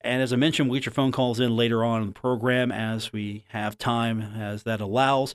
and 0.00 0.22
as 0.22 0.32
I 0.32 0.36
mentioned, 0.36 0.68
we'll 0.68 0.78
get 0.78 0.86
your 0.86 0.92
phone 0.92 1.12
calls 1.12 1.40
in 1.40 1.56
later 1.56 1.84
on 1.84 2.02
in 2.02 2.08
the 2.08 2.14
program 2.14 2.72
as 2.72 3.12
we 3.12 3.44
have 3.48 3.78
time, 3.78 4.20
as 4.20 4.62
that 4.62 4.80
allows, 4.80 5.34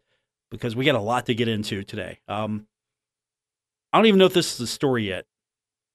because 0.50 0.76
we 0.76 0.86
got 0.86 0.96
a 0.96 1.02
lot 1.02 1.26
to 1.28 1.36
get 1.36 1.48
into 1.48 1.84
today. 1.84 2.20
Um, 2.28 2.68
I 3.94 3.98
don't 3.98 4.08
even 4.08 4.20
know 4.20 4.26
if 4.26 4.34
this 4.34 4.54
is 4.56 4.60
a 4.62 4.68
story 4.68 5.08
yet, 5.08 5.26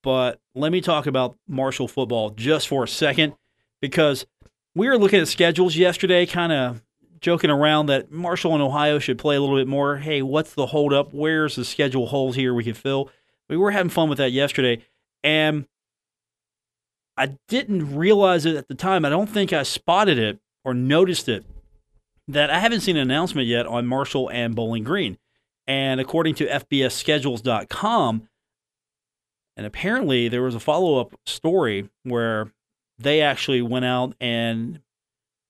but 0.02 0.40
let 0.54 0.72
me 0.72 0.80
talk 0.80 1.06
about 1.06 1.36
Marshall 1.46 1.88
football 1.88 2.30
just 2.30 2.68
for 2.68 2.84
a 2.84 2.88
second, 2.88 3.34
because 3.80 4.26
we 4.74 4.88
were 4.88 4.98
looking 4.98 5.20
at 5.20 5.28
schedules 5.28 5.76
yesterday, 5.76 6.24
kind 6.26 6.52
of 6.52 6.82
joking 7.20 7.50
around 7.50 7.86
that 7.86 8.10
Marshall 8.10 8.54
and 8.54 8.62
Ohio 8.62 8.98
should 8.98 9.18
play 9.18 9.36
a 9.36 9.40
little 9.40 9.56
bit 9.56 9.66
more. 9.66 9.98
Hey, 9.98 10.22
what's 10.22 10.54
the 10.54 10.66
holdup? 10.66 11.12
Where's 11.12 11.56
the 11.56 11.64
schedule 11.64 12.06
holes 12.06 12.36
here 12.36 12.54
we 12.54 12.64
can 12.64 12.74
fill? 12.74 13.10
We 13.48 13.56
were 13.56 13.72
having 13.72 13.90
fun 13.90 14.08
with 14.08 14.18
that 14.18 14.32
yesterday. 14.32 14.84
And 15.22 15.66
I 17.20 17.36
didn't 17.48 17.94
realize 17.94 18.46
it 18.46 18.56
at 18.56 18.68
the 18.68 18.74
time. 18.74 19.04
I 19.04 19.10
don't 19.10 19.28
think 19.28 19.52
I 19.52 19.62
spotted 19.62 20.18
it 20.18 20.38
or 20.64 20.72
noticed 20.72 21.28
it 21.28 21.44
that 22.28 22.48
I 22.48 22.60
haven't 22.60 22.80
seen 22.80 22.96
an 22.96 23.02
announcement 23.02 23.46
yet 23.46 23.66
on 23.66 23.86
Marshall 23.86 24.30
and 24.30 24.56
Bowling 24.56 24.84
Green. 24.84 25.18
And 25.66 26.00
according 26.00 26.36
to 26.36 26.46
FBSschedules.com, 26.46 28.28
and 29.54 29.66
apparently 29.66 30.28
there 30.28 30.40
was 30.40 30.54
a 30.54 30.60
follow 30.60 30.98
up 30.98 31.14
story 31.26 31.90
where 32.04 32.52
they 32.98 33.20
actually 33.20 33.60
went 33.60 33.84
out 33.84 34.14
and 34.18 34.80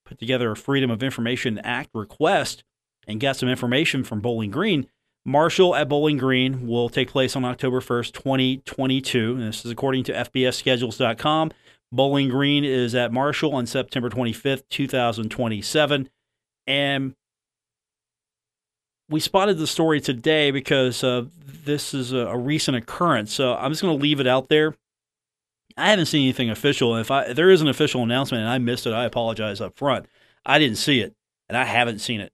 put 0.04 0.18
together 0.18 0.50
a 0.50 0.56
Freedom 0.56 0.90
of 0.90 1.04
Information 1.04 1.60
Act 1.60 1.90
request 1.94 2.64
and 3.06 3.20
got 3.20 3.36
some 3.36 3.48
information 3.48 4.02
from 4.02 4.20
Bowling 4.20 4.50
Green. 4.50 4.88
Marshall 5.24 5.74
at 5.74 5.88
Bowling 5.88 6.16
Green 6.16 6.66
will 6.66 6.88
take 6.88 7.10
place 7.10 7.36
on 7.36 7.44
October 7.44 7.80
1st, 7.80 8.12
2022. 8.12 9.32
And 9.32 9.42
this 9.42 9.64
is 9.64 9.70
according 9.70 10.04
to 10.04 10.12
FBSschedules.com. 10.12 11.52
Bowling 11.92 12.28
Green 12.28 12.64
is 12.64 12.94
at 12.94 13.12
Marshall 13.12 13.54
on 13.54 13.66
September 13.66 14.08
25th, 14.08 14.62
2027. 14.70 16.08
And 16.66 17.14
we 19.08 19.20
spotted 19.20 19.58
the 19.58 19.66
story 19.66 20.00
today 20.00 20.52
because 20.52 21.02
uh, 21.02 21.24
this 21.64 21.92
is 21.92 22.12
a, 22.12 22.18
a, 22.18 22.38
recent 22.38 22.76
occurrence. 22.76 23.34
So 23.34 23.54
I'm 23.54 23.72
just 23.72 23.82
going 23.82 23.96
to 23.96 24.02
leave 24.02 24.20
it 24.20 24.26
out 24.28 24.48
there. 24.48 24.76
I 25.76 25.90
haven't 25.90 26.06
seen 26.06 26.22
anything 26.22 26.48
official. 26.48 26.96
If, 26.96 27.10
I, 27.10 27.24
if 27.24 27.36
there 27.36 27.50
is 27.50 27.60
an 27.60 27.68
official 27.68 28.02
announcement 28.02 28.42
and 28.42 28.50
I 28.50 28.58
missed 28.58 28.86
it, 28.86 28.92
I 28.92 29.04
apologize 29.04 29.60
up 29.60 29.76
front. 29.76 30.06
I 30.46 30.58
didn't 30.58 30.78
see 30.78 31.00
it, 31.00 31.14
and 31.48 31.58
I 31.58 31.64
haven't 31.64 31.98
seen 31.98 32.20
it. 32.20 32.32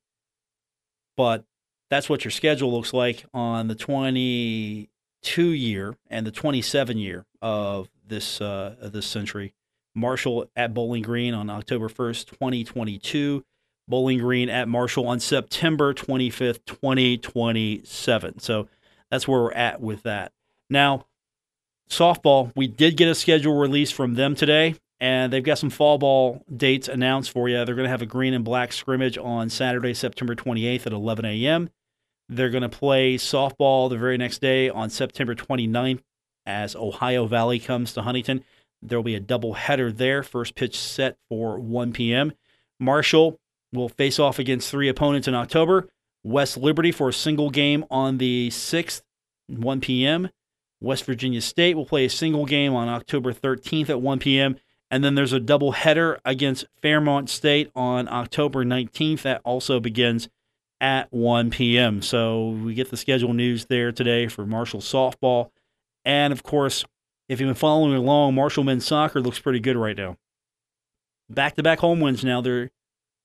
But 1.17 1.45
that's 1.91 2.09
what 2.09 2.25
your 2.25 2.31
schedule 2.31 2.73
looks 2.73 2.93
like 2.93 3.25
on 3.33 3.69
the 3.69 3.75
22 3.75 5.43
year 5.43 5.95
and 6.09 6.27
the 6.27 6.31
27 6.31 6.99
year 6.99 7.25
of 7.41 7.89
this 8.07 8.41
uh, 8.41 8.77
this 8.81 9.07
century. 9.07 9.55
Marshall 9.95 10.51
at 10.55 10.75
Bowling 10.75 11.03
Green 11.03 11.33
on 11.33 11.49
October 11.49 11.89
1st, 11.89 12.27
2022. 12.27 13.45
Bowling 13.89 14.19
Green 14.19 14.49
at 14.49 14.69
Marshall 14.69 15.07
on 15.07 15.21
September 15.21 15.95
25th, 15.95 16.59
2027. 16.67 18.41
So 18.41 18.69
that's 19.11 19.27
where 19.27 19.41
we're 19.41 19.53
at 19.53 19.81
with 19.81 20.03
that. 20.03 20.33
Now, 20.69 21.07
softball, 21.89 22.53
we 22.57 22.67
did 22.67 22.97
get 22.97 23.09
a 23.09 23.15
schedule 23.15 23.57
release 23.57 23.93
from 23.93 24.15
them 24.15 24.35
today, 24.35 24.75
and 25.01 25.33
they've 25.33 25.43
got 25.43 25.59
some 25.59 25.71
fall 25.71 25.99
ball 25.99 26.45
dates 26.55 26.89
announced 26.89 27.31
for 27.31 27.49
you. 27.49 27.65
They're 27.65 27.77
going 27.77 27.85
to 27.85 27.91
have 27.91 28.03
a 28.03 28.07
green 28.07 28.35
and 28.35 28.45
black 28.45 28.73
scrimmage 28.73 29.17
on 29.17 29.49
Saturday, 29.49 29.95
September 29.95 30.35
28th 30.35 30.87
at 30.87 30.93
11 30.93 31.25
a.m. 31.25 31.71
They're 32.29 32.51
going 32.51 32.63
to 32.63 32.69
play 32.69 33.17
softball 33.17 33.89
the 33.89 33.99
very 33.99 34.19
next 34.19 34.41
day 34.41 34.69
on 34.69 34.91
September 34.91 35.35
29th 35.35 36.01
as 36.45 36.75
Ohio 36.75 37.27
Valley 37.27 37.59
comes 37.59 37.93
to 37.93 38.03
Huntington. 38.03 38.45
There 38.83 38.99
will 38.99 39.05
be 39.05 39.15
a 39.15 39.21
double 39.21 39.55
header 39.55 39.93
there. 39.93 40.23
First 40.23 40.55
pitch 40.55 40.79
set 40.79 41.17
for 41.29 41.59
1 41.59 41.93
p.m. 41.93 42.33
Marshall 42.79 43.39
will 43.73 43.89
face 43.89 44.19
off 44.19 44.39
against 44.39 44.71
three 44.71 44.89
opponents 44.89 45.29
in 45.29 45.35
October. 45.35 45.89
West 46.25 46.57
Liberty 46.57 46.93
for 46.93 47.09
a 47.09 47.13
single 47.13 47.51
game 47.51 47.85
on 47.91 48.19
the 48.19 48.49
6th, 48.51 49.03
1 49.47 49.81
p.m. 49.81 50.29
West 50.81 51.05
Virginia 51.05 51.41
State 51.41 51.77
will 51.77 51.87
play 51.87 52.05
a 52.05 52.11
single 52.11 52.45
game 52.45 52.75
on 52.75 52.89
October 52.89 53.33
13th 53.33 53.89
at 53.89 54.01
1 54.01 54.19
p.m. 54.19 54.57
And 54.91 55.03
then 55.03 55.15
there's 55.15 55.33
a 55.33 55.41
double 55.41 55.73
header 55.73 56.21
against 56.25 56.67
Fairmont 56.83 57.31
State 57.31 57.71
on 57.75 58.09
October 58.09 58.65
19th. 58.65 59.23
That 59.23 59.41
also 59.45 59.81
begins 59.81 60.29
at 60.81 61.13
1 61.13 61.51
p.m. 61.51 62.03
So 62.03 62.49
we 62.49 62.75
get 62.75 62.91
the 62.91 62.97
schedule 62.97 63.33
news 63.33 63.67
there 63.67 63.93
today 63.93 64.29
for 64.29 64.47
Marshall 64.47 64.81
softball. 64.81 65.51
And 66.05 66.33
of 66.33 66.43
course, 66.43 66.85
if 67.29 67.41
you've 67.41 67.49
been 67.49 67.55
following 67.55 67.95
along, 67.95 68.35
Marshall 68.35 68.65
men's 68.65 68.87
soccer 68.87 69.21
looks 69.21 69.39
pretty 69.39 69.61
good 69.61 69.77
right 69.77 69.97
now. 69.97 70.17
Back 71.29 71.57
to 71.57 71.63
back 71.63 71.81
home 71.81 72.01
wins 72.01 72.25
now. 72.25 72.41
They're 72.41 72.71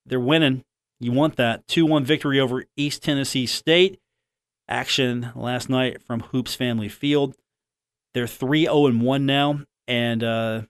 they're 0.06 0.20
winning. 0.20 0.64
You 1.00 1.12
want 1.12 1.36
that. 1.38 1.68
2 1.68 1.86
1 1.86 2.06
victory 2.06 2.40
over 2.40 2.64
East 2.76 3.04
Tennessee 3.04 3.46
State. 3.46 4.00
Action 4.68 5.32
last 5.36 5.70
night 5.70 6.02
from 6.02 6.22
Hoops 6.32 6.56
Family 6.56 6.90
Field. 6.90 7.36
They're 8.14 8.28
3 8.28 8.64
0 8.64 8.92
1 8.92 9.26
now, 9.26 9.62
and 9.88 10.24
uh, 10.24 10.62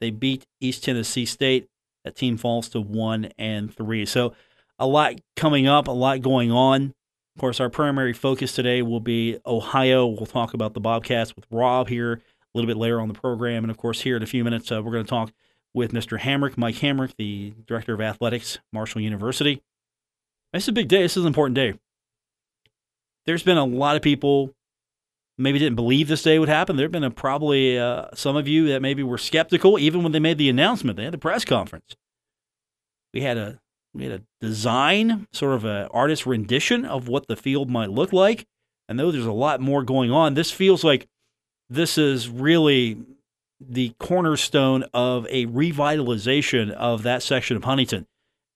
they 0.00 0.10
beat 0.10 0.46
East 0.60 0.84
Tennessee 0.84 1.26
State. 1.26 1.68
That 2.04 2.16
team 2.16 2.36
falls 2.36 2.68
to 2.70 2.80
1 2.80 3.30
and 3.38 3.74
3. 3.74 4.04
So 4.04 4.34
a 4.78 4.86
lot 4.86 5.14
coming 5.36 5.66
up, 5.66 5.88
a 5.88 5.92
lot 5.92 6.22
going 6.22 6.50
on. 6.50 6.94
Of 7.36 7.40
course, 7.40 7.60
our 7.60 7.70
primary 7.70 8.12
focus 8.12 8.52
today 8.52 8.82
will 8.82 9.00
be 9.00 9.38
Ohio. 9.44 10.06
We'll 10.06 10.26
talk 10.26 10.54
about 10.54 10.74
the 10.74 10.80
Bobcats 10.80 11.34
with 11.34 11.46
Rob 11.50 11.88
here 11.88 12.12
a 12.12 12.20
little 12.58 12.68
bit 12.68 12.76
later 12.76 13.00
on 13.00 13.08
the 13.08 13.14
program. 13.14 13.64
And 13.64 13.70
of 13.70 13.76
course, 13.76 14.02
here 14.02 14.16
in 14.16 14.22
a 14.22 14.26
few 14.26 14.44
minutes, 14.44 14.70
uh, 14.70 14.80
we're 14.82 14.92
going 14.92 15.04
to 15.04 15.10
talk 15.10 15.32
with 15.72 15.92
Mr. 15.92 16.18
Hamrick, 16.20 16.56
Mike 16.56 16.76
Hamrick, 16.76 17.14
the 17.18 17.52
Director 17.66 17.94
of 17.94 18.00
Athletics, 18.00 18.58
Marshall 18.72 19.00
University. 19.00 19.62
This 20.52 20.64
is 20.64 20.68
a 20.68 20.72
big 20.72 20.86
day. 20.86 21.02
This 21.02 21.16
is 21.16 21.24
an 21.24 21.28
important 21.28 21.56
day. 21.56 21.74
There's 23.26 23.42
been 23.42 23.56
a 23.56 23.64
lot 23.64 23.96
of 23.96 24.02
people 24.02 24.54
maybe 25.36 25.58
didn't 25.58 25.74
believe 25.74 26.06
this 26.06 26.22
day 26.22 26.38
would 26.38 26.48
happen. 26.48 26.76
There 26.76 26.84
have 26.84 26.92
been 26.92 27.02
a, 27.02 27.10
probably 27.10 27.76
uh, 27.76 28.06
some 28.14 28.36
of 28.36 28.46
you 28.46 28.68
that 28.68 28.82
maybe 28.82 29.02
were 29.02 29.18
skeptical, 29.18 29.78
even 29.78 30.04
when 30.04 30.12
they 30.12 30.20
made 30.20 30.38
the 30.38 30.48
announcement. 30.48 30.96
They 30.96 31.04
had 31.04 31.12
the 31.12 31.18
press 31.18 31.44
conference. 31.44 31.96
We 33.12 33.22
had 33.22 33.36
a 33.36 33.58
we 33.94 34.04
had 34.04 34.12
a 34.12 34.22
design, 34.40 35.26
sort 35.32 35.54
of 35.54 35.64
an 35.64 35.88
artist 35.92 36.26
rendition 36.26 36.84
of 36.84 37.08
what 37.08 37.28
the 37.28 37.36
field 37.36 37.70
might 37.70 37.90
look 37.90 38.12
like. 38.12 38.46
And 38.88 38.98
though 38.98 39.10
there's 39.10 39.24
a 39.24 39.32
lot 39.32 39.60
more 39.60 39.82
going 39.82 40.10
on. 40.10 40.34
This 40.34 40.50
feels 40.50 40.84
like 40.84 41.06
this 41.70 41.96
is 41.96 42.28
really 42.28 42.98
the 43.60 43.94
cornerstone 43.98 44.84
of 44.92 45.26
a 45.30 45.46
revitalization 45.46 46.70
of 46.72 47.02
that 47.04 47.22
section 47.22 47.56
of 47.56 47.64
Huntington. 47.64 48.06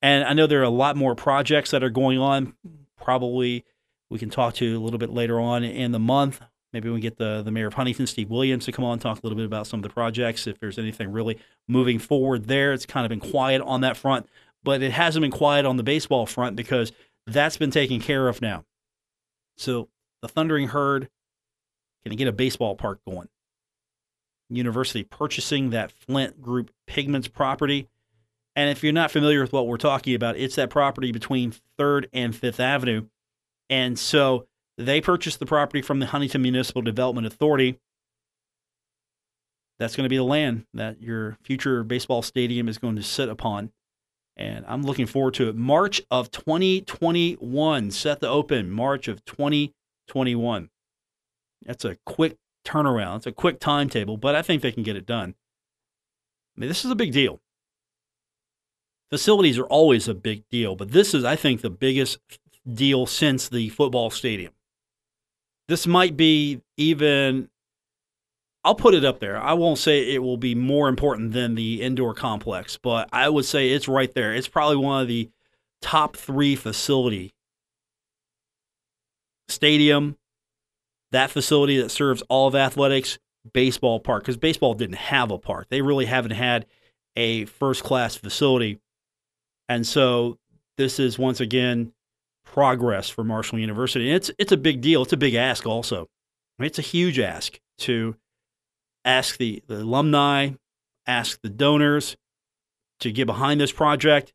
And 0.02 0.24
I 0.24 0.32
know 0.34 0.46
there 0.46 0.60
are 0.60 0.64
a 0.64 0.70
lot 0.70 0.96
more 0.96 1.14
projects 1.14 1.70
that 1.70 1.82
are 1.82 1.90
going 1.90 2.18
on. 2.18 2.54
Probably 2.96 3.64
we 4.10 4.18
can 4.18 4.30
talk 4.30 4.54
to 4.54 4.76
a 4.76 4.80
little 4.80 4.98
bit 4.98 5.10
later 5.10 5.40
on 5.40 5.64
in 5.64 5.92
the 5.92 5.98
month. 5.98 6.40
Maybe 6.72 6.90
we 6.90 7.00
get 7.00 7.16
the, 7.16 7.42
the 7.42 7.50
mayor 7.50 7.68
of 7.68 7.74
Huntington, 7.74 8.06
Steve 8.06 8.28
Williams, 8.28 8.66
to 8.66 8.72
come 8.72 8.84
on 8.84 8.94
and 8.94 9.00
talk 9.00 9.18
a 9.18 9.20
little 9.22 9.36
bit 9.36 9.46
about 9.46 9.66
some 9.66 9.78
of 9.80 9.82
the 9.82 9.88
projects. 9.88 10.46
If 10.46 10.60
there's 10.60 10.78
anything 10.78 11.10
really 11.10 11.38
moving 11.66 11.98
forward 11.98 12.46
there, 12.46 12.74
it's 12.74 12.84
kind 12.84 13.06
of 13.06 13.08
been 13.08 13.30
quiet 13.30 13.62
on 13.62 13.80
that 13.80 13.96
front, 13.96 14.28
but 14.68 14.82
it 14.82 14.92
hasn't 14.92 15.22
been 15.22 15.30
quiet 15.30 15.64
on 15.64 15.78
the 15.78 15.82
baseball 15.82 16.26
front 16.26 16.54
because 16.54 16.92
that's 17.26 17.56
been 17.56 17.70
taken 17.70 18.00
care 18.00 18.28
of 18.28 18.42
now. 18.42 18.66
So 19.56 19.88
the 20.20 20.28
Thundering 20.28 20.68
Herd 20.68 21.08
can 22.04 22.14
get 22.16 22.28
a 22.28 22.32
baseball 22.32 22.76
park 22.76 23.00
going. 23.08 23.30
University 24.50 25.04
purchasing 25.04 25.70
that 25.70 25.90
Flint 25.90 26.42
Group 26.42 26.70
Pigments 26.86 27.28
property. 27.28 27.88
And 28.54 28.68
if 28.68 28.84
you're 28.84 28.92
not 28.92 29.10
familiar 29.10 29.40
with 29.40 29.54
what 29.54 29.66
we're 29.66 29.78
talking 29.78 30.14
about, 30.14 30.36
it's 30.36 30.56
that 30.56 30.68
property 30.68 31.12
between 31.12 31.54
3rd 31.78 32.10
and 32.12 32.34
5th 32.34 32.60
Avenue. 32.60 33.06
And 33.70 33.98
so 33.98 34.48
they 34.76 35.00
purchased 35.00 35.38
the 35.38 35.46
property 35.46 35.80
from 35.80 35.98
the 35.98 36.06
Huntington 36.08 36.42
Municipal 36.42 36.82
Development 36.82 37.26
Authority. 37.26 37.78
That's 39.78 39.96
going 39.96 40.04
to 40.04 40.10
be 40.10 40.18
the 40.18 40.24
land 40.24 40.66
that 40.74 41.00
your 41.00 41.38
future 41.42 41.82
baseball 41.84 42.20
stadium 42.20 42.68
is 42.68 42.76
going 42.76 42.96
to 42.96 43.02
sit 43.02 43.30
upon. 43.30 43.72
And 44.38 44.64
I'm 44.68 44.82
looking 44.82 45.06
forward 45.06 45.34
to 45.34 45.48
it. 45.48 45.56
March 45.56 46.00
of 46.12 46.30
2021, 46.30 47.90
set 47.90 48.20
to 48.20 48.28
open 48.28 48.70
March 48.70 49.08
of 49.08 49.24
2021. 49.24 50.70
That's 51.66 51.84
a 51.84 51.98
quick 52.06 52.36
turnaround. 52.64 53.16
It's 53.16 53.26
a 53.26 53.32
quick 53.32 53.58
timetable, 53.58 54.16
but 54.16 54.36
I 54.36 54.42
think 54.42 54.62
they 54.62 54.70
can 54.70 54.84
get 54.84 54.96
it 54.96 55.06
done. 55.06 55.34
I 56.56 56.60
mean, 56.60 56.68
this 56.68 56.84
is 56.84 56.90
a 56.90 56.96
big 56.96 57.12
deal. 57.12 57.40
Facilities 59.10 59.58
are 59.58 59.66
always 59.66 60.06
a 60.06 60.14
big 60.14 60.44
deal, 60.50 60.76
but 60.76 60.92
this 60.92 61.14
is, 61.14 61.24
I 61.24 61.34
think, 61.34 61.60
the 61.60 61.70
biggest 61.70 62.18
deal 62.70 63.06
since 63.06 63.48
the 63.48 63.70
football 63.70 64.10
stadium. 64.10 64.52
This 65.66 65.86
might 65.86 66.16
be 66.16 66.60
even, 66.76 67.48
I'll 68.64 68.74
put 68.74 68.94
it 68.94 69.04
up 69.04 69.20
there. 69.20 69.40
I 69.40 69.52
won't 69.54 69.78
say 69.78 70.12
it 70.12 70.22
will 70.22 70.36
be 70.36 70.54
more 70.54 70.88
important 70.88 71.32
than 71.32 71.54
the 71.54 71.80
indoor 71.80 72.12
complex, 72.12 72.76
but 72.76 73.08
I 73.12 73.28
would 73.28 73.44
say 73.44 73.70
it's 73.70 73.88
right 73.88 74.12
there. 74.14 74.34
It's 74.34 74.48
probably 74.48 74.76
one 74.76 75.02
of 75.02 75.08
the 75.08 75.30
top 75.80 76.16
three 76.16 76.56
facility 76.56 77.32
stadium, 79.48 80.16
that 81.12 81.30
facility 81.30 81.80
that 81.80 81.90
serves 81.90 82.22
all 82.28 82.48
of 82.48 82.54
athletics, 82.54 83.18
baseball 83.52 84.00
park, 84.00 84.24
because 84.24 84.36
baseball 84.36 84.74
didn't 84.74 84.96
have 84.96 85.30
a 85.30 85.38
park. 85.38 85.68
They 85.70 85.80
really 85.80 86.04
haven't 86.04 86.32
had 86.32 86.66
a 87.16 87.46
first 87.46 87.82
class 87.82 88.16
facility. 88.16 88.78
And 89.68 89.86
so 89.86 90.38
this 90.76 90.98
is 90.98 91.18
once 91.18 91.40
again 91.40 91.92
progress 92.44 93.08
for 93.08 93.24
Marshall 93.24 93.58
University. 93.58 94.08
And 94.08 94.16
it's 94.16 94.30
it's 94.38 94.52
a 94.52 94.56
big 94.56 94.80
deal. 94.80 95.02
It's 95.02 95.12
a 95.12 95.18
big 95.18 95.34
ask 95.34 95.66
also. 95.66 96.08
It's 96.58 96.78
a 96.78 96.82
huge 96.82 97.18
ask 97.18 97.60
to 97.78 98.16
ask 99.04 99.36
the, 99.38 99.62
the 99.66 99.82
alumni, 99.82 100.50
ask 101.06 101.40
the 101.42 101.48
donors 101.48 102.16
to 103.00 103.12
get 103.12 103.26
behind 103.26 103.60
this 103.60 103.72
project. 103.72 104.32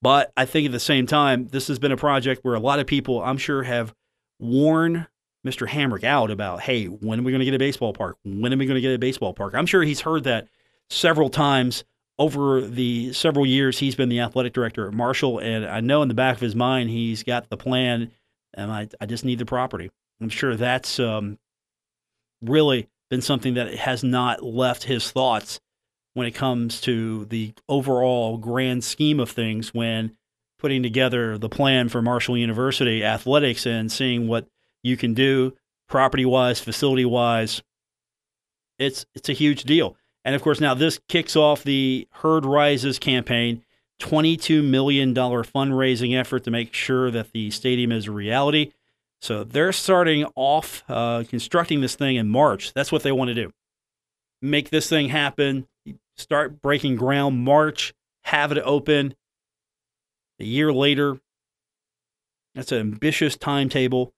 But 0.00 0.32
I 0.36 0.44
think 0.44 0.66
at 0.66 0.72
the 0.72 0.80
same 0.80 1.06
time, 1.06 1.48
this 1.48 1.68
has 1.68 1.78
been 1.78 1.92
a 1.92 1.96
project 1.96 2.44
where 2.44 2.54
a 2.54 2.60
lot 2.60 2.80
of 2.80 2.86
people, 2.86 3.22
I'm 3.22 3.38
sure, 3.38 3.62
have 3.62 3.94
worn 4.38 5.06
Mr. 5.46 5.68
Hamrick 5.68 6.04
out 6.04 6.30
about, 6.30 6.60
hey, 6.60 6.86
when 6.86 7.20
are 7.20 7.22
we 7.22 7.32
going 7.32 7.40
to 7.40 7.44
get 7.44 7.54
a 7.54 7.58
baseball 7.58 7.92
park? 7.92 8.16
When 8.24 8.52
are 8.52 8.56
we 8.56 8.66
going 8.66 8.76
to 8.76 8.80
get 8.80 8.94
a 8.94 8.98
baseball 8.98 9.32
park? 9.32 9.54
I'm 9.54 9.66
sure 9.66 9.82
he's 9.82 10.00
heard 10.00 10.24
that 10.24 10.48
several 10.90 11.30
times 11.30 11.84
over 12.18 12.60
the 12.60 13.12
several 13.12 13.46
years 13.46 13.78
he's 13.78 13.94
been 13.94 14.08
the 14.08 14.20
athletic 14.20 14.52
director 14.52 14.86
at 14.86 14.94
Marshall. 14.94 15.38
And 15.38 15.64
I 15.64 15.80
know 15.80 16.02
in 16.02 16.08
the 16.08 16.14
back 16.14 16.36
of 16.36 16.40
his 16.40 16.54
mind, 16.54 16.90
he's 16.90 17.22
got 17.22 17.48
the 17.48 17.56
plan, 17.56 18.12
and 18.54 18.70
I, 18.70 18.88
I 19.00 19.06
just 19.06 19.24
need 19.24 19.38
the 19.38 19.46
property. 19.46 19.90
I'm 20.20 20.28
sure 20.28 20.54
that's 20.54 21.00
um, 21.00 21.38
really 22.40 22.88
been 23.12 23.20
something 23.20 23.52
that 23.52 23.74
has 23.74 24.02
not 24.02 24.42
left 24.42 24.84
his 24.84 25.10
thoughts 25.10 25.60
when 26.14 26.26
it 26.26 26.30
comes 26.30 26.80
to 26.80 27.26
the 27.26 27.52
overall 27.68 28.38
grand 28.38 28.82
scheme 28.82 29.20
of 29.20 29.30
things 29.30 29.74
when 29.74 30.16
putting 30.58 30.82
together 30.82 31.36
the 31.36 31.48
plan 31.50 31.90
for 31.90 32.00
Marshall 32.00 32.38
University 32.38 33.04
athletics 33.04 33.66
and 33.66 33.92
seeing 33.92 34.28
what 34.28 34.46
you 34.82 34.96
can 34.96 35.12
do 35.12 35.52
property 35.90 36.24
wise, 36.24 36.58
facility 36.58 37.04
wise. 37.04 37.60
It's 38.78 39.04
it's 39.14 39.28
a 39.28 39.34
huge 39.34 39.64
deal. 39.64 39.94
And 40.24 40.34
of 40.34 40.40
course, 40.40 40.58
now 40.58 40.72
this 40.72 40.98
kicks 41.06 41.36
off 41.36 41.64
the 41.64 42.08
Herd 42.12 42.46
Rises 42.46 42.98
campaign, 42.98 43.62
$22 44.00 44.64
million 44.64 45.14
fundraising 45.14 46.18
effort 46.18 46.44
to 46.44 46.50
make 46.50 46.72
sure 46.72 47.10
that 47.10 47.32
the 47.32 47.50
stadium 47.50 47.92
is 47.92 48.06
a 48.06 48.10
reality. 48.10 48.72
So 49.22 49.44
they're 49.44 49.72
starting 49.72 50.26
off 50.34 50.82
uh, 50.88 51.22
constructing 51.28 51.80
this 51.80 51.94
thing 51.94 52.16
in 52.16 52.28
March. 52.28 52.72
That's 52.74 52.90
what 52.90 53.04
they 53.04 53.12
want 53.12 53.28
to 53.28 53.34
do. 53.34 53.52
Make 54.42 54.70
this 54.70 54.88
thing 54.88 55.08
happen, 55.08 55.68
start 56.16 56.60
breaking 56.60 56.96
ground 56.96 57.44
March, 57.44 57.94
have 58.24 58.50
it 58.50 58.58
open 58.58 59.14
a 60.40 60.44
year 60.44 60.72
later. 60.72 61.20
That's 62.56 62.72
an 62.72 62.78
ambitious 62.78 63.36
timetable. 63.36 64.12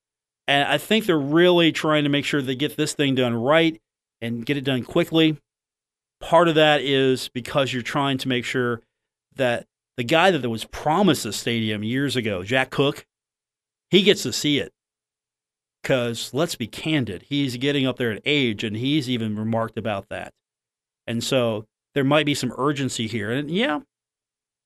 And 0.49 0.67
I 0.67 0.79
think 0.79 1.05
they're 1.05 1.19
really 1.19 1.71
trying 1.71 2.05
to 2.05 2.11
make 2.11 2.25
sure 2.25 2.41
they 2.41 2.57
get 2.57 2.79
this 2.79 2.95
thing 2.95 3.15
done 3.15 3.35
right 3.35 3.81
and 4.23 4.45
get 4.47 4.57
it 4.57 4.65
done 4.65 4.85
quickly. 4.85 5.39
Part 6.21 6.49
of 6.49 6.55
that 6.55 6.81
is 6.81 7.29
because 7.29 7.75
you're 7.75 7.83
trying 7.83 8.17
to 8.19 8.29
make 8.29 8.47
sure 8.47 8.81
that 9.37 9.67
the 9.99 10.05
guy 10.05 10.31
that 10.31 10.49
was 10.49 10.65
promised 10.65 11.27
a 11.27 11.33
stadium 11.33 11.83
years 11.83 12.17
ago, 12.17 12.43
Jack 12.43 12.71
Cook, 12.71 13.05
he 13.91 14.03
gets 14.03 14.23
to 14.23 14.33
see 14.33 14.59
it. 14.59 14.74
Because 15.85 16.33
let's 16.33 16.55
be 16.55 16.67
candid, 16.67 17.27
he's 17.29 17.59
getting 17.59 17.87
up 17.87 17.99
there 17.99 18.11
in 18.11 18.19
age, 18.25 18.65
and 18.65 18.75
he's 18.75 19.11
even 19.11 19.37
remarked 19.37 19.77
about 19.77 20.09
that. 20.09 20.33
And 21.07 21.23
so 21.23 21.67
there 21.95 22.05
might 22.05 22.25
be 22.25 22.35
some 22.35 22.55
urgency 22.57 23.07
here. 23.07 23.31
And 23.31 23.51
yeah, 23.51 23.81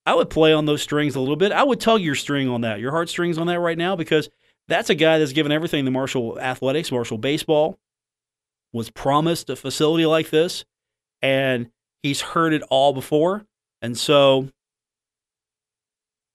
I 0.06 0.14
would 0.14 0.30
play 0.30 0.52
on 0.52 0.66
those 0.66 0.80
strings 0.80 1.16
a 1.16 1.20
little 1.20 1.34
bit. 1.34 1.50
I 1.50 1.64
would 1.64 1.80
tug 1.80 2.02
your 2.02 2.14
string 2.14 2.48
on 2.48 2.60
that, 2.60 2.78
your 2.78 2.92
heartstrings 2.92 3.36
on 3.36 3.48
that 3.48 3.58
right 3.58 3.76
now, 3.76 3.96
because 3.96 4.30
that's 4.68 4.90
a 4.90 4.94
guy 4.94 5.18
that's 5.18 5.32
given 5.32 5.50
everything 5.50 5.84
to 5.86 5.90
Marshall 5.90 6.38
Athletics, 6.38 6.92
Marshall 6.92 7.18
Baseball, 7.18 7.80
was 8.72 8.88
promised 8.88 9.50
a 9.50 9.56
facility 9.56 10.06
like 10.06 10.30
this, 10.30 10.64
and 11.20 11.68
he's 12.00 12.20
heard 12.20 12.52
it 12.52 12.62
all 12.70 12.92
before. 12.92 13.44
And 13.82 13.98
so 13.98 14.50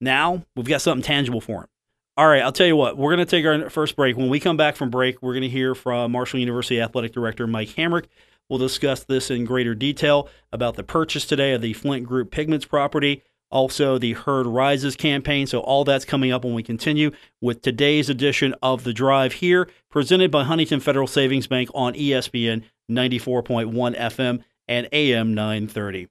now 0.02 0.44
we've 0.58 0.68
got 0.68 0.82
something 0.82 1.04
tangible 1.04 1.40
for 1.40 1.62
him. 1.62 1.68
All 2.16 2.28
right, 2.28 2.44
I'll 2.44 2.52
tell 2.52 2.68
you 2.68 2.76
what, 2.76 2.96
we're 2.96 3.16
going 3.16 3.26
to 3.26 3.30
take 3.30 3.46
our 3.46 3.70
first 3.72 3.96
break. 3.96 4.16
When 4.16 4.30
we 4.30 4.40
come 4.40 4.56
back 4.56 4.76
from 4.76 4.92
break, 4.92 5.22
we're 5.22 5.34
going 5.34 5.44
to 5.44 5.50
hear 5.50 5.74
from 5.74 6.12
Marshall 6.12 6.40
University 6.40 6.80
Athletic 6.80 7.12
Director 7.12 7.48
Mike 7.48 7.70
Hamrick. 7.70 8.06
We'll 8.50 8.60
discuss 8.60 9.04
this 9.04 9.32
in 9.32 9.46
greater 9.46 9.74
detail 9.74 10.30
about 10.52 10.76
the 10.76 10.84
purchase 10.84 11.26
today 11.26 11.54
of 11.54 11.62
the 11.62 11.74
Flint 11.74 12.06
Group 12.06 12.30
Pigments 12.30 12.66
property 12.66 13.24
also 13.54 14.00
the 14.00 14.14
Herd 14.14 14.48
Rises 14.48 14.96
campaign. 14.98 15.48
So, 15.48 15.60
all 15.60 15.86
that's 15.86 16.04
coming 16.04 16.32
up 16.32 16.44
when 16.44 16.56
we 16.56 16.64
continue 16.64 17.12
with 17.40 17.62
today's 17.62 18.10
edition 18.10 18.56
of 18.62 18.84
The 18.84 18.94
Drive 18.94 19.34
here, 19.34 19.70
presented 19.90 20.32
by 20.32 20.44
Huntington 20.44 20.82
Federal 20.82 21.08
Savings 21.08 21.48
Bank 21.48 21.70
on 21.74 21.94
ESPN 21.94 22.64
94.1 22.92 23.98
FM 23.98 24.44
and 24.68 24.90
AM 24.92 25.34
930. 25.36 26.10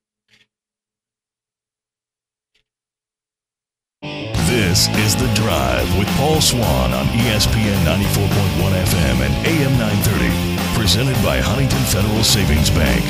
This 4.52 4.88
is 4.98 5.16
The 5.16 5.32
Drive 5.32 5.98
with 5.98 6.06
Paul 6.18 6.42
Swann 6.42 6.92
on 6.92 7.06
ESPN 7.06 7.86
94.1 7.86 8.84
FM 8.84 9.20
and 9.24 9.46
AM 9.46 9.78
930, 9.78 10.78
presented 10.78 11.14
by 11.24 11.40
Huntington 11.40 11.80
Federal 11.84 12.22
Savings 12.22 12.68
Bank 12.68 13.02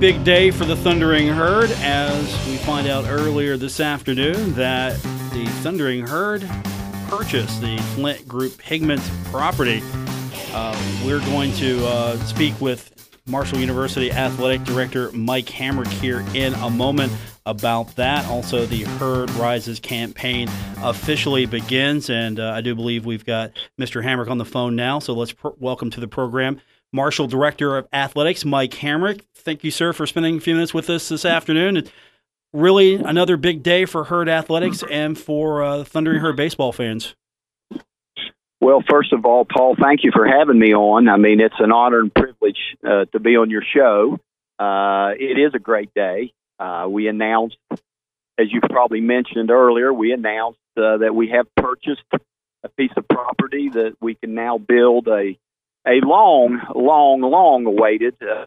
big 0.00 0.24
day 0.24 0.50
for 0.50 0.64
the 0.64 0.74
Thundering 0.74 1.28
Herd 1.28 1.70
as 1.82 2.24
we 2.48 2.56
find 2.56 2.88
out 2.88 3.04
earlier 3.06 3.56
this 3.56 3.78
afternoon 3.78 4.52
that 4.54 5.00
the 5.32 5.46
Thundering 5.62 6.04
Herd 6.04 6.44
purchased 7.06 7.60
the 7.60 7.78
Flint 7.94 8.26
Group 8.26 8.58
Pigments 8.58 9.08
property. 9.26 9.80
Uh, 10.52 10.76
we're 11.06 11.20
going 11.20 11.52
to 11.52 11.86
uh, 11.86 12.16
speak 12.24 12.60
with 12.60 12.92
Marshall 13.26 13.58
University 13.58 14.10
Athletic 14.10 14.64
Director 14.64 15.12
Mike 15.12 15.46
Hamrick 15.46 15.86
here 15.86 16.24
in 16.34 16.54
a 16.54 16.68
moment 16.68 17.12
about 17.46 17.96
that. 17.96 18.26
Also, 18.26 18.66
the 18.66 18.84
Herd 18.84 19.30
Rises 19.32 19.80
campaign 19.80 20.48
officially 20.78 21.46
begins, 21.46 22.10
and 22.10 22.38
uh, 22.38 22.52
I 22.52 22.60
do 22.60 22.74
believe 22.74 23.04
we've 23.04 23.24
got 23.24 23.52
Mr. 23.80 24.04
Hamrick 24.04 24.30
on 24.30 24.38
the 24.38 24.44
phone 24.44 24.76
now. 24.76 24.98
So 24.98 25.12
let's 25.12 25.32
pr- 25.32 25.48
welcome 25.58 25.90
to 25.90 26.00
the 26.00 26.08
program 26.08 26.60
Marshall 26.92 27.26
Director 27.26 27.76
of 27.76 27.88
Athletics 27.92 28.44
Mike 28.44 28.72
Hamrick. 28.72 29.22
Thank 29.34 29.64
you, 29.64 29.70
sir, 29.70 29.92
for 29.92 30.06
spending 30.06 30.36
a 30.36 30.40
few 30.40 30.54
minutes 30.54 30.74
with 30.74 30.88
us 30.90 31.08
this 31.08 31.24
afternoon. 31.24 31.78
It's 31.78 31.90
really 32.52 32.94
another 32.94 33.36
big 33.36 33.62
day 33.62 33.86
for 33.86 34.04
Herd 34.04 34.28
Athletics 34.28 34.84
and 34.90 35.18
for 35.18 35.62
uh, 35.62 35.84
Thundering 35.84 36.20
Herd 36.20 36.36
baseball 36.36 36.72
fans. 36.72 37.14
Well, 38.60 38.84
first 38.88 39.12
of 39.12 39.24
all, 39.26 39.44
Paul, 39.44 39.74
thank 39.80 40.04
you 40.04 40.12
for 40.14 40.24
having 40.24 40.56
me 40.56 40.72
on. 40.72 41.08
I 41.08 41.16
mean, 41.16 41.40
it's 41.40 41.56
an 41.58 41.72
honor 41.72 41.98
and 41.98 42.14
privilege 42.14 42.58
uh, 42.86 43.06
to 43.06 43.18
be 43.18 43.36
on 43.36 43.50
your 43.50 43.62
show. 43.74 44.20
Uh, 44.56 45.14
it 45.18 45.36
is 45.36 45.52
a 45.54 45.58
great 45.58 45.92
day. 45.94 46.32
Uh, 46.58 46.86
we 46.88 47.08
announced, 47.08 47.56
as 47.70 48.50
you 48.50 48.60
probably 48.60 49.00
mentioned 49.00 49.50
earlier, 49.50 49.92
we 49.92 50.12
announced 50.12 50.58
uh, 50.76 50.98
that 50.98 51.14
we 51.14 51.28
have 51.28 51.46
purchased 51.56 52.02
a 52.64 52.68
piece 52.68 52.92
of 52.96 53.06
property 53.08 53.68
that 53.70 53.96
we 54.00 54.14
can 54.14 54.34
now 54.34 54.58
build 54.58 55.08
a 55.08 55.36
a 55.86 56.00
long, 56.04 56.60
long, 56.74 57.20
long 57.20 57.66
awaited. 57.66 58.14
Uh, 58.22 58.46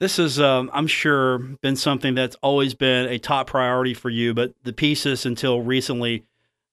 this 0.00 0.18
is, 0.18 0.40
um, 0.40 0.70
I'm 0.72 0.86
sure, 0.86 1.38
been 1.38 1.76
something 1.76 2.14
that's 2.14 2.36
always 2.42 2.74
been 2.74 3.06
a 3.06 3.18
top 3.18 3.48
priority 3.48 3.94
for 3.94 4.10
you, 4.10 4.34
but 4.34 4.52
the 4.62 4.72
pieces 4.72 5.26
until 5.26 5.60
recently 5.60 6.24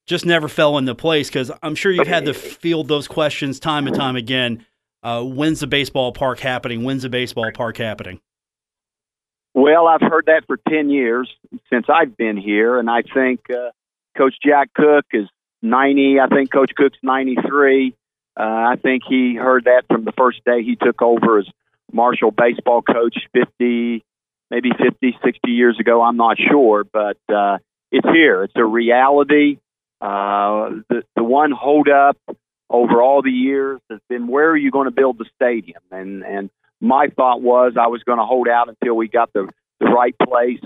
just 0.06 0.25
never 0.25 0.50
fell 0.50 0.78
into 0.78 0.96
place 0.96 1.30
because 1.30 1.50
I'm 1.62 1.75
sure 1.75 1.92
you've 1.92 2.08
had 2.08 2.25
to 2.25 2.34
field 2.34 2.90
those 2.90 3.08
questions 3.08 3.60
time 3.60 3.88
and 3.88 3.96
time 3.96 4.18
again. 4.18 4.66
Uh, 5.02 5.24
when's 5.24 5.62
the 5.62 5.68
baseball 5.68 6.12
park 6.12 6.40
happening? 6.40 6.84
When's 6.84 7.04
the 7.04 7.10
baseball 7.10 7.50
park 7.54 7.78
happening? 7.78 8.20
Well, 9.54 9.88
I've 9.88 10.02
heard 10.02 10.26
that 10.28 10.44
for 10.48 10.58
10 10.58 10.90
years 10.90 11.30
since 11.72 11.86
I've 11.88 12.18
been 12.18 12.38
here, 12.38 12.80
and 12.80 12.90
I 12.90 13.04
think 13.04 13.42
uh, 13.52 13.70
Coach 14.18 14.36
Jack 14.44 14.74
Cook 14.74 15.06
is 15.14 15.28
90. 15.62 16.20
I 16.20 16.28
think 16.28 16.52
Coach 16.52 16.72
Cook's 16.76 16.98
93. 17.04 17.94
Uh, 18.36 18.42
I 18.42 18.76
think 18.82 19.04
he 19.08 19.36
heard 19.36 19.66
that 19.66 19.84
from 19.88 20.06
the 20.06 20.12
first 20.12 20.44
day 20.44 20.64
he 20.64 20.76
took 20.76 21.02
over 21.02 21.40
as 21.40 21.46
Marshall 21.92 22.32
baseball 22.32 22.82
coach 22.82 23.16
50, 23.34 24.04
maybe 24.50 24.70
50, 24.72 25.18
60 25.24 25.52
years 25.52 25.80
ago. 25.80 26.02
I'm 26.02 26.18
not 26.18 26.38
sure, 26.40 26.84
but 26.84 27.18
uh, 27.32 27.60
it's 27.92 28.08
here. 28.10 28.44
It's 28.44 28.54
a 28.56 28.66
reality. 28.66 29.60
Uh, 30.02 30.82
the 30.90 31.04
the 31.16 31.24
one 31.24 31.52
holdup 31.52 32.18
over 32.70 33.02
all 33.02 33.22
the 33.22 33.32
years 33.32 33.80
has 33.90 34.00
been 34.10 34.28
where 34.28 34.50
are 34.50 34.58
you 34.58 34.72
going 34.72 34.86
to 34.86 34.92
build 34.92 35.20
the 35.20 35.26
stadium? 35.36 35.82
And 35.92 36.24
and 36.24 36.50
my 36.84 37.08
thought 37.16 37.42
was 37.42 37.74
I 37.80 37.88
was 37.88 38.04
going 38.04 38.20
to 38.20 38.25
hold 38.25 38.48
out 38.48 38.68
until 38.68 38.96
we 38.96 39.08
got 39.08 39.32
the 39.34 39.48
the 39.80 39.88
right 39.88 40.16
place 40.22 40.62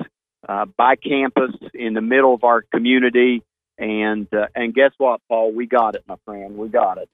uh, 0.49 0.65
by 0.77 0.95
campus 0.95 1.55
in 1.73 1.93
the 1.93 2.01
middle 2.01 2.33
of 2.33 2.43
our 2.43 2.63
community. 2.73 3.43
And 3.77 4.27
uh, 4.33 4.47
and 4.55 4.73
guess 4.73 4.91
what, 4.97 5.21
Paul? 5.29 5.53
We 5.53 5.67
got 5.67 5.95
it, 5.95 6.03
my 6.07 6.15
friend. 6.25 6.57
We 6.57 6.67
got 6.69 6.97
it. 6.97 7.07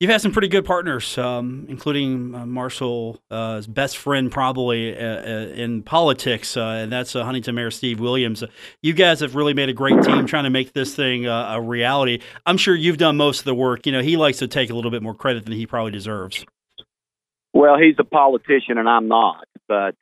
You've 0.00 0.10
had 0.10 0.22
some 0.22 0.32
pretty 0.32 0.48
good 0.48 0.64
partners, 0.64 1.18
um, 1.18 1.66
including 1.68 2.34
uh, 2.34 2.46
Marshall's 2.46 3.18
uh, 3.30 3.60
best 3.68 3.98
friend, 3.98 4.32
probably 4.32 4.96
uh, 4.96 5.04
uh 5.04 5.52
in 5.54 5.82
politics, 5.82 6.56
and 6.56 6.90
that's 6.90 7.12
Huntington 7.12 7.54
Mayor 7.54 7.70
Steve 7.70 8.00
Williams. 8.00 8.42
you 8.82 8.94
guys 8.94 9.20
have 9.20 9.36
really 9.36 9.54
made 9.54 9.68
a 9.68 9.74
great 9.74 10.02
team 10.02 10.26
trying 10.26 10.44
to 10.44 10.50
make 10.50 10.72
this 10.72 10.96
thing 10.96 11.26
a 11.26 11.60
reality. 11.60 12.20
I'm 12.46 12.56
sure 12.56 12.74
you've 12.74 12.98
done 12.98 13.16
most 13.16 13.40
of 13.40 13.44
the 13.44 13.54
work. 13.54 13.86
You 13.86 13.92
know, 13.92 14.02
he 14.02 14.16
likes 14.16 14.38
to 14.38 14.48
take 14.48 14.70
a 14.70 14.74
little 14.74 14.90
bit 14.90 15.02
more 15.02 15.14
credit 15.14 15.44
than 15.44 15.52
he 15.52 15.66
probably 15.66 15.92
deserves. 15.92 16.44
Well, 17.52 17.76
he's 17.78 17.96
a 17.98 18.04
politician, 18.04 18.78
and 18.78 18.88
I'm 18.88 19.08
not. 19.08 19.46
But 19.68 19.96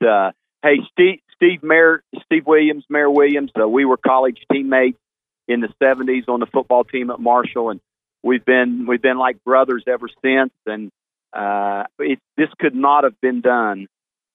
hey, 0.62 0.78
Steve, 0.92 1.20
Steve 1.34 1.62
Mayor, 1.62 2.02
Steve 2.24 2.46
Williams, 2.46 2.84
Mayor 2.88 3.10
Williams, 3.10 3.50
we 3.54 3.84
were 3.84 3.96
college 3.96 4.38
teammates 4.52 4.98
in 5.46 5.60
the 5.60 5.68
'70s 5.82 6.28
on 6.28 6.40
the 6.40 6.46
football 6.46 6.84
team 6.84 7.10
at 7.10 7.20
Marshall, 7.20 7.70
and 7.70 7.80
we've 8.22 8.44
been 8.44 8.86
we've 8.86 9.02
been 9.02 9.18
like 9.18 9.42
brothers 9.44 9.84
ever 9.86 10.08
since, 10.22 10.52
and 10.66 10.90
uh, 11.32 11.84
it, 11.98 12.18
this 12.36 12.48
could 12.58 12.74
not 12.74 13.04
have 13.04 13.20
been 13.20 13.40
done 13.40 13.86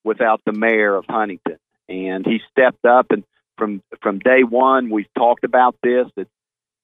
without 0.03 0.41
the 0.45 0.53
mayor 0.53 0.95
of 0.95 1.05
Huntington. 1.07 1.57
And 1.89 2.25
he 2.25 2.39
stepped 2.51 2.85
up, 2.85 3.07
and 3.11 3.23
from 3.57 3.81
from 4.01 4.19
day 4.19 4.43
one, 4.43 4.89
we've 4.89 5.13
talked 5.17 5.43
about 5.43 5.75
this. 5.83 6.07
It's 6.15 6.29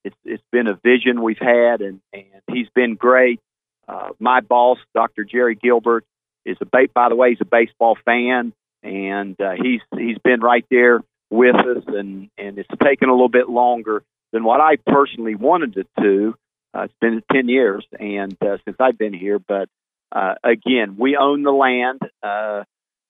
it's 0.04 0.18
it's 0.26 0.44
been 0.52 0.68
a 0.68 0.76
vision 0.76 1.22
we've 1.22 1.40
had, 1.40 1.82
and 1.82 2.02
and 2.14 2.26
he's 2.52 2.68
been 2.76 2.96
great. 2.96 3.40
Uh, 3.88 4.10
my 4.20 4.42
boss, 4.42 4.78
Dr. 4.94 5.24
Jerry 5.24 5.56
Gilbert, 5.56 6.06
is 6.50 6.58
a 6.62 6.88
by 6.94 7.10
the 7.10 7.16
way, 7.16 7.30
he's 7.30 7.42
a 7.42 7.46
baseball 7.46 7.98
fan, 8.06 8.54
and 8.84 9.40
uh, 9.40 9.52
he's 9.52 9.82
he's 9.98 10.18
been 10.24 10.42
right 10.42 10.66
there 10.70 11.02
with 11.30 11.56
us, 11.56 11.84
and 11.88 12.30
and 12.38 12.58
it's 12.58 12.70
taken 12.84 13.10
a 13.10 13.14
little 13.14 13.30
bit 13.30 13.50
longer 13.50 14.04
than 14.32 14.44
what 14.44 14.62
I 14.62 14.76
personally 14.78 15.36
wanted 15.36 15.78
it 15.78 15.88
to. 16.00 16.36
Uh, 16.72 16.82
it's 16.82 16.94
been 17.02 17.24
10 17.32 17.50
years 17.50 17.84
and 18.00 18.38
uh, 18.44 18.58
since 18.64 18.78
I've 18.80 18.98
been 18.98 19.14
here, 19.14 19.40
but 19.40 19.70
uh, 20.12 20.36
again, 20.44 20.98
we 21.00 21.18
own 21.18 21.44
the 21.44 21.52
land, 21.52 22.02
uh, 22.24 22.64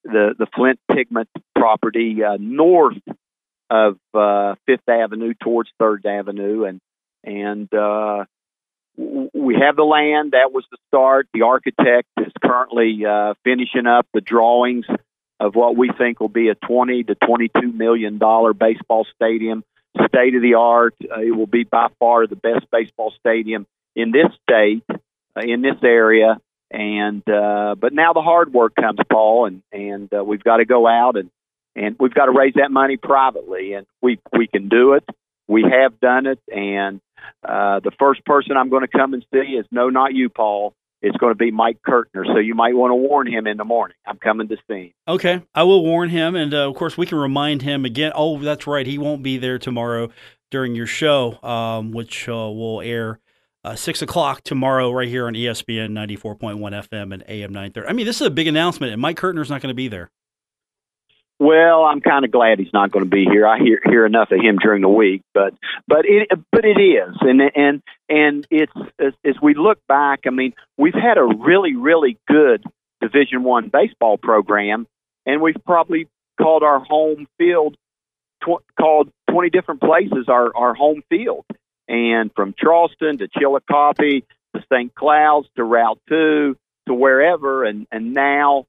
the 0.03 0.33
the 0.37 0.47
Flint 0.55 0.79
Pigment 0.91 1.29
property 1.55 2.23
uh, 2.23 2.37
north 2.39 3.01
of 3.69 3.97
uh, 4.13 4.55
Fifth 4.65 4.87
Avenue 4.87 5.33
towards 5.41 5.69
Third 5.79 6.05
Avenue, 6.05 6.65
and 6.65 6.79
and 7.23 7.73
uh, 7.73 8.25
we 9.33 9.55
have 9.55 9.75
the 9.75 9.83
land. 9.83 10.31
That 10.33 10.51
was 10.51 10.65
the 10.71 10.77
start. 10.87 11.27
The 11.33 11.43
architect 11.43 12.07
is 12.17 12.33
currently 12.43 13.05
uh, 13.05 13.33
finishing 13.43 13.87
up 13.87 14.07
the 14.13 14.21
drawings 14.21 14.85
of 15.39 15.55
what 15.55 15.77
we 15.77 15.89
think 15.97 16.19
will 16.19 16.27
be 16.27 16.49
a 16.49 16.55
20 16.55 17.03
to 17.05 17.15
22 17.15 17.71
million 17.71 18.17
dollar 18.17 18.53
baseball 18.53 19.07
stadium 19.15 19.63
state 20.07 20.35
of 20.35 20.41
the 20.41 20.55
art. 20.55 20.95
Uh, 21.01 21.21
it 21.21 21.31
will 21.31 21.47
be 21.47 21.63
by 21.63 21.87
far 21.99 22.27
the 22.27 22.35
best 22.35 22.69
baseball 22.71 23.13
stadium 23.19 23.65
in 23.95 24.11
this 24.11 24.27
state, 24.43 24.83
uh, 24.89 25.41
in 25.41 25.61
this 25.61 25.77
area. 25.81 26.37
And 26.71 27.27
uh, 27.27 27.75
but 27.79 27.93
now 27.93 28.13
the 28.13 28.21
hard 28.21 28.53
work 28.53 28.75
comes, 28.75 28.99
Paul, 29.09 29.45
and 29.45 29.63
and 29.71 30.13
uh, 30.13 30.23
we've 30.23 30.43
got 30.43 30.57
to 30.57 30.65
go 30.65 30.87
out 30.87 31.15
and 31.15 31.31
and 31.75 31.95
we've 31.99 32.13
got 32.13 32.25
to 32.25 32.31
raise 32.31 32.53
that 32.55 32.69
money 32.69 32.97
privately, 32.97 33.73
and 33.73 33.87
we 34.01 34.19
we 34.37 34.45
can 34.45 34.69
do 34.69 34.93
it. 34.93 35.03
We 35.49 35.63
have 35.63 35.99
done 35.99 36.27
it, 36.27 36.39
and 36.47 37.01
uh, 37.43 37.81
the 37.81 37.91
first 37.99 38.23
person 38.23 38.55
I'm 38.55 38.69
going 38.69 38.87
to 38.87 38.97
come 38.97 39.13
and 39.13 39.25
see 39.33 39.57
is 39.57 39.65
no, 39.71 39.89
not 39.89 40.13
you, 40.13 40.29
Paul 40.29 40.73
it's 41.01 41.17
going 41.17 41.31
to 41.31 41.37
be 41.37 41.51
Mike 41.51 41.81
Kirtner. 41.81 42.25
So 42.25 42.37
you 42.37 42.55
might 42.55 42.75
want 42.75 42.91
to 42.91 42.95
warn 42.95 43.27
him 43.27 43.47
in 43.47 43.57
the 43.57 43.63
morning. 43.63 43.95
I'm 44.05 44.17
coming 44.17 44.47
to 44.49 44.57
see 44.69 44.87
him. 44.87 44.93
Okay, 45.07 45.41
I 45.55 45.63
will 45.63 45.83
warn 45.83 46.09
him, 46.09 46.35
and 46.35 46.53
uh, 46.53 46.69
of 46.69 46.75
course 46.75 46.97
we 46.97 47.05
can 47.05 47.17
remind 47.17 47.61
him 47.61 47.85
again. 47.85 48.11
Oh, 48.15 48.39
that's 48.39 48.67
right, 48.67 48.85
he 48.85 48.97
won't 48.97 49.23
be 49.23 49.37
there 49.37 49.57
tomorrow 49.57 50.09
during 50.51 50.75
your 50.75 50.87
show, 50.87 51.41
um, 51.43 51.91
which 51.91 52.27
uh, 52.27 52.33
will 52.33 52.81
air. 52.81 53.19
Uh, 53.61 53.75
six 53.75 54.01
o'clock 54.01 54.41
tomorrow, 54.41 54.89
right 54.89 55.09
here 55.09 55.27
on 55.27 55.33
ESPN 55.33 55.91
94.1 55.91 56.59
FM 56.59 57.13
and 57.13 57.23
AM 57.27 57.51
930. 57.51 57.89
I 57.89 57.91
mean, 57.91 58.05
this 58.05 58.21
is 58.21 58.27
a 58.27 58.31
big 58.31 58.47
announcement, 58.47 58.93
and 58.93 59.01
Mike 59.01 59.17
Kirtner's 59.17 59.49
not 59.49 59.61
going 59.61 59.71
to 59.71 59.75
be 59.75 59.89
there. 59.89 60.09
Well, 61.39 61.85
I'm 61.85 62.01
kind 62.01 62.25
of 62.25 62.31
glad 62.31 62.59
he's 62.59 62.73
not 62.73 62.91
going 62.91 63.05
to 63.05 63.09
be 63.09 63.23
here. 63.23 63.47
I 63.47 63.59
hear 63.59 63.79
hear 63.85 64.05
enough 64.05 64.29
of 64.31 64.41
him 64.41 64.57
during 64.61 64.81
the 64.81 64.89
week, 64.89 65.21
but 65.33 65.53
but 65.87 66.03
it 66.03 66.29
but 66.51 66.65
it 66.65 66.77
is, 66.77 67.15
and 67.21 67.41
and 67.55 67.81
and 68.09 68.45
it's 68.51 68.73
as, 68.99 69.13
as 69.23 69.35
we 69.41 69.53
look 69.53 69.79
back. 69.87 70.21
I 70.27 70.31
mean, 70.31 70.53
we've 70.77 70.93
had 70.93 71.17
a 71.17 71.23
really 71.23 71.77
really 71.77 72.17
good 72.27 72.65
Division 72.99 73.43
One 73.43 73.69
baseball 73.69 74.17
program, 74.17 74.85
and 75.25 75.41
we've 75.41 75.55
probably 75.65 76.09
called 76.41 76.63
our 76.63 76.83
home 76.83 77.25
field 77.37 77.77
tw- 78.43 78.63
called 78.77 79.09
20 79.31 79.49
different 79.49 79.79
places 79.79 80.25
our 80.27 80.53
our 80.53 80.73
home 80.73 81.03
field, 81.09 81.45
and 81.87 82.31
from 82.35 82.53
Charleston 82.57 83.17
to 83.19 83.29
Chillicothe 83.29 84.23
to 84.55 84.63
St. 84.73 84.93
Cloud's 84.93 85.47
to 85.55 85.63
Route 85.63 85.99
Two 86.09 86.57
to 86.87 86.93
wherever, 86.93 87.63
and 87.63 87.87
and 87.93 88.13
now 88.13 88.65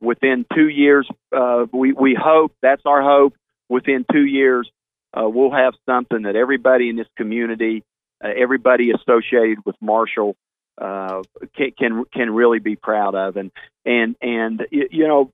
within 0.00 0.46
two 0.54 0.68
years, 0.68 1.08
uh, 1.36 1.66
we, 1.72 1.92
we 1.92 2.14
hope, 2.14 2.52
that's 2.62 2.82
our 2.84 3.02
hope, 3.02 3.34
within 3.68 4.04
two 4.10 4.24
years, 4.24 4.70
uh, 5.14 5.28
we'll 5.28 5.52
have 5.52 5.74
something 5.86 6.22
that 6.22 6.36
everybody 6.36 6.88
in 6.88 6.96
this 6.96 7.08
community, 7.16 7.82
uh, 8.22 8.28
everybody 8.36 8.90
associated 8.90 9.58
with 9.64 9.76
Marshall, 9.80 10.36
uh, 10.78 11.22
can, 11.56 11.70
can 11.78 12.04
can 12.12 12.30
really 12.30 12.58
be 12.58 12.76
proud 12.76 13.14
of. 13.14 13.36
And 13.36 13.50
and 13.86 14.14
and 14.20 14.66
you 14.70 15.08
know, 15.08 15.30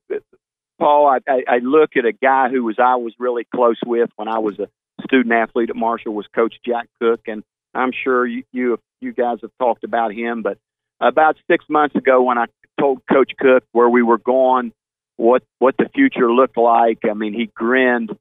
Paul, 0.79 1.07
I, 1.07 1.19
I, 1.29 1.43
I 1.47 1.57
look 1.57 1.97
at 1.97 2.05
a 2.05 2.13
guy 2.13 2.49
who 2.49 2.63
was 2.63 2.77
I 2.79 2.95
was 2.95 3.13
really 3.19 3.45
close 3.53 3.79
with 3.85 4.09
when 4.15 4.27
I 4.29 4.39
was 4.39 4.57
a 4.59 4.67
student 5.03 5.33
athlete 5.33 5.69
at 5.69 5.75
Marshall 5.75 6.13
was 6.13 6.27
Coach 6.33 6.55
Jack 6.65 6.87
Cook, 7.01 7.21
and 7.27 7.43
I'm 7.73 7.91
sure 7.91 8.25
you 8.25 8.43
you, 8.51 8.79
you 9.01 9.11
guys 9.11 9.39
have 9.41 9.51
talked 9.59 9.83
about 9.83 10.13
him. 10.13 10.43
But 10.43 10.57
about 11.01 11.35
six 11.49 11.65
months 11.69 11.95
ago, 11.95 12.23
when 12.23 12.37
I 12.37 12.45
told 12.79 13.01
Coach 13.11 13.31
Cook 13.39 13.63
where 13.71 13.89
we 13.89 14.03
were 14.03 14.17
going, 14.17 14.73
what 15.17 15.43
what 15.59 15.75
the 15.77 15.89
future 15.93 16.31
looked 16.31 16.57
like. 16.57 16.99
I 17.09 17.13
mean, 17.13 17.33
he 17.33 17.49
grinned 17.53 18.11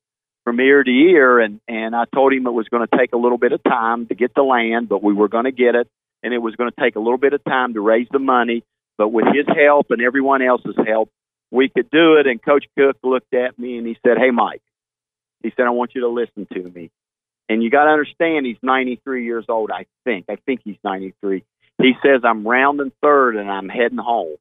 from 0.44 0.60
ear 0.60 0.82
to 0.82 0.90
ear, 0.90 1.40
and 1.40 1.60
and 1.68 1.94
I 1.94 2.04
told 2.14 2.32
him 2.32 2.46
it 2.46 2.52
was 2.52 2.68
going 2.68 2.86
to 2.86 2.96
take 2.96 3.12
a 3.12 3.18
little 3.18 3.38
bit 3.38 3.52
of 3.52 3.62
time 3.62 4.06
to 4.06 4.14
get 4.14 4.34
the 4.34 4.42
land, 4.42 4.88
but 4.88 5.02
we 5.02 5.14
were 5.14 5.28
going 5.28 5.44
to 5.44 5.52
get 5.52 5.74
it, 5.74 5.88
and 6.22 6.34
it 6.34 6.38
was 6.38 6.54
going 6.56 6.70
to 6.70 6.80
take 6.80 6.96
a 6.96 7.00
little 7.00 7.18
bit 7.18 7.32
of 7.32 7.42
time 7.44 7.74
to 7.74 7.80
raise 7.80 8.08
the 8.10 8.18
money 8.18 8.62
but 8.98 9.08
with 9.08 9.26
his 9.34 9.46
help 9.46 9.86
and 9.90 10.02
everyone 10.02 10.42
else's 10.42 10.76
help, 10.86 11.10
we 11.50 11.68
could 11.68 11.90
do 11.90 12.16
it. 12.16 12.26
And 12.26 12.42
Coach 12.42 12.66
Cook 12.78 12.96
looked 13.02 13.34
at 13.34 13.58
me 13.58 13.78
and 13.78 13.86
he 13.86 13.96
said, 14.06 14.18
Hey, 14.18 14.30
Mike, 14.30 14.62
he 15.42 15.52
said, 15.56 15.66
I 15.66 15.70
want 15.70 15.92
you 15.94 16.02
to 16.02 16.08
listen 16.08 16.46
to 16.52 16.70
me. 16.70 16.90
And 17.48 17.62
you 17.62 17.70
got 17.70 17.84
to 17.84 17.90
understand, 17.90 18.46
he's 18.46 18.58
93 18.62 19.24
years 19.24 19.44
old, 19.48 19.70
I 19.70 19.86
think. 20.04 20.26
I 20.28 20.36
think 20.36 20.60
he's 20.64 20.76
93. 20.84 21.42
He 21.80 21.94
says, 22.04 22.22
I'm 22.24 22.46
rounding 22.46 22.92
third 23.02 23.36
and 23.36 23.50
I'm 23.50 23.68
heading 23.68 23.98
home. 23.98 24.36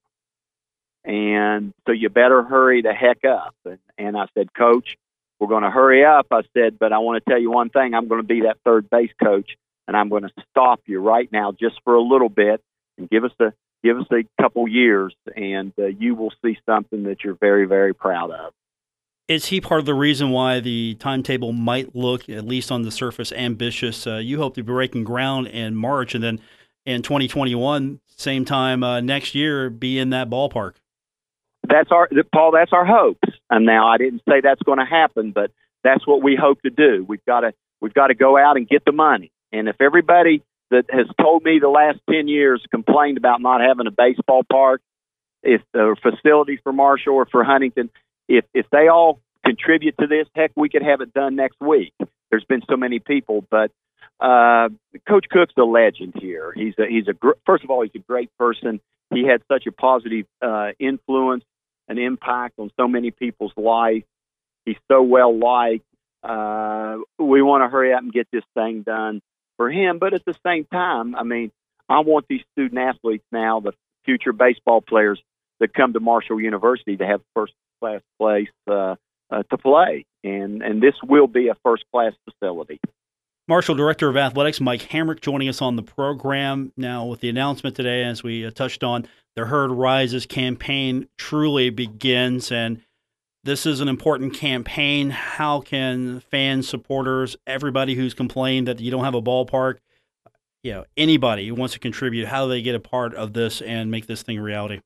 And 1.03 1.73
so 1.87 1.93
you 1.93 2.09
better 2.09 2.43
hurry 2.43 2.81
the 2.81 2.93
heck 2.93 3.25
up. 3.25 3.55
And, 3.65 3.79
and 3.97 4.17
I 4.17 4.27
said, 4.35 4.53
Coach, 4.53 4.97
we're 5.41 5.47
going 5.47 5.63
to 5.63 5.71
hurry 5.71 6.05
up. 6.05 6.27
I 6.31 6.41
said, 6.53 6.77
but 6.77 6.93
I 6.93 6.99
want 6.99 7.23
to 7.23 7.29
tell 7.29 7.39
you 7.39 7.49
one 7.49 7.69
thing. 7.69 7.95
I'm 7.95 8.07
going 8.07 8.21
to 8.21 8.27
be 8.27 8.41
that 8.41 8.57
third 8.63 8.89
base 8.91 9.09
coach, 9.21 9.57
and 9.87 9.97
I'm 9.97 10.07
going 10.07 10.21
to 10.21 10.31
stop 10.51 10.81
you 10.85 10.99
right 10.99 11.29
now 11.31 11.51
just 11.51 11.81
for 11.83 11.95
a 11.95 12.01
little 12.01 12.29
bit 12.29 12.61
and 12.97 13.09
give 13.09 13.23
us 13.23 13.31
a 13.39 13.51
give 13.83 13.97
us 13.97 14.05
a 14.11 14.23
couple 14.39 14.67
years, 14.67 15.15
and 15.35 15.73
uh, 15.79 15.87
you 15.87 16.13
will 16.13 16.31
see 16.45 16.59
something 16.67 17.03
that 17.03 17.23
you're 17.23 17.33
very 17.33 17.65
very 17.65 17.93
proud 17.93 18.29
of. 18.29 18.53
Is 19.27 19.45
he 19.45 19.59
part 19.61 19.79
of 19.79 19.87
the 19.87 19.95
reason 19.95 20.29
why 20.29 20.59
the 20.59 20.95
timetable 20.99 21.53
might 21.53 21.95
look, 21.95 22.29
at 22.29 22.45
least 22.45 22.71
on 22.71 22.83
the 22.83 22.91
surface, 22.91 23.31
ambitious? 23.31 24.05
Uh, 24.05 24.17
you 24.17 24.37
hope 24.37 24.53
to 24.55 24.63
be 24.63 24.71
breaking 24.71 25.05
ground 25.05 25.47
in 25.47 25.75
March, 25.75 26.13
and 26.13 26.23
then 26.23 26.39
in 26.85 27.01
2021, 27.01 27.99
same 28.17 28.45
time 28.45 28.83
uh, 28.83 28.99
next 29.01 29.35
year, 29.35 29.69
be 29.69 29.97
in 29.99 30.09
that 30.11 30.29
ballpark 30.29 30.73
that's 31.71 31.91
our 31.91 32.09
Paul. 32.33 32.51
That's 32.51 32.73
our 32.73 32.85
hopes. 32.85 33.29
And 33.49 33.65
now 33.65 33.87
I 33.87 33.97
didn't 33.97 34.21
say 34.27 34.41
that's 34.41 34.61
going 34.63 34.79
to 34.79 34.85
happen, 34.85 35.31
but 35.31 35.51
that's 35.83 36.05
what 36.05 36.21
we 36.21 36.35
hope 36.39 36.61
to 36.61 36.69
do. 36.69 37.05
We've 37.07 37.23
got 37.25 37.41
to 37.41 37.53
we've 37.79 37.93
got 37.93 38.07
to 38.07 38.13
go 38.13 38.37
out 38.37 38.57
and 38.57 38.67
get 38.67 38.83
the 38.85 38.91
money. 38.91 39.31
And 39.51 39.67
if 39.67 39.75
everybody 39.79 40.43
that 40.69 40.85
has 40.89 41.07
told 41.19 41.43
me 41.43 41.59
the 41.59 41.69
last 41.69 41.99
ten 42.09 42.27
years 42.27 42.63
complained 42.71 43.17
about 43.17 43.41
not 43.41 43.61
having 43.61 43.87
a 43.87 43.91
baseball 43.91 44.43
park, 44.49 44.81
if 45.43 45.61
the 45.73 45.95
facility 46.01 46.59
for 46.63 46.73
Marshall 46.73 47.15
or 47.15 47.25
for 47.25 47.43
Huntington, 47.43 47.89
if 48.27 48.45
if 48.53 48.65
they 48.71 48.87
all 48.87 49.21
contribute 49.45 49.95
to 49.99 50.07
this, 50.07 50.27
heck, 50.35 50.51
we 50.55 50.69
could 50.69 50.83
have 50.83 51.01
it 51.01 51.13
done 51.13 51.35
next 51.35 51.59
week. 51.59 51.93
There's 52.29 52.45
been 52.45 52.61
so 52.69 52.77
many 52.77 52.99
people, 52.99 53.45
but 53.49 53.71
uh, 54.19 54.69
Coach 55.07 55.25
Cook's 55.29 55.53
a 55.57 55.63
legend 55.63 56.13
here. 56.19 56.53
He's 56.55 56.73
a 56.77 56.85
he's 56.87 57.07
a 57.07 57.13
gr- 57.13 57.39
first 57.45 57.63
of 57.63 57.69
all 57.69 57.81
he's 57.81 57.91
a 57.95 58.05
great 58.05 58.29
person. 58.37 58.79
He 59.13 59.25
had 59.25 59.41
such 59.51 59.67
a 59.67 59.71
positive 59.71 60.25
uh, 60.41 60.69
influence 60.79 61.43
an 61.91 61.97
impact 61.97 62.57
on 62.57 62.71
so 62.79 62.87
many 62.87 63.11
people's 63.11 63.51
life. 63.57 64.03
He's 64.65 64.77
so 64.89 65.03
well 65.03 65.37
liked. 65.37 65.85
Uh, 66.23 66.97
we 67.19 67.41
want 67.41 67.63
to 67.63 67.69
hurry 67.69 67.93
up 67.93 68.01
and 68.01 68.13
get 68.13 68.27
this 68.31 68.43
thing 68.55 68.83
done 68.83 69.21
for 69.57 69.69
him. 69.69 69.99
But 69.99 70.13
at 70.13 70.23
the 70.25 70.35
same 70.45 70.65
time, 70.65 71.15
I 71.15 71.23
mean, 71.23 71.51
I 71.89 71.99
want 71.99 72.25
these 72.29 72.41
student 72.53 72.79
athletes 72.79 73.25
now, 73.31 73.59
the 73.59 73.73
future 74.05 74.31
baseball 74.31 74.81
players 74.81 75.21
that 75.59 75.73
come 75.73 75.93
to 75.93 75.99
Marshall 75.99 76.39
University 76.39 76.97
to 76.97 77.05
have 77.05 77.21
first 77.35 77.53
class 77.81 78.01
place 78.19 78.47
uh, 78.69 78.95
uh, 79.29 79.43
to 79.49 79.57
play. 79.57 80.05
And, 80.23 80.61
and 80.61 80.81
this 80.81 80.95
will 81.03 81.27
be 81.27 81.49
a 81.49 81.55
first 81.63 81.83
class 81.91 82.13
facility. 82.29 82.79
Marshall 83.51 83.75
Director 83.75 84.07
of 84.07 84.15
Athletics 84.15 84.61
Mike 84.61 84.83
Hamrick 84.91 85.19
joining 85.19 85.49
us 85.49 85.61
on 85.61 85.75
the 85.75 85.83
program 85.83 86.71
now 86.77 87.05
with 87.05 87.19
the 87.19 87.27
announcement 87.27 87.75
today, 87.75 88.01
as 88.01 88.23
we 88.23 88.45
uh, 88.45 88.49
touched 88.49 88.81
on, 88.81 89.05
the 89.35 89.43
Herd 89.43 89.71
Rises 89.71 90.25
campaign 90.25 91.09
truly 91.17 91.69
begins, 91.69 92.49
and 92.49 92.81
this 93.43 93.65
is 93.65 93.81
an 93.81 93.89
important 93.89 94.35
campaign. 94.35 95.09
How 95.09 95.59
can 95.59 96.21
fans, 96.21 96.69
supporters, 96.69 97.35
everybody 97.45 97.93
who's 97.93 98.13
complained 98.13 98.69
that 98.69 98.79
you 98.79 98.89
don't 98.89 99.03
have 99.03 99.15
a 99.15 99.21
ballpark, 99.21 99.79
you 100.63 100.71
know, 100.71 100.85
anybody 100.95 101.49
who 101.49 101.55
wants 101.55 101.73
to 101.73 101.79
contribute, 101.81 102.29
how 102.29 102.45
do 102.45 102.51
they 102.51 102.61
get 102.61 102.75
a 102.75 102.79
part 102.79 103.13
of 103.15 103.33
this 103.33 103.59
and 103.59 103.91
make 103.91 104.07
this 104.07 104.23
thing 104.23 104.37
a 104.37 104.41
reality? 104.41 104.79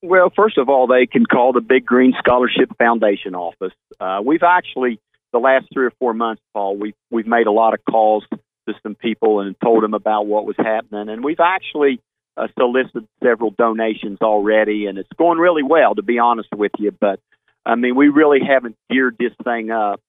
Well, 0.00 0.32
first 0.34 0.56
of 0.56 0.70
all, 0.70 0.86
they 0.86 1.04
can 1.04 1.26
call 1.26 1.52
the 1.52 1.60
Big 1.60 1.84
Green 1.84 2.14
Scholarship 2.18 2.70
Foundation 2.78 3.34
office. 3.34 3.74
Uh, 4.00 4.22
we've 4.24 4.42
actually 4.42 4.98
the 5.36 5.42
last 5.42 5.66
three 5.72 5.86
or 5.86 5.92
four 5.98 6.14
months, 6.14 6.42
Paul, 6.54 6.76
we've 6.76 6.94
we've 7.10 7.26
made 7.26 7.46
a 7.46 7.52
lot 7.52 7.74
of 7.74 7.80
calls 7.84 8.24
to 8.30 8.74
some 8.82 8.94
people 8.94 9.40
and 9.40 9.54
told 9.62 9.82
them 9.82 9.94
about 9.94 10.26
what 10.26 10.46
was 10.46 10.56
happening, 10.56 11.08
and 11.08 11.22
we've 11.22 11.40
actually 11.40 12.00
uh, 12.36 12.48
solicited 12.58 13.06
several 13.22 13.50
donations 13.50 14.18
already, 14.22 14.86
and 14.86 14.98
it's 14.98 15.12
going 15.18 15.38
really 15.38 15.62
well, 15.62 15.94
to 15.94 16.02
be 16.02 16.18
honest 16.18 16.48
with 16.54 16.72
you. 16.78 16.90
But 16.90 17.20
I 17.64 17.74
mean, 17.74 17.96
we 17.96 18.08
really 18.08 18.40
haven't 18.46 18.76
geared 18.90 19.16
this 19.18 19.32
thing 19.44 19.70
up 19.70 20.00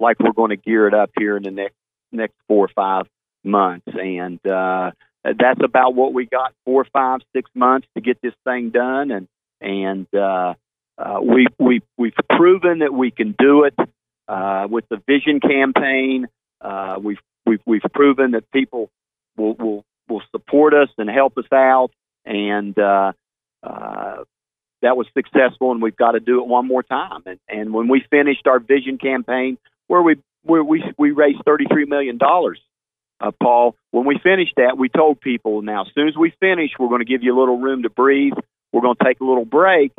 like 0.00 0.18
we're 0.18 0.32
going 0.32 0.50
to 0.50 0.56
gear 0.56 0.88
it 0.88 0.94
up 0.94 1.10
here 1.16 1.36
in 1.36 1.44
the 1.44 1.50
next 1.50 1.76
next 2.10 2.34
four 2.48 2.64
or 2.64 2.70
five 2.74 3.06
months, 3.44 3.86
and 3.86 4.44
uh, 4.46 4.90
that's 5.24 5.60
about 5.62 5.94
what 5.94 6.12
we 6.12 6.26
got 6.26 6.52
four, 6.64 6.84
five, 6.92 7.20
six 7.34 7.48
months 7.54 7.86
to 7.94 8.00
get 8.00 8.20
this 8.20 8.34
thing 8.44 8.70
done, 8.70 9.12
and 9.12 9.28
and 9.60 10.06
uh, 10.12 10.54
uh, 10.98 11.20
we 11.22 11.46
we 11.58 11.82
we've 11.96 12.14
proven 12.28 12.80
that 12.80 12.92
we 12.92 13.12
can 13.12 13.34
do 13.38 13.62
it. 13.64 13.74
Uh, 14.28 14.66
with 14.70 14.84
the 14.88 15.02
vision 15.06 15.40
campaign, 15.40 16.26
uh, 16.60 16.96
we've 17.02 17.18
we've 17.44 17.60
we've 17.66 17.82
proven 17.92 18.32
that 18.32 18.50
people 18.52 18.90
will 19.36 19.54
will 19.54 19.84
will 20.08 20.22
support 20.30 20.74
us 20.74 20.88
and 20.98 21.10
help 21.10 21.36
us 21.38 21.50
out, 21.52 21.90
and 22.24 22.78
uh, 22.78 23.12
uh, 23.62 24.24
that 24.82 24.96
was 24.96 25.06
successful. 25.14 25.72
And 25.72 25.82
we've 25.82 25.96
got 25.96 26.12
to 26.12 26.20
do 26.20 26.40
it 26.40 26.46
one 26.46 26.66
more 26.66 26.82
time. 26.82 27.22
And 27.26 27.40
and 27.48 27.74
when 27.74 27.88
we 27.88 28.04
finished 28.10 28.46
our 28.46 28.60
vision 28.60 28.98
campaign, 28.98 29.58
where 29.88 30.02
we 30.02 30.16
where 30.42 30.62
we 30.62 30.84
we 30.98 31.10
raised 31.10 31.42
thirty 31.44 31.66
three 31.66 31.84
million 31.84 32.16
dollars, 32.16 32.60
uh, 33.20 33.32
Paul. 33.42 33.76
When 33.90 34.06
we 34.06 34.18
finished 34.22 34.54
that, 34.56 34.78
we 34.78 34.88
told 34.88 35.20
people 35.20 35.62
now 35.62 35.82
as 35.82 35.88
soon 35.94 36.08
as 36.08 36.16
we 36.16 36.32
finish, 36.40 36.70
we're 36.78 36.88
going 36.88 37.00
to 37.00 37.06
give 37.06 37.22
you 37.22 37.36
a 37.36 37.38
little 37.38 37.58
room 37.58 37.82
to 37.82 37.90
breathe. 37.90 38.34
We're 38.72 38.82
going 38.82 38.96
to 38.96 39.04
take 39.04 39.20
a 39.20 39.24
little 39.24 39.44
break. 39.44 39.92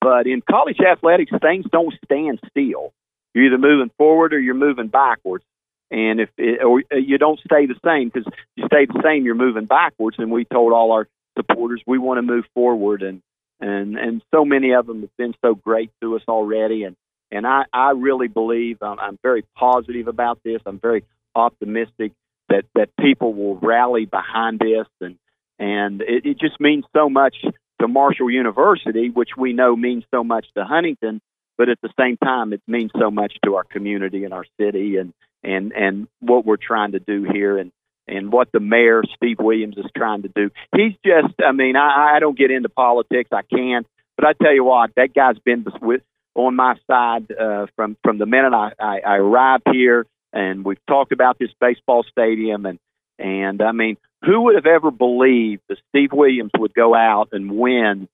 But 0.00 0.26
in 0.26 0.42
college 0.48 0.78
athletics, 0.80 1.32
things 1.42 1.66
don't 1.70 1.94
stand 2.04 2.40
still. 2.48 2.92
You're 3.34 3.46
either 3.46 3.58
moving 3.58 3.90
forward 3.96 4.34
or 4.34 4.40
you're 4.40 4.54
moving 4.54 4.88
backwards. 4.88 5.44
And 5.90 6.20
if 6.20 6.30
it, 6.38 6.62
or 6.62 6.82
uh, 6.92 6.96
you 6.96 7.18
don't 7.18 7.40
stay 7.40 7.66
the 7.66 7.74
same 7.84 8.10
because 8.12 8.30
you 8.56 8.64
stay 8.66 8.86
the 8.86 9.00
same, 9.04 9.24
you're 9.24 9.34
moving 9.34 9.66
backwards. 9.66 10.16
And 10.18 10.30
we 10.30 10.44
told 10.44 10.72
all 10.72 10.92
our 10.92 11.08
supporters 11.36 11.82
we 11.86 11.98
want 11.98 12.18
to 12.18 12.22
move 12.22 12.44
forward, 12.54 13.02
and 13.02 13.22
and 13.60 13.98
and 13.98 14.22
so 14.32 14.44
many 14.44 14.72
of 14.72 14.86
them 14.86 15.00
have 15.00 15.16
been 15.16 15.34
so 15.44 15.54
great 15.54 15.90
to 16.00 16.14
us 16.16 16.22
already. 16.28 16.84
And 16.84 16.96
and 17.32 17.46
I 17.46 17.64
I 17.72 17.90
really 17.90 18.28
believe 18.28 18.78
I'm, 18.82 19.00
I'm 19.00 19.18
very 19.22 19.44
positive 19.56 20.06
about 20.06 20.38
this. 20.44 20.60
I'm 20.64 20.78
very 20.78 21.04
optimistic 21.34 22.12
that 22.48 22.64
that 22.76 22.90
people 22.98 23.34
will 23.34 23.56
rally 23.56 24.06
behind 24.06 24.60
this, 24.60 24.86
and 25.00 25.16
and 25.58 26.02
it, 26.02 26.24
it 26.24 26.38
just 26.38 26.60
means 26.60 26.84
so 26.94 27.08
much 27.10 27.36
to 27.80 27.88
Marshall 27.88 28.30
University, 28.30 29.10
which 29.10 29.30
we 29.36 29.52
know 29.52 29.74
means 29.74 30.04
so 30.14 30.22
much 30.22 30.46
to 30.56 30.64
Huntington 30.64 31.20
but 31.60 31.68
at 31.68 31.78
the 31.82 31.92
same 32.00 32.16
time, 32.16 32.54
it 32.54 32.62
means 32.66 32.90
so 32.98 33.10
much 33.10 33.34
to 33.44 33.56
our 33.56 33.64
community 33.64 34.24
and 34.24 34.32
our 34.32 34.46
city 34.58 34.96
and 34.96 35.12
and 35.44 35.72
and 35.74 36.08
what 36.20 36.46
we're 36.46 36.56
trying 36.56 36.92
to 36.92 37.00
do 37.00 37.24
here 37.30 37.58
and 37.58 37.70
and 38.08 38.32
what 38.32 38.50
the 38.50 38.60
mayor 38.60 39.02
Steve 39.14 39.36
Williams 39.38 39.76
is 39.76 39.84
trying 39.94 40.22
to 40.22 40.28
do. 40.34 40.48
He's 40.74 40.94
just, 41.04 41.34
I 41.46 41.52
mean, 41.52 41.76
I, 41.76 42.14
I 42.16 42.18
don't 42.18 42.36
get 42.36 42.50
into 42.50 42.70
politics, 42.70 43.28
I 43.30 43.42
can't, 43.42 43.86
but 44.16 44.26
I 44.26 44.32
tell 44.42 44.54
you 44.54 44.64
what, 44.64 44.92
that 44.96 45.12
guy's 45.14 45.38
been 45.44 45.66
with 45.82 46.00
on 46.34 46.56
my 46.56 46.76
side 46.90 47.30
uh, 47.30 47.66
from 47.76 47.98
from 48.02 48.16
the 48.16 48.24
minute 48.24 48.54
I, 48.54 48.72
I, 48.80 49.00
I 49.00 49.16
arrived 49.16 49.64
here, 49.70 50.06
and 50.32 50.64
we've 50.64 50.86
talked 50.88 51.12
about 51.12 51.38
this 51.38 51.50
baseball 51.60 52.04
stadium, 52.10 52.64
and 52.64 52.78
and 53.18 53.60
I 53.60 53.72
mean, 53.72 53.98
who 54.24 54.40
would 54.44 54.54
have 54.54 54.64
ever 54.64 54.90
believed 54.90 55.60
that 55.68 55.76
Steve 55.90 56.12
Williams 56.14 56.52
would 56.56 56.72
go 56.72 56.94
out 56.94 57.28
and 57.32 57.50
win 57.50 58.08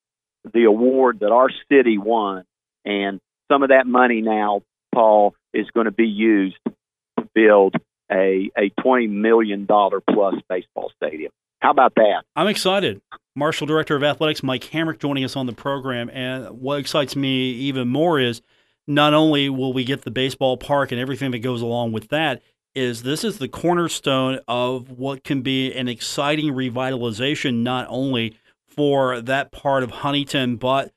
the 0.53 0.65
award 0.65 1.21
that 1.21 1.31
our 1.31 1.51
city 1.71 1.97
won, 1.97 2.45
and 2.85 3.21
some 3.51 3.63
of 3.63 3.71
that 3.71 3.87
money 3.87 4.21
now, 4.21 4.63
Paul, 4.95 5.35
is 5.53 5.67
going 5.75 5.87
to 5.87 5.93
be 5.93 6.07
used 6.07 6.57
to 6.67 7.29
build 7.35 7.75
a 8.11 8.51
a 8.57 8.71
twenty 8.81 9.07
million 9.07 9.67
dollar 9.67 10.01
plus 10.01 10.35
baseball 10.49 10.93
stadium. 10.97 11.33
How 11.61 11.71
about 11.71 11.95
that? 11.97 12.23
I'm 12.35 12.49
excited. 12.49 13.01
Marshall 13.35 13.67
Director 13.67 13.97
of 13.97 14.03
Athletics 14.03 14.43
Mike 14.43 14.65
Hamrick 14.65 14.99
joining 14.99 15.25
us 15.25 15.37
on 15.37 15.47
the 15.47 15.53
program, 15.53 16.11
and 16.11 16.61
what 16.61 16.79
excites 16.79 17.17
me 17.17 17.51
even 17.53 17.89
more 17.89 18.21
is 18.21 18.41
not 18.87 19.15
only 19.15 19.49
will 19.49 19.73
we 19.73 19.85
get 19.85 20.03
the 20.03 20.11
baseball 20.11 20.57
park 20.57 20.93
and 20.93 21.01
everything 21.01 21.33
that 21.33 21.41
goes 21.41 21.61
along 21.61 21.93
with 21.93 22.09
that, 22.09 22.41
is 22.75 23.03
this 23.03 23.25
is 23.25 23.39
the 23.39 23.49
cornerstone 23.49 24.39
of 24.47 24.91
what 24.91 25.25
can 25.25 25.43
be 25.43 25.73
an 25.75 25.89
exciting 25.89 26.53
revitalization 26.53 27.63
not 27.63 27.87
only 27.89 28.37
for 28.69 29.21
that 29.23 29.51
part 29.51 29.83
of 29.83 29.91
Huntington, 29.91 30.57
but 30.57 30.93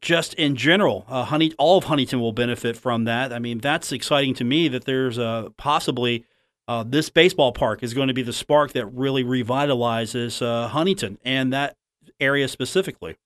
just 0.00 0.34
in 0.34 0.56
general, 0.56 1.04
uh, 1.08 1.24
Honey, 1.24 1.52
all 1.58 1.78
of 1.78 1.84
Huntington 1.84 2.20
will 2.20 2.32
benefit 2.32 2.76
from 2.76 3.04
that. 3.04 3.32
I 3.32 3.38
mean, 3.38 3.58
that's 3.58 3.92
exciting 3.92 4.34
to 4.34 4.44
me 4.44 4.68
that 4.68 4.84
there's 4.84 5.18
uh, 5.18 5.50
possibly 5.56 6.24
uh, 6.68 6.84
this 6.86 7.10
baseball 7.10 7.52
park 7.52 7.82
is 7.82 7.94
going 7.94 8.08
to 8.08 8.14
be 8.14 8.22
the 8.22 8.32
spark 8.32 8.72
that 8.72 8.86
really 8.86 9.24
revitalizes 9.24 10.40
uh, 10.42 10.68
Huntington 10.68 11.18
and 11.24 11.52
that 11.52 11.76
area 12.20 12.48
specifically. 12.48 13.16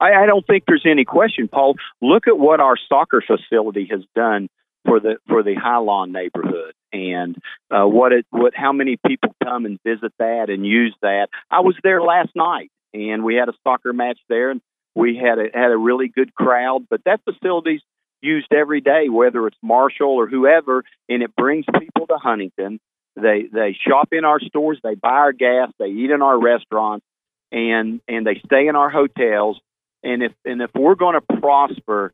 I, 0.00 0.12
I 0.12 0.26
don't 0.26 0.46
think 0.46 0.64
there's 0.66 0.86
any 0.86 1.04
question, 1.04 1.48
Paul. 1.48 1.74
Look 2.00 2.28
at 2.28 2.38
what 2.38 2.60
our 2.60 2.76
soccer 2.88 3.22
facility 3.26 3.88
has 3.90 4.00
done 4.14 4.48
for 4.84 5.00
the 5.00 5.16
for 5.28 5.42
the 5.42 5.54
Highland 5.54 6.12
neighborhood, 6.12 6.72
and 6.92 7.36
uh, 7.70 7.84
what 7.84 8.12
it 8.12 8.26
what 8.30 8.54
how 8.54 8.72
many 8.72 8.96
people 9.06 9.34
come 9.42 9.66
and 9.66 9.78
visit 9.84 10.12
that 10.18 10.50
and 10.50 10.64
use 10.64 10.94
that. 11.02 11.28
I 11.50 11.60
was 11.60 11.74
there 11.82 12.00
last 12.00 12.30
night 12.34 12.70
and 12.94 13.24
we 13.24 13.34
had 13.34 13.48
a 13.48 13.54
soccer 13.64 13.92
match 13.92 14.18
there, 14.28 14.50
and 14.50 14.60
we 14.98 15.16
had 15.16 15.38
a 15.38 15.46
had 15.54 15.70
a 15.70 15.76
really 15.76 16.08
good 16.08 16.34
crowd. 16.34 16.86
But 16.90 17.02
that 17.04 17.20
facility's 17.24 17.80
used 18.20 18.52
every 18.52 18.80
day, 18.80 19.08
whether 19.08 19.46
it's 19.46 19.56
Marshall 19.62 20.10
or 20.10 20.26
whoever, 20.26 20.82
and 21.08 21.22
it 21.22 21.34
brings 21.36 21.64
people 21.78 22.08
to 22.08 22.16
Huntington. 22.16 22.80
They 23.14 23.44
they 23.52 23.76
shop 23.86 24.08
in 24.10 24.24
our 24.24 24.40
stores, 24.40 24.80
they 24.82 24.96
buy 24.96 25.10
our 25.10 25.32
gas, 25.32 25.70
they 25.78 25.86
eat 25.86 26.10
in 26.10 26.20
our 26.20 26.38
restaurants, 26.38 27.06
and 27.52 28.00
and 28.08 28.26
they 28.26 28.40
stay 28.44 28.66
in 28.66 28.74
our 28.74 28.90
hotels. 28.90 29.60
And 30.02 30.22
if 30.24 30.32
and 30.44 30.60
if 30.60 30.70
we're 30.74 30.96
going 30.96 31.14
to 31.14 31.40
prosper 31.40 32.12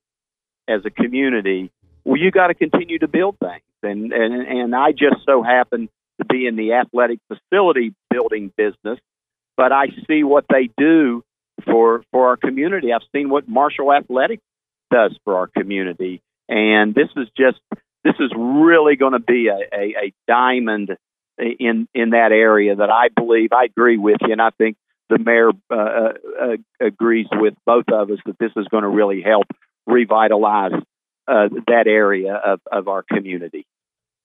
as 0.68 0.82
a 0.84 0.90
community, 0.90 1.70
well, 2.04 2.18
you 2.18 2.30
got 2.30 2.48
to 2.48 2.54
continue 2.54 2.98
to 2.98 3.08
build 3.08 3.38
things. 3.38 3.62
And 3.82 4.12
and 4.12 4.34
and 4.34 4.74
I 4.76 4.92
just 4.92 5.24
so 5.24 5.42
happen 5.42 5.88
to 6.20 6.26
be 6.26 6.46
in 6.46 6.56
the 6.56 6.74
athletic 6.74 7.18
facility 7.28 7.94
building 8.10 8.52
business, 8.58 8.98
but 9.56 9.72
I 9.72 9.86
see 10.06 10.22
what 10.22 10.44
they 10.50 10.68
do 10.76 11.24
for 11.64 12.04
for 12.10 12.28
our 12.28 12.36
community. 12.36 12.92
I've 12.92 13.02
seen 13.14 13.28
what 13.28 13.48
Marshall 13.48 13.92
Athletics 13.92 14.42
does 14.90 15.16
for 15.24 15.36
our 15.36 15.46
community, 15.46 16.22
and 16.48 16.94
this 16.94 17.08
is 17.16 17.28
just 17.36 17.60
this 18.04 18.14
is 18.20 18.30
really 18.36 18.96
going 18.96 19.12
to 19.12 19.18
be 19.18 19.48
a, 19.48 19.58
a, 19.76 20.06
a 20.06 20.12
diamond 20.28 20.96
in 21.38 21.88
in 21.94 22.10
that 22.10 22.32
area 22.32 22.76
that 22.76 22.90
I 22.90 23.08
believe 23.14 23.52
I 23.52 23.64
agree 23.64 23.98
with 23.98 24.18
you, 24.20 24.32
and 24.32 24.42
I 24.42 24.50
think 24.50 24.76
the 25.08 25.18
mayor 25.18 25.50
uh, 25.70 25.74
uh, 25.74 26.12
uh 26.40 26.56
agrees 26.80 27.26
with 27.32 27.54
both 27.66 27.86
of 27.92 28.10
us 28.10 28.18
that 28.26 28.38
this 28.38 28.52
is 28.56 28.66
going 28.68 28.82
to 28.82 28.88
really 28.88 29.22
help 29.22 29.46
revitalize 29.86 30.72
uh, 31.26 31.48
that 31.66 31.86
area 31.86 32.34
of, 32.34 32.60
of 32.70 32.88
our 32.88 33.02
community. 33.02 33.66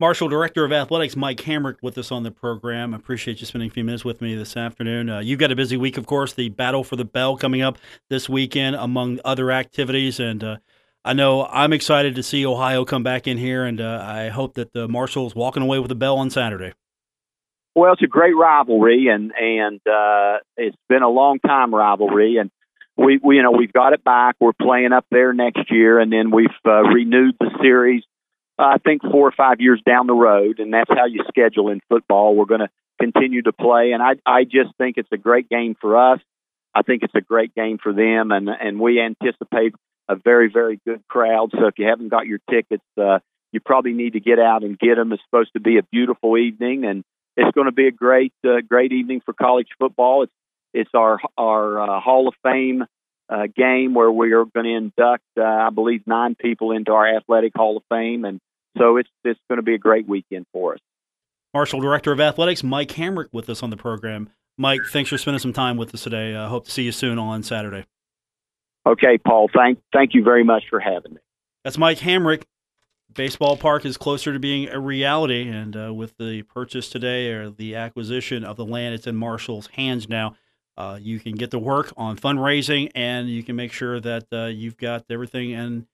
Marshall, 0.02 0.30
Director 0.30 0.64
of 0.64 0.72
Athletics, 0.72 1.18
Mike 1.18 1.40
Hamrick, 1.40 1.76
with 1.82 1.98
us 1.98 2.10
on 2.10 2.24
the 2.24 2.32
program. 2.32 2.94
I 2.94 2.98
appreciate 2.98 3.42
you 3.42 3.46
spending 3.46 3.70
a 3.70 3.74
few 3.74 3.84
minutes 3.84 4.06
with 4.06 4.22
me 4.22 4.34
this 4.34 4.56
afternoon. 4.56 5.10
Uh, 5.10 5.20
you've 5.20 5.40
got 5.40 5.52
a 5.52 5.58
busy 5.58 5.76
week, 5.76 5.98
of 5.98 6.06
course, 6.06 6.32
the 6.32 6.48
Battle 6.48 6.86
for 6.86 6.96
the 6.96 7.04
Bell 7.04 7.36
coming 7.36 7.62
up 7.62 7.78
this 8.10 8.30
weekend, 8.30 8.78
among 8.78 9.20
other 9.26 9.52
activities. 9.52 10.18
And 10.22 10.42
uh, 10.42 10.58
I 11.04 11.12
know 11.12 11.46
I'm 11.48 11.74
excited 11.74 12.16
to 12.16 12.24
see 12.24 12.46
Ohio 12.46 12.86
come 12.86 13.04
back 13.04 13.28
in 13.28 13.38
here, 13.38 13.66
and 13.66 13.82
uh, 13.82 14.02
I 14.02 14.30
hope 14.30 14.54
that 14.54 14.72
the 14.72 14.88
Marshall's 14.88 15.36
walking 15.36 15.64
away 15.64 15.80
with 15.80 15.90
the 15.90 15.96
bell 15.96 16.18
on 16.18 16.30
Saturday. 16.30 16.72
Well, 17.76 17.92
it's 17.92 18.02
a 18.02 18.08
great 18.08 18.38
rivalry, 18.38 19.08
and 19.10 19.34
and 19.38 19.82
uh, 19.86 20.38
it's 20.56 20.78
been 20.88 21.04
a 21.04 21.10
long 21.10 21.40
time 21.40 21.76
rivalry, 21.76 22.38
and 22.38 22.50
we, 22.96 23.20
we 23.22 23.36
you 23.36 23.44
know 23.44 23.52
we've 23.52 23.74
got 23.74 23.92
it 23.92 24.06
back. 24.06 24.38
We're 24.40 24.54
playing 24.54 24.94
up 24.94 25.06
there 25.12 25.34
next 25.34 25.70
year, 25.70 26.00
and 26.00 26.10
then 26.10 26.32
we've 26.32 26.48
uh, 26.66 26.84
renewed 26.84 27.36
the 27.42 27.52
series 27.62 28.04
uh, 28.04 28.09
I 28.60 28.78
think 28.78 29.02
four 29.02 29.28
or 29.28 29.32
five 29.32 29.62
years 29.62 29.82
down 29.86 30.08
the 30.08 30.14
road, 30.14 30.60
and 30.60 30.74
that's 30.74 30.90
how 30.90 31.06
you 31.06 31.24
schedule 31.30 31.70
in 31.70 31.80
football. 31.90 32.36
We're 32.36 32.46
going 32.46 32.60
to 32.60 32.70
continue 33.02 33.42
to 33.44 33.54
play, 33.54 33.92
and 33.94 34.04
I 34.04 34.16
I 34.26 34.44
just 34.44 34.76
think 34.78 34.98
it's 34.98 35.12
a 35.12 35.18
great 35.18 35.50
game 35.50 35.76
for 35.80 35.98
us. 35.98 36.20
I 36.76 36.82
think 36.82 37.04
it's 37.04 37.16
a 37.16 37.22
great 37.22 37.56
game 37.56 37.78
for 37.82 37.94
them, 37.94 38.32
and 38.32 38.50
and 38.50 38.80
we 38.80 39.02
anticipate 39.02 39.74
a 40.10 40.16
very 40.16 40.50
very 40.52 40.80
good 40.86 41.02
crowd. 41.08 41.52
So 41.54 41.68
if 41.68 41.76
you 41.78 41.88
haven't 41.88 42.10
got 42.10 42.28
your 42.28 42.40
tickets, 42.50 42.84
uh, 43.00 43.20
you 43.52 43.60
probably 43.60 43.94
need 43.94 44.14
to 44.14 44.20
get 44.20 44.40
out 44.40 44.64
and 44.64 44.78
get 44.78 44.96
them. 44.96 45.14
It's 45.14 45.24
supposed 45.24 45.54
to 45.54 45.60
be 45.60 45.78
a 45.78 45.84
beautiful 45.84 46.38
evening, 46.38 46.86
and 46.86 47.04
it's 47.38 47.52
going 47.56 47.68
to 47.68 47.72
be 47.72 47.88
a 47.88 47.92
great 47.92 48.34
uh, 48.46 48.62
great 48.68 48.92
evening 48.92 49.22
for 49.26 49.34
college 49.34 49.70
football. 49.80 50.24
It's 50.24 50.34
it's 50.74 50.92
our 50.94 51.20
our 51.38 51.82
uh, 51.82 52.00
Hall 52.02 52.28
of 52.28 52.36
Fame 52.44 52.84
uh, 53.30 53.48
game 53.56 53.94
where 53.94 54.12
we 54.12 54.34
are 54.34 54.46
going 54.46 54.66
to 54.66 54.76
induct, 54.76 55.24
uh, 55.38 55.44
I 55.44 55.70
believe, 55.70 56.06
nine 56.08 56.36
people 56.36 56.72
into 56.72 56.92
our 56.92 57.16
athletic 57.16 57.54
Hall 57.56 57.78
of 57.78 57.84
Fame, 57.90 58.26
and 58.26 58.40
so 58.78 58.98
it's 58.98 59.10
it's 59.24 59.40
going 59.50 59.58
to 59.58 59.64
be 59.64 59.74
a 59.74 59.80
great 59.80 60.08
weekend 60.08 60.46
for 60.54 60.74
us. 60.74 60.80
Marshall 61.54 61.82
Director 61.82 62.12
of 62.12 62.20
Athletics 62.20 62.64
Mike 62.64 62.90
Hamrick 62.90 63.30
with 63.32 63.50
us 63.50 63.64
on 63.64 63.70
the 63.70 63.78
program. 63.78 64.30
Mike, 64.58 64.82
thanks 64.92 65.10
for 65.10 65.18
spending 65.18 65.40
some 65.40 65.54
time 65.54 65.78
with 65.78 65.94
us 65.94 66.04
today. 66.04 66.36
I 66.36 66.46
uh, 66.46 66.50
hope 66.50 66.66
to 66.66 66.72
see 66.72 66.84
you 66.84 66.92
soon 66.92 67.18
on 67.18 67.44
Saturday. 67.44 67.86
Okay, 68.86 69.18
Paul. 69.18 69.50
Thank 69.56 69.80
thank 69.94 70.14
you 70.14 70.24
very 70.24 70.44
much 70.44 70.64
for 70.70 70.80
having 70.80 71.14
me. 71.14 71.20
That's 71.64 71.78
Mike 71.78 72.00
Hamrick. 72.00 72.44
Baseball 73.14 73.58
Park 73.58 73.86
is 73.86 73.98
closer 73.98 74.34
to 74.34 74.40
being 74.40 74.70
a 74.70 74.80
reality, 74.80 75.50
and 75.50 75.76
uh, 75.76 75.94
with 75.94 76.16
the 76.18 76.44
purchase 76.44 76.90
today 76.90 77.32
or 77.32 77.50
the 77.50 77.76
acquisition 77.76 78.44
of 78.44 78.56
the 78.56 78.66
land, 78.66 78.94
it's 78.94 79.08
in 79.08 79.16
Marshall's 79.16 79.68
hands 79.68 80.08
now. 80.08 80.36
Uh, 80.78 80.98
you 81.02 81.20
can 81.20 81.34
get 81.34 81.52
to 81.52 81.60
work 81.60 81.92
on 81.98 82.18
fundraising, 82.18 82.92
and 82.94 83.28
you 83.28 83.44
can 83.44 83.56
make 83.56 83.74
sure 83.74 84.00
that 84.00 84.26
uh, 84.32 84.46
you've 84.46 84.78
got 84.78 85.06
everything 85.10 85.50
in 85.52 85.88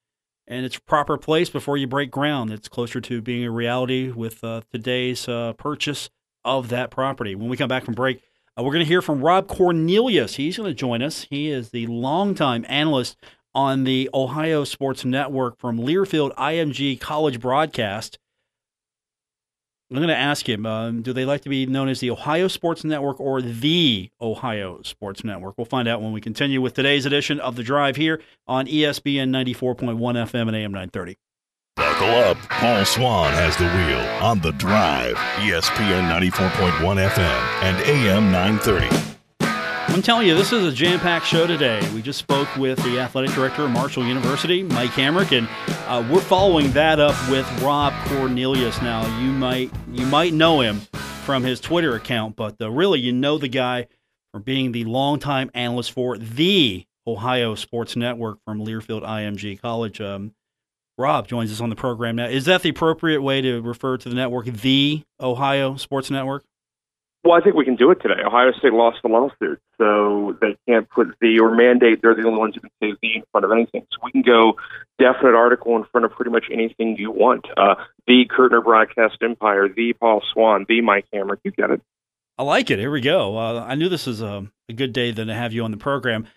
and 0.47 0.65
its 0.65 0.77
proper 0.77 1.17
place 1.17 1.49
before 1.49 1.77
you 1.77 1.87
break 1.87 2.11
ground. 2.11 2.51
It's 2.51 2.67
closer 2.67 3.01
to 3.01 3.21
being 3.21 3.45
a 3.45 3.51
reality 3.51 4.11
with 4.11 4.43
uh, 4.43 4.61
today's 4.71 5.27
uh, 5.27 5.53
purchase 5.53 6.09
of 6.43 6.69
that 6.69 6.91
property. 6.91 7.35
When 7.35 7.49
we 7.49 7.57
come 7.57 7.69
back 7.69 7.85
from 7.85 7.95
break, 7.95 8.21
uh, 8.57 8.63
we're 8.63 8.71
going 8.71 8.85
to 8.85 8.89
hear 8.89 9.01
from 9.01 9.21
Rob 9.21 9.47
Cornelius. 9.47 10.35
He's 10.35 10.57
going 10.57 10.69
to 10.69 10.73
join 10.73 11.01
us. 11.01 11.27
He 11.29 11.49
is 11.49 11.71
the 11.71 11.87
longtime 11.87 12.65
analyst 12.69 13.17
on 13.53 13.83
the 13.83 14.09
Ohio 14.13 14.63
Sports 14.63 15.03
Network 15.03 15.57
from 15.57 15.79
Learfield 15.79 16.35
IMG 16.35 16.99
College 16.99 17.39
Broadcast. 17.39 18.19
I'm 19.91 19.97
going 19.97 20.07
to 20.07 20.15
ask 20.15 20.49
him 20.49 20.65
um, 20.65 21.03
do 21.03 21.13
they 21.13 21.25
like 21.25 21.41
to 21.41 21.49
be 21.49 21.65
known 21.67 21.89
as 21.89 21.99
the 21.99 22.09
Ohio 22.09 22.47
Sports 22.47 22.83
Network 22.83 23.19
or 23.19 23.41
the 23.41 24.09
Ohio 24.19 24.81
Sports 24.81 25.23
Network? 25.23 25.55
We'll 25.57 25.65
find 25.65 25.87
out 25.87 26.01
when 26.01 26.11
we 26.11 26.21
continue 26.21 26.59
with 26.59 26.73
today's 26.73 27.05
edition 27.05 27.39
of 27.39 27.55
The 27.55 27.63
Drive 27.63 27.95
here 27.95 28.21
on 28.47 28.65
ESPN 28.65 29.29
94.1 29.29 29.97
FM 29.97 30.47
and 30.47 30.55
AM 30.55 30.71
930. 30.71 31.17
Buckle 31.75 32.07
up. 32.07 32.37
Paul 32.49 32.83
Swann 32.85 33.33
has 33.33 33.55
the 33.57 33.65
wheel 33.65 33.99
on 34.23 34.39
The 34.39 34.53
Drive, 34.53 35.15
ESPN 35.15 36.09
94.1 36.09 37.09
FM 37.09 37.63
and 37.63 37.77
AM 37.85 38.31
930. 38.31 39.14
I'm 39.87 40.01
telling 40.01 40.27
you, 40.27 40.35
this 40.35 40.51
is 40.51 40.65
a 40.65 40.71
jam 40.71 40.99
packed 40.99 41.25
show 41.25 41.47
today. 41.47 41.79
We 41.93 42.01
just 42.01 42.19
spoke 42.19 42.53
with 42.57 42.77
the 42.83 42.99
athletic 42.99 43.31
director 43.31 43.63
of 43.63 43.71
Marshall 43.71 44.05
University, 44.05 44.61
Mike 44.61 44.89
Hamrick, 44.91 45.31
and 45.31 45.47
uh, 45.87 46.05
we're 46.11 46.19
following 46.19 46.71
that 46.71 46.99
up 46.99 47.15
with 47.29 47.49
Rob 47.61 47.93
Cornelius. 48.07 48.81
Now, 48.81 49.05
you 49.21 49.31
might 49.31 49.71
you 49.91 50.05
might 50.07 50.33
know 50.33 50.59
him 50.59 50.81
from 51.23 51.43
his 51.43 51.61
Twitter 51.61 51.95
account, 51.95 52.35
but 52.35 52.55
uh, 52.59 52.69
really, 52.69 52.99
you 52.99 53.13
know 53.13 53.37
the 53.37 53.47
guy 53.47 53.87
from 54.33 54.41
being 54.41 54.73
the 54.73 54.83
longtime 54.83 55.49
analyst 55.53 55.91
for 55.91 56.17
the 56.17 56.85
Ohio 57.07 57.55
Sports 57.55 57.95
Network 57.95 58.39
from 58.43 58.59
Learfield 58.59 59.03
IMG 59.03 59.61
College. 59.61 60.01
Um, 60.01 60.33
Rob 60.97 61.27
joins 61.27 61.51
us 61.51 61.61
on 61.61 61.69
the 61.69 61.75
program 61.75 62.17
now. 62.17 62.25
Is 62.25 62.45
that 62.45 62.63
the 62.63 62.69
appropriate 62.69 63.21
way 63.21 63.39
to 63.41 63.61
refer 63.61 63.97
to 63.97 64.09
the 64.09 64.15
network, 64.15 64.47
the 64.47 65.03
Ohio 65.21 65.77
Sports 65.77 66.09
Network? 66.09 66.43
Well, 67.25 67.33
I 67.33 67.41
think 67.41 67.55
we 67.55 67.65
can 67.65 67.75
do 67.75 67.89
it 67.89 67.99
today. 68.03 68.21
Ohio 68.23 68.51
State 68.51 68.71
lost 68.71 68.99
the 69.01 69.09
lawsuit, 69.09 69.59
so 69.79 70.37
they 70.41 70.55
can't 70.67 70.87
put 70.87 71.07
the 71.19 71.39
or 71.39 71.55
mandate. 71.55 72.03
They're 72.03 72.13
the 72.13 72.27
only 72.27 72.37
ones 72.37 72.53
who 72.53 72.61
can 72.61 72.69
say 72.79 72.95
the 73.01 73.15
in 73.15 73.23
front 73.31 73.45
of 73.45 73.51
anything. 73.51 73.87
So 73.91 73.97
we 74.03 74.11
can 74.11 74.21
go 74.21 74.57
definite 74.99 75.33
article 75.33 75.75
in 75.75 75.85
front 75.85 76.05
of 76.05 76.11
pretty 76.11 76.29
much 76.29 76.45
anything 76.53 76.97
you 76.97 77.09
want. 77.09 77.47
Uh, 77.57 77.75
the 78.05 78.25
Kirtner 78.29 78.61
Broadcast 78.61 79.17
Empire, 79.23 79.67
the 79.67 79.93
Paul 79.93 80.21
Swann, 80.31 80.67
the 80.69 80.81
Mike 80.81 81.07
Hamrick. 81.11 81.39
You 81.43 81.49
get 81.49 81.71
it. 81.71 81.81
I 82.37 82.43
like 82.43 82.69
it. 82.69 82.77
Here 82.77 82.91
we 82.91 83.01
go. 83.01 83.35
Uh, 83.35 83.65
I 83.67 83.73
knew 83.73 83.89
this 83.89 84.05
was 84.05 84.21
a, 84.21 84.47
a, 84.69 84.73
good 84.73 84.93
day 84.93 85.09
then 85.09 85.25
to 85.25 85.33
have 85.33 85.51
you 85.51 85.63
on 85.63 85.71
the 85.71 85.77
program. 85.77 86.27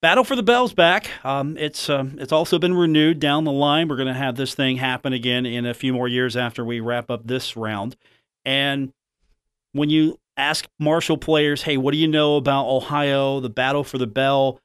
Battle 0.00 0.24
for 0.24 0.36
the 0.36 0.42
Bells 0.42 0.72
back. 0.72 1.10
Um, 1.22 1.58
it's 1.58 1.90
um, 1.90 2.16
it's 2.18 2.32
also 2.32 2.58
been 2.58 2.72
renewed 2.72 3.20
down 3.20 3.44
the 3.44 3.52
line. 3.52 3.88
We're 3.88 3.96
going 3.96 4.08
to 4.08 4.14
have 4.14 4.36
this 4.36 4.54
thing 4.54 4.78
happen 4.78 5.12
again 5.12 5.44
in 5.44 5.66
a 5.66 5.74
few 5.74 5.92
more 5.92 6.08
years 6.08 6.34
after 6.34 6.64
we 6.64 6.80
wrap 6.80 7.10
up 7.10 7.26
this 7.26 7.58
round, 7.58 7.94
and 8.46 8.90
when 9.74 9.90
you 9.90 10.18
ask 10.36 10.66
Marshall 10.78 11.18
players, 11.18 11.62
hey, 11.62 11.76
what 11.76 11.92
do 11.92 11.98
you 11.98 12.08
know 12.08 12.36
about 12.36 12.66
Ohio, 12.66 13.40
the 13.40 13.50
battle 13.50 13.84
for 13.84 13.98
the 13.98 14.06
bell? 14.06 14.58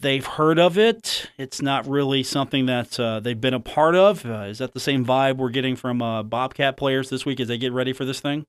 They've 0.00 0.24
heard 0.24 0.58
of 0.58 0.78
it. 0.78 1.30
It's 1.36 1.60
not 1.60 1.86
really 1.86 2.22
something 2.22 2.64
that 2.66 2.98
uh, 2.98 3.20
they've 3.20 3.40
been 3.40 3.54
a 3.54 3.60
part 3.60 3.94
of. 3.94 4.24
Uh, 4.24 4.46
is 4.48 4.58
that 4.58 4.72
the 4.72 4.80
same 4.80 5.04
vibe 5.04 5.36
we're 5.36 5.50
getting 5.50 5.76
from 5.76 6.00
uh, 6.00 6.22
Bobcat 6.22 6.78
players 6.78 7.10
this 7.10 7.26
week 7.26 7.38
as 7.38 7.48
they 7.48 7.58
get 7.58 7.72
ready 7.72 7.92
for 7.92 8.06
this 8.06 8.20
thing? 8.20 8.46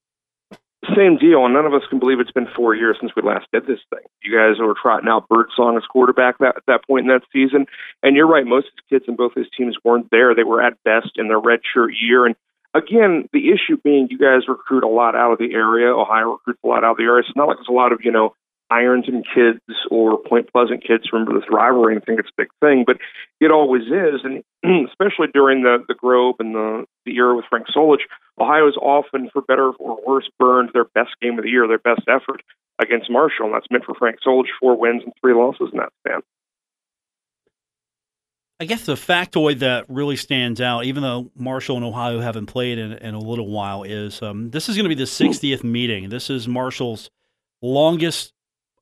Same 0.95 1.17
deal, 1.17 1.45
and 1.45 1.53
none 1.53 1.65
of 1.65 1.73
us 1.73 1.83
can 1.89 1.99
believe 1.99 2.19
it's 2.19 2.31
been 2.31 2.47
four 2.55 2.73
years 2.73 2.97
since 2.99 3.11
we 3.15 3.21
last 3.21 3.45
did 3.53 3.67
this 3.67 3.79
thing. 3.93 4.03
You 4.23 4.35
guys 4.35 4.59
were 4.59 4.73
trotting 4.81 5.09
out 5.09 5.27
Birdsong 5.27 5.77
as 5.77 5.83
quarterback 5.83 6.37
that, 6.39 6.55
at 6.57 6.63
that 6.67 6.87
point 6.87 7.05
in 7.05 7.07
that 7.09 7.21
season, 7.31 7.67
and 8.01 8.15
you're 8.15 8.27
right. 8.27 8.45
Most 8.45 8.67
of 8.67 8.73
the 8.77 8.95
kids 8.95 9.05
in 9.07 9.15
both 9.15 9.33
his 9.35 9.45
teams 9.55 9.77
weren't 9.83 10.09
there. 10.09 10.33
They 10.33 10.43
were 10.43 10.61
at 10.61 10.81
best 10.83 11.11
in 11.17 11.27
their 11.27 11.39
redshirt 11.39 11.91
year, 12.01 12.25
and 12.25 12.35
again, 12.73 13.27
the 13.33 13.49
issue 13.49 13.77
being 13.83 14.07
you 14.09 14.17
guys 14.17 14.47
recruit 14.47 14.83
a 14.83 14.87
lot 14.87 15.15
out 15.15 15.33
of 15.33 15.39
the 15.39 15.53
area. 15.53 15.87
Ohio 15.87 16.33
recruits 16.33 16.59
a 16.63 16.67
lot 16.67 16.83
out 16.83 16.91
of 16.91 16.97
the 16.97 17.03
area. 17.03 17.23
It's 17.27 17.35
not 17.35 17.47
like 17.47 17.57
there's 17.57 17.67
a 17.69 17.73
lot 17.73 17.91
of, 17.91 17.99
you 18.03 18.11
know, 18.11 18.35
Ironton 18.71 19.23
kids 19.35 19.59
or 19.91 20.17
Point 20.17 20.49
Pleasant 20.51 20.81
kids 20.81 21.03
remember 21.11 21.33
this 21.37 21.49
rivalry 21.51 21.93
and 21.93 22.03
think 22.05 22.19
it's 22.19 22.29
a 22.29 22.41
big 22.41 22.47
thing, 22.61 22.85
but 22.87 22.97
it 23.41 23.51
always 23.51 23.83
is. 23.83 24.23
And 24.23 24.43
especially 24.87 25.27
during 25.33 25.63
the, 25.63 25.83
the 25.87 25.93
Grove 25.93 26.35
and 26.39 26.55
the, 26.55 26.85
the 27.05 27.15
era 27.17 27.35
with 27.35 27.45
Frank 27.49 27.67
Solich, 27.75 28.07
Ohio 28.39 28.69
is 28.69 28.77
often, 28.77 29.29
for 29.33 29.41
better 29.41 29.71
or 29.71 29.99
worse, 30.07 30.29
burned 30.39 30.69
their 30.73 30.85
best 30.85 31.11
game 31.21 31.37
of 31.37 31.43
the 31.43 31.49
year, 31.49 31.67
their 31.67 31.79
best 31.79 32.07
effort 32.07 32.41
against 32.81 33.11
Marshall. 33.11 33.47
And 33.47 33.53
that's 33.53 33.67
meant 33.69 33.83
for 33.83 33.93
Frank 33.93 34.19
Solich, 34.25 34.47
four 34.59 34.77
wins 34.77 35.03
and 35.03 35.13
three 35.19 35.33
losses 35.33 35.69
in 35.73 35.79
that 35.79 35.91
span. 35.99 36.21
I 38.61 38.65
guess 38.65 38.85
the 38.85 38.93
factoid 38.93 39.57
that 39.59 39.85
really 39.89 40.15
stands 40.15 40.61
out, 40.61 40.85
even 40.85 41.01
though 41.01 41.31
Marshall 41.35 41.77
and 41.77 41.83
Ohio 41.83 42.19
haven't 42.19 42.45
played 42.45 42.77
in, 42.77 42.91
in 42.91 43.15
a 43.15 43.19
little 43.19 43.47
while, 43.47 43.81
is 43.81 44.21
um, 44.21 44.51
this 44.51 44.69
is 44.69 44.75
going 44.75 44.83
to 44.83 44.89
be 44.89 44.93
the 44.93 45.05
60th 45.05 45.63
meeting. 45.63 46.09
This 46.09 46.29
is 46.29 46.47
Marshall's 46.47 47.09
longest 47.63 48.33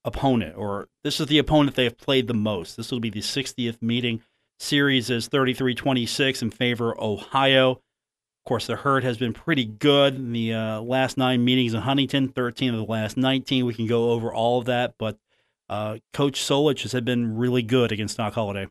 opponent, 0.04 0.58
or 0.58 0.90
this 1.06 1.22
is 1.22 1.28
the 1.28 1.38
opponent 1.38 1.78
they 1.78 1.86
have 1.86 1.98
played 1.98 2.28
the 2.28 2.34
most. 2.34 2.76
This 2.76 2.92
will 2.92 3.00
be 3.00 3.10
the 3.10 3.22
60th 3.22 3.82
meeting. 3.82 4.22
Series 4.60 5.10
is 5.10 5.30
33 5.30 5.76
26 5.76 6.42
in 6.42 6.52
favor 6.52 6.92
of 6.92 7.02
Ohio. 7.02 7.72
Of 7.72 7.80
course, 8.46 8.68
the 8.68 8.76
herd 8.76 9.06
has 9.06 9.18
been 9.18 9.32
pretty 9.32 9.64
good 9.64 10.16
in 10.16 10.34
the 10.34 10.56
uh, 10.56 10.82
last 10.82 11.16
nine 11.16 11.46
meetings 11.46 11.74
in 11.74 11.80
Huntington, 11.80 12.28
13 12.28 12.74
of 12.74 12.86
the 12.86 12.92
last 12.92 13.16
19. 13.16 13.66
We 13.66 13.74
can 13.74 13.88
go 13.88 14.12
over 14.12 14.34
all 14.34 14.60
of 14.60 14.66
that, 14.66 14.96
but 15.00 15.18
uh, 15.70 16.00
Coach 16.12 16.42
Solich 16.42 16.82
has 16.82 17.00
been 17.00 17.38
really 17.38 17.64
good 17.64 17.94
against 17.94 18.18
Doc 18.18 18.34
Holliday. 18.34 18.68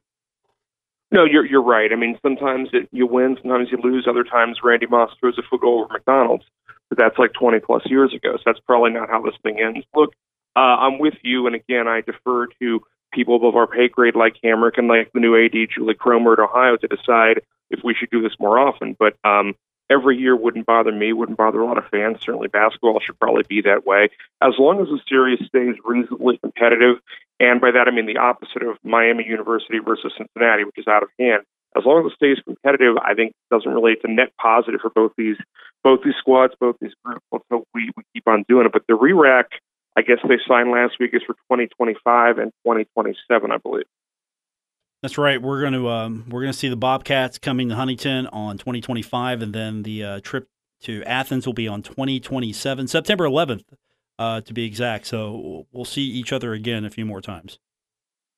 No, 1.11 1.25
you're 1.25 1.47
you're 1.47 1.63
right. 1.63 1.91
I 1.93 1.97
mean, 1.97 2.19
sometimes 2.23 2.69
it, 2.73 2.89
you 2.93 3.07
win, 3.07 3.37
sometimes 3.41 3.69
you 3.71 3.79
lose. 3.83 4.07
Other 4.09 4.25
times, 4.25 4.59
Randy 4.63 4.87
Moss 4.87 5.11
throws 5.19 5.39
a 5.39 5.43
foot 5.49 5.63
goal 5.63 5.85
over 5.85 5.93
McDonald's, 5.93 6.45
but 6.89 6.99
that's 6.99 7.19
like 7.19 7.33
20 7.33 7.61
plus 7.61 7.83
years 7.87 8.13
ago. 8.15 8.37
So 8.37 8.43
that's 8.45 8.61
probably 8.61 8.91
not 8.91 9.09
how 9.09 9.23
this 9.23 9.35
thing 9.43 9.59
ends. 9.61 9.87
Look, 9.95 10.13
uh, 10.55 10.61
I'm 10.61 10.99
with 10.99 11.15
you, 11.23 11.47
and 11.47 11.57
again, 11.57 11.89
I 11.89 12.03
defer 12.03 12.47
to 12.61 12.81
people 13.13 13.37
above 13.37 13.57
our 13.57 13.67
pay 13.67 13.89
grade 13.89 14.17
like 14.17 14.37
Hamrick 14.45 14.77
and 14.77 14.87
like 14.87 15.11
the 15.15 15.21
new 15.21 15.35
AD 15.35 15.71
Julie 15.75 15.95
Cromer 15.95 16.35
at 16.35 16.41
Ohio 16.41 16.77
to 16.77 16.89
decide 16.89 17.41
if 17.71 17.81
we 17.83 17.95
should 17.95 18.11
do 18.11 18.21
this 18.21 18.37
more 18.39 18.59
often. 18.59 18.95
But 18.99 19.17
um, 19.25 19.55
every 19.91 20.17
year 20.17 20.37
wouldn't 20.37 20.67
bother 20.67 20.93
me, 20.93 21.13
wouldn't 21.13 21.39
bother 21.39 21.61
a 21.61 21.67
lot 21.67 21.79
of 21.79 21.87
fans. 21.89 22.19
Certainly, 22.21 22.49
basketball 22.49 23.01
should 23.01 23.19
probably 23.19 23.45
be 23.49 23.63
that 23.63 23.87
way. 23.87 24.09
As 24.43 24.55
long 24.59 24.81
as 24.81 24.89
the 24.89 25.01
series 25.09 25.39
stays 25.47 25.77
reasonably 25.85 26.39
competitive 26.39 26.97
and 27.41 27.61
by 27.61 27.71
that 27.71 27.87
I 27.87 27.91
mean 27.91 28.07
the 28.07 28.19
opposite 28.19 28.63
of 28.63 28.79
Miami 28.83 29.25
University 29.25 29.79
versus 29.79 30.13
Cincinnati, 30.17 30.65
which 30.65 30.79
is 30.79 30.89
out 30.89 31.03
of 31.03 31.09
hand. 31.19 31.43
As 31.77 31.85
long 31.85 32.05
as 32.05 32.13
it 32.13 32.17
stays 32.17 32.43
competitive, 32.45 32.97
I 32.97 33.15
think 33.15 33.31
it 33.31 33.55
doesn't 33.55 33.71
relate 33.71 34.03
to 34.03 34.11
net 34.11 34.33
positive 34.41 34.81
for 34.81 34.91
both 34.91 35.13
these 35.17 35.37
both 35.85 36.01
these 36.05 36.15
squads, 36.19 36.55
both 36.59 36.77
these 36.81 36.95
groups. 37.05 37.25
Let's 37.31 37.45
hope 37.51 37.69
we, 37.73 37.93
we 37.97 38.03
keep 38.13 38.27
on 38.27 38.45
doing 38.49 38.67
it. 38.67 38.73
But 38.73 38.83
the 38.89 38.97
re-rack, 38.97 39.47
I 39.97 40.03
guess 40.03 40.19
they 40.27 40.39
signed 40.49 40.73
last 40.73 40.97
week 40.99 41.11
is 41.15 41.23
for 41.23 41.35
2025 41.35 42.39
and 42.39 42.51
2027, 42.67 43.53
I 43.53 43.59
believe. 43.59 43.85
That's 45.03 45.17
right. 45.17 45.41
We're 45.41 45.61
going 45.61 45.75
to 45.75 45.89
um, 45.89 46.25
we're 46.29 46.43
going 46.43 46.53
to 46.53 46.59
see 46.59 46.69
the 46.69 46.77
Bobcats 46.77 47.39
coming 47.39 47.69
to 47.69 47.77
Huntington 47.77 48.27
on 48.29 48.59
2025, 48.59 49.43
and 49.43 49.55
then 49.55 49.83
the 49.83 50.05
uh, 50.05 50.21
trip 50.21 50.49
to 50.83 51.03
Athens 51.05 51.47
will 51.47 51.55
be 51.55 51.69
on 51.69 51.83
2027, 51.83 52.87
September 52.89 53.25
11th 53.25 53.65
uh, 54.19 54.41
to 54.43 54.53
be 54.53 54.65
exact. 54.65 55.07
So 55.07 55.67
we'll 55.73 55.85
see 55.85 56.03
each 56.03 56.33
other 56.33 56.53
again 56.53 56.85
a 56.85 56.91
few 56.91 57.05
more 57.05 57.21
times. 57.21 57.59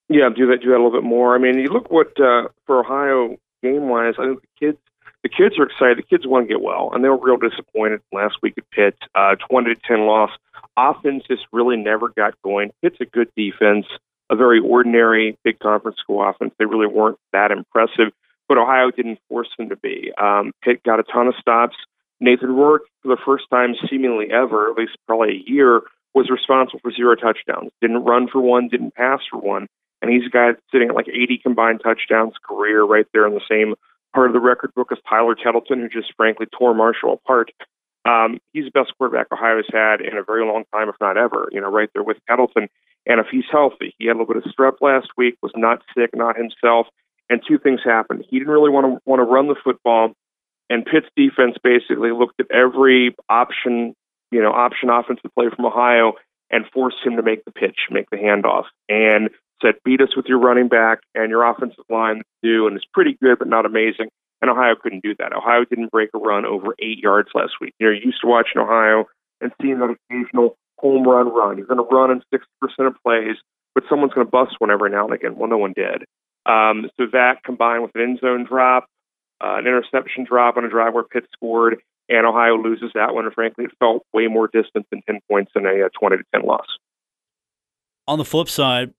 Yeah, 0.09 0.29
do 0.35 0.46
that. 0.49 0.61
Do 0.62 0.70
that 0.70 0.77
a 0.77 0.83
little 0.83 0.90
bit 0.90 1.05
more. 1.05 1.35
I 1.35 1.38
mean, 1.38 1.59
you 1.59 1.68
look 1.68 1.90
what 1.90 2.09
uh, 2.20 2.49
for 2.66 2.81
Ohio 2.81 3.37
game 3.62 3.88
wise. 3.88 4.14
I 4.18 4.27
think 4.27 4.40
the 4.42 4.66
kids, 4.66 4.79
the 5.23 5.29
kids 5.29 5.59
are 5.59 5.64
excited. 5.64 5.99
The 5.99 6.03
kids 6.03 6.27
want 6.27 6.49
to 6.49 6.55
get 6.55 6.61
well, 6.62 6.90
and 6.92 7.05
they 7.05 7.09
were 7.09 7.20
real 7.20 7.37
disappointed 7.37 8.01
last 8.12 8.37
week 8.42 8.55
at 8.59 8.68
Pitt. 8.70 8.96
Uh, 9.14 9.37
Twenty 9.49 9.75
to 9.75 9.81
ten 9.87 10.07
loss. 10.07 10.31
Offense 10.77 11.25
just 11.29 11.42
really 11.53 11.77
never 11.77 12.09
got 12.09 12.35
going. 12.42 12.70
Pitt's 12.83 13.01
a 13.01 13.05
good 13.05 13.31
defense, 13.37 13.87
a 14.30 14.36
very 14.36 14.60
ordinary 14.60 15.36
big 15.44 15.58
conference 15.58 15.98
school 15.98 16.26
offense. 16.26 16.54
They 16.58 16.64
really 16.64 16.86
weren't 16.86 17.18
that 17.32 17.50
impressive, 17.50 18.12
but 18.48 18.58
Ohio 18.58 18.90
didn't 18.90 19.18
force 19.28 19.48
them 19.58 19.68
to 19.70 19.76
be. 19.76 20.12
Um, 20.16 20.52
Pitt 20.62 20.82
got 20.84 21.00
a 21.00 21.02
ton 21.02 21.26
of 21.26 21.34
stops. 21.40 21.76
Nathan 22.20 22.54
Rourke, 22.54 22.84
for 23.02 23.08
the 23.08 23.20
first 23.24 23.44
time 23.50 23.74
seemingly 23.90 24.26
ever, 24.30 24.70
at 24.70 24.78
least 24.78 24.96
probably 25.06 25.44
a 25.46 25.50
year, 25.50 25.82
was 26.14 26.30
responsible 26.30 26.80
for 26.80 26.92
zero 26.92 27.14
touchdowns. 27.16 27.70
Didn't 27.80 28.04
run 28.04 28.28
for 28.28 28.40
one, 28.40 28.68
didn't 28.68 28.94
pass 28.94 29.20
for 29.30 29.38
one. 29.38 29.66
And 30.02 30.10
he's 30.10 30.26
a 30.26 30.30
guy 30.30 30.50
sitting 30.72 30.88
at 30.88 30.94
like 30.94 31.08
80 31.08 31.38
combined 31.42 31.80
touchdowns 31.82 32.34
career 32.42 32.82
right 32.82 33.06
there 33.12 33.26
in 33.26 33.34
the 33.34 33.44
same 33.50 33.74
part 34.14 34.28
of 34.28 34.32
the 34.32 34.40
record 34.40 34.72
book 34.74 34.90
as 34.92 34.98
Tyler 35.08 35.34
Tettleton, 35.34 35.80
who 35.80 35.88
just 35.88 36.14
frankly 36.16 36.46
tore 36.46 36.74
Marshall 36.74 37.14
apart. 37.14 37.50
Um, 38.04 38.38
he's 38.52 38.64
the 38.64 38.70
best 38.70 38.92
quarterback 38.96 39.26
Ohio's 39.30 39.66
had 39.70 40.00
in 40.00 40.16
a 40.16 40.24
very 40.24 40.44
long 40.44 40.64
time, 40.72 40.88
if 40.88 40.96
not 41.00 41.18
ever, 41.18 41.48
you 41.52 41.60
know, 41.60 41.70
right 41.70 41.90
there 41.92 42.02
with 42.02 42.16
Tettleton. 42.28 42.68
And 43.11 43.18
if 43.18 43.27
he's 43.31 43.51
healthy, 43.51 43.92
he 43.99 44.07
had 44.07 44.14
a 44.14 44.18
little 44.18 44.35
bit 44.35 44.44
of 44.44 44.53
strep 44.55 44.75
last 44.81 45.09
week, 45.18 45.35
was 45.42 45.51
not 45.57 45.83
sick, 45.99 46.11
not 46.14 46.37
himself. 46.37 46.87
And 47.29 47.42
two 47.46 47.59
things 47.59 47.81
happened. 47.85 48.25
He 48.31 48.38
didn't 48.38 48.53
really 48.53 48.70
want 48.70 48.87
to 48.87 49.01
want 49.05 49.18
to 49.18 49.25
run 49.25 49.49
the 49.49 49.57
football 49.62 50.14
and 50.70 50.87
Pitt's 50.87 51.09
defense 51.16 51.57
basically 51.62 52.12
looked 52.12 52.40
at 52.40 52.51
every 52.51 53.14
option, 53.29 53.94
you 54.31 54.40
know, 54.40 54.53
option 54.53 54.88
offensive 54.88 55.35
play 55.35 55.46
from 55.55 55.66
Ohio 55.66 56.12
and 56.49 56.64
forced 56.73 56.99
him 57.05 57.16
to 57.16 57.23
make 57.23 57.44
the 57.44 57.51
pitch, 57.51 57.77
make 57.90 58.09
the 58.11 58.16
handoff, 58.16 58.64
and 58.88 59.31
said, 59.61 59.75
beat 59.85 60.01
us 60.01 60.16
with 60.16 60.27
your 60.27 60.38
running 60.38 60.68
back 60.68 61.01
and 61.14 61.29
your 61.29 61.44
offensive 61.44 61.85
line 61.90 62.23
do, 62.42 62.66
and 62.66 62.77
it's 62.77 62.87
pretty 62.94 63.18
good, 63.20 63.38
but 63.38 63.49
not 63.49 63.66
amazing. 63.66 64.09
And 64.40 64.51
Ohio 64.51 64.75
couldn't 64.81 65.03
do 65.03 65.14
that. 65.18 65.35
Ohio 65.37 65.64
didn't 65.68 65.90
break 65.90 66.11
a 66.14 66.18
run 66.18 66.46
over 66.46 66.75
eight 66.79 66.99
yards 66.99 67.29
last 67.35 67.53
week. 67.61 67.75
You're 67.79 67.92
used 67.92 68.20
to 68.23 68.29
watching 68.29 68.62
Ohio 68.62 69.05
and 69.40 69.53
seeing 69.61 69.81
that 69.81 69.96
occasional 70.09 70.57
home 70.80 71.04
run 71.04 71.32
run. 71.32 71.58
You're 71.58 71.66
going 71.66 71.78
to 71.78 71.94
run 71.94 72.10
in 72.10 72.22
60% 72.32 72.86
of 72.86 72.94
plays, 73.04 73.36
but 73.74 73.84
someone's 73.88 74.12
going 74.14 74.26
to 74.26 74.30
bust 74.30 74.56
one 74.58 74.70
every 74.70 74.90
now 74.90 75.04
and 75.04 75.14
again. 75.14 75.36
Well, 75.36 75.48
no 75.48 75.58
one 75.58 75.74
did. 75.74 76.04
Um, 76.46 76.90
so 76.98 77.06
that 77.12 77.44
combined 77.44 77.82
with 77.82 77.92
an 77.94 78.02
end 78.02 78.20
zone 78.20 78.46
drop, 78.48 78.86
uh, 79.42 79.56
an 79.56 79.66
interception 79.66 80.24
drop 80.24 80.56
on 80.56 80.64
a 80.64 80.70
drive 80.70 80.94
where 80.94 81.04
Pitt 81.04 81.24
scored, 81.32 81.76
and 82.08 82.26
Ohio 82.26 82.56
loses 82.56 82.90
that 82.94 83.14
one. 83.14 83.24
And 83.24 83.34
frankly, 83.34 83.64
it 83.64 83.72
felt 83.78 84.04
way 84.12 84.26
more 84.26 84.48
distant 84.48 84.86
than 84.90 85.02
10 85.06 85.20
points 85.30 85.52
in 85.54 85.66
a, 85.66 85.88
20 85.98 86.16
to 86.16 86.24
10 86.34 86.42
loss. 86.42 86.66
On 88.08 88.18
the 88.18 88.24
flip 88.24 88.48
side, 88.48 88.92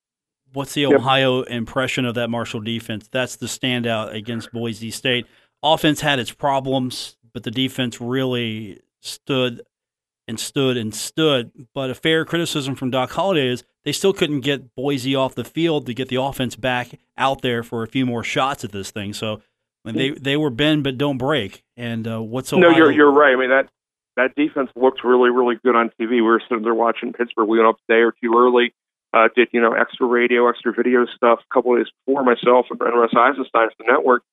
what's 0.54 0.74
the 0.74 0.82
yep. 0.82 0.94
Ohio 0.94 1.42
impression 1.42 2.06
of 2.06 2.16
that 2.16 2.30
Marshall 2.30 2.62
defense? 2.62 3.10
That's 3.12 3.36
the 3.36 3.48
standout 3.48 4.14
against 4.14 4.52
Boise 4.52 4.92
State. 4.92 5.26
Offense 5.64 6.02
had 6.02 6.20
its 6.20 6.32
problems, 6.32 7.18
but 7.34 7.44
the 7.44 7.52
defense 7.52 8.00
really 8.00 8.80
stood 9.02 9.62
and 10.28 10.40
stood 10.40 10.78
and 10.78 10.94
stood. 10.94 11.52
But 11.74 11.90
a 11.90 11.96
fair 11.96 12.26
criticism 12.26 12.76
from 12.76 12.92
Doc 12.92 13.12
Holliday 13.12 13.48
is 13.48 13.64
they 13.84 13.92
still 13.92 14.14
couldn't 14.14 14.42
get 14.42 14.76
Boise 14.76 15.16
off 15.16 15.36
the 15.36 15.44
field 15.44 15.86
to 15.88 15.94
get 15.94 16.10
the 16.10 16.22
offense 16.22 16.56
back 16.56 17.00
out 17.18 17.42
there 17.42 17.64
for 17.64 17.84
a 17.84 17.88
few 17.88 18.06
more 18.06 18.24
shots 18.24 18.64
at 18.64 18.72
this 18.72 18.92
thing. 18.92 19.14
So 19.14 19.42
I 19.86 19.92
mean, 19.92 19.96
they 19.96 20.20
they 20.20 20.38
were 20.38 20.50
bend 20.50 20.84
but 20.84 20.98
don't 20.98 21.18
break. 21.18 21.64
And 21.76 22.08
uh, 22.08 22.22
what's 22.22 22.52
no, 22.52 22.70
you're 22.70 22.92
you're 22.92 23.12
right. 23.12 23.34
I 23.34 23.40
mean 23.40 23.50
that 23.50 23.70
that 24.18 24.36
defense 24.36 24.70
looked 24.76 25.04
really 25.04 25.30
really 25.30 25.56
good 25.64 25.76
on 25.76 25.90
TV. 26.00 26.10
We 26.10 26.22
were 26.22 26.42
sitting 26.48 26.64
there 26.64 26.76
watching 26.76 27.14
Pittsburgh. 27.14 27.48
We 27.48 27.58
went 27.58 27.70
up 27.70 27.78
a 27.90 27.94
day 27.94 28.00
or 28.00 28.12
two 28.12 28.34
early. 28.38 28.74
Uh, 29.14 29.28
did 29.36 29.50
you 29.52 29.62
know 29.62 29.74
extra 29.74 30.06
radio, 30.06 30.48
extra 30.48 30.72
video 30.72 31.06
stuff 31.16 31.40
a 31.40 31.54
couple 31.54 31.74
of 31.74 31.80
days 31.80 31.92
before 32.06 32.24
myself 32.24 32.68
and 32.70 32.80
Russ 32.80 33.12
Eisenstein 33.18 33.68
at 33.68 33.78
the 33.78 33.86
network. 33.92 34.24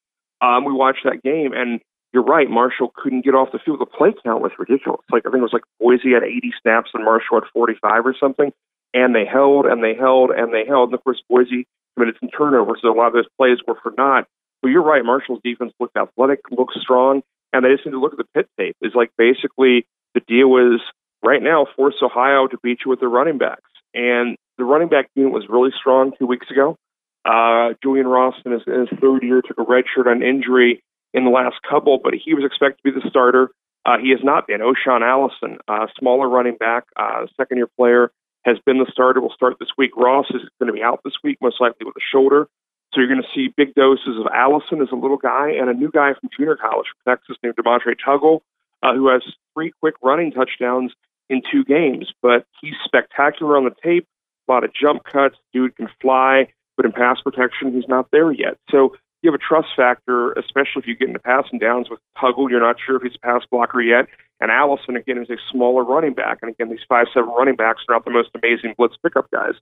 Um, 0.41 0.65
we 0.65 0.73
watched 0.73 1.05
that 1.05 1.23
game, 1.23 1.53
and 1.53 1.81
you're 2.13 2.25
right. 2.25 2.49
Marshall 2.49 2.93
couldn't 2.97 3.25
get 3.25 3.35
off 3.35 3.53
the 3.53 3.59
field. 3.59 3.81
The 3.81 3.87
play 3.87 4.15
count 4.25 4.43
was 4.43 4.53
ridiculous. 4.59 5.01
Like 5.13 5.25
I 5.27 5.31
think 5.31 5.41
it 5.41 5.51
was 5.51 5.53
like 5.53 5.69
Boise 5.79 6.15
had 6.15 6.23
80 6.23 6.53
snaps 6.63 6.91
and 6.95 7.05
Marshall 7.05 7.41
had 7.41 7.51
45 7.53 8.07
or 8.07 8.15
something, 8.19 8.53
and 8.95 9.15
they 9.15 9.27
held 9.27 9.67
and 9.67 9.85
they 9.85 9.95
held 9.95 10.31
and 10.31 10.53
they 10.53 10.65
held. 10.67 10.91
And 10.91 10.95
of 10.95 11.05
course, 11.05 11.23
Boise 11.29 11.67
committed 11.97 12.17
some 12.21 12.31
turnovers, 12.31 12.81
so 12.81 12.89
a 12.89 12.97
lot 12.97 13.09
of 13.09 13.13
those 13.13 13.29
plays 13.37 13.59
were 13.67 13.79
for 13.83 13.93
naught. 13.97 14.27
But 14.63 14.69
you're 14.69 14.83
right. 14.83 15.05
Marshall's 15.05 15.41
defense 15.45 15.73
looked 15.79 15.97
athletic, 15.97 16.41
looked 16.51 16.79
strong, 16.81 17.23
and 17.53 17.65
they 17.65 17.71
just 17.71 17.85
need 17.85 17.93
to 17.93 18.01
look 18.01 18.13
at 18.13 18.19
the 18.19 18.29
Pitt 18.35 18.49
tape. 18.59 18.77
Is 18.81 18.95
like 18.95 19.11
basically 19.19 19.87
the 20.15 20.21
deal 20.27 20.49
was 20.49 20.81
right 21.23 21.43
now 21.43 21.67
force 21.77 21.97
Ohio 22.03 22.47
to 22.47 22.59
beat 22.63 22.81
you 22.85 22.91
with 22.91 23.01
their 23.01 23.09
running 23.11 23.39
backs, 23.39 23.71
and 23.93 24.37
the 24.57 24.65
running 24.65 24.89
back 24.89 25.11
unit 25.15 25.33
was 25.33 25.45
really 25.49 25.71
strong 25.79 26.13
two 26.19 26.27
weeks 26.27 26.51
ago. 26.51 26.77
Uh, 27.25 27.75
Julian 27.83 28.07
Ross 28.07 28.35
in 28.47 28.53
his, 28.53 28.63
in 28.67 28.87
his 28.89 28.99
third 29.01 29.23
year 29.23 29.43
took 29.43 29.59
a 29.59 29.63
red 29.69 29.85
shirt 29.95 30.07
on 30.07 30.23
injury 30.23 30.83
in 31.15 31.25
the 31.25 31.31
last 31.31 31.57
couple, 31.69 31.99
but 32.03 32.15
he 32.15 32.35
was 32.35 32.45
expected 32.45 32.79
to 32.85 32.93
be 32.93 33.01
the 33.01 33.09
starter. 33.09 33.51
Uh, 33.87 33.99
he 33.99 34.11
has 34.11 34.21
not 34.23 34.47
been. 34.47 34.61
O'Shaan 34.61 35.03
Allison, 35.03 35.59
uh, 35.67 35.87
smaller 35.99 36.29
running 36.29 36.57
back, 36.57 36.85
uh, 36.97 37.27
second 37.37 37.57
year 37.57 37.69
player, 37.77 38.13
has 38.45 38.59
been 38.67 38.79
the 38.79 38.91
starter. 38.91 39.21
Will 39.21 39.33
start 39.33 39.57
this 39.59 39.71
week. 39.79 39.93
Ross 39.97 40.27
is 40.31 40.43
going 40.59 40.67
to 40.67 40.73
be 40.73 40.83
out 40.83 41.01
this 41.05 41.15
week, 41.25 41.39
most 41.41 41.61
likely 41.61 41.87
with 41.87 41.97
a 41.97 42.05
shoulder. 42.13 42.49
So 42.93 43.01
you're 43.01 43.09
going 43.09 43.23
to 43.23 43.29
see 43.35 43.53
big 43.57 43.75
doses 43.75 44.19
of 44.19 44.27
Allison 44.33 44.81
as 44.81 44.89
a 44.93 44.97
little 44.97 45.19
guy 45.19 45.51
and 45.51 45.69
a 45.69 45.75
new 45.75 45.91
guy 45.91 46.13
from 46.19 46.31
junior 46.37 46.57
college 46.57 46.87
from 47.05 47.17
Texas 47.17 47.37
named 47.43 47.57
De'Montre 47.57 47.95
Tuggle, 48.07 48.41
uh, 48.83 48.95
who 48.95 49.09
has 49.09 49.23
three 49.55 49.73
quick 49.81 49.95
running 50.03 50.33
touchdowns 50.33 50.93
in 51.29 51.43
two 51.51 51.65
games. 51.65 52.13
But 52.23 52.47
he's 52.61 52.75
spectacular 52.85 53.57
on 53.57 53.65
the 53.65 53.75
tape, 53.83 54.07
a 54.49 54.53
lot 54.53 54.65
of 54.65 54.71
jump 54.73 55.05
cuts. 55.05 55.37
Dude 55.53 55.77
can 55.77 55.89
fly, 56.01 56.49
but 56.77 56.87
in 56.87 56.93
pass 56.93 57.21
protection, 57.23 57.73
he's 57.73 57.89
not 57.89 58.09
there 58.11 58.33
yet. 58.33 58.57
So 58.71 58.97
you 59.23 59.31
have 59.31 59.39
a 59.39 59.43
trust 59.43 59.69
factor, 59.77 60.33
especially 60.33 60.83
if 60.83 60.87
you 60.87 60.97
get 60.97 61.09
into 61.09 61.21
passing 61.21 61.59
downs 61.59 61.89
with 61.91 61.99
Tuggle. 62.17 62.51
You're 62.51 62.61
not 62.61 62.77
sure 62.85 62.97
if 62.97 63.03
he's 63.03 63.17
a 63.17 63.27
pass 63.27 63.43
blocker 63.51 63.81
yet. 63.81 64.07
And 64.41 64.51
Allison, 64.51 64.97
again, 64.97 65.19
is 65.19 65.31
a 65.31 65.37
smaller 65.51 65.83
running 65.83 66.15
back. 66.15 66.39
And 66.43 66.51
again, 66.51 66.71
these 66.71 66.87
five 66.89 67.07
seven 67.13 67.31
running 67.31 67.57
backs 67.57 67.83
are 67.89 67.95
not 67.95 68.05
the 68.05 68.13
most 68.13 68.31
amazing 68.35 68.75
blitz 68.79 68.95
pickup 69.03 69.31
guys. 69.33 69.55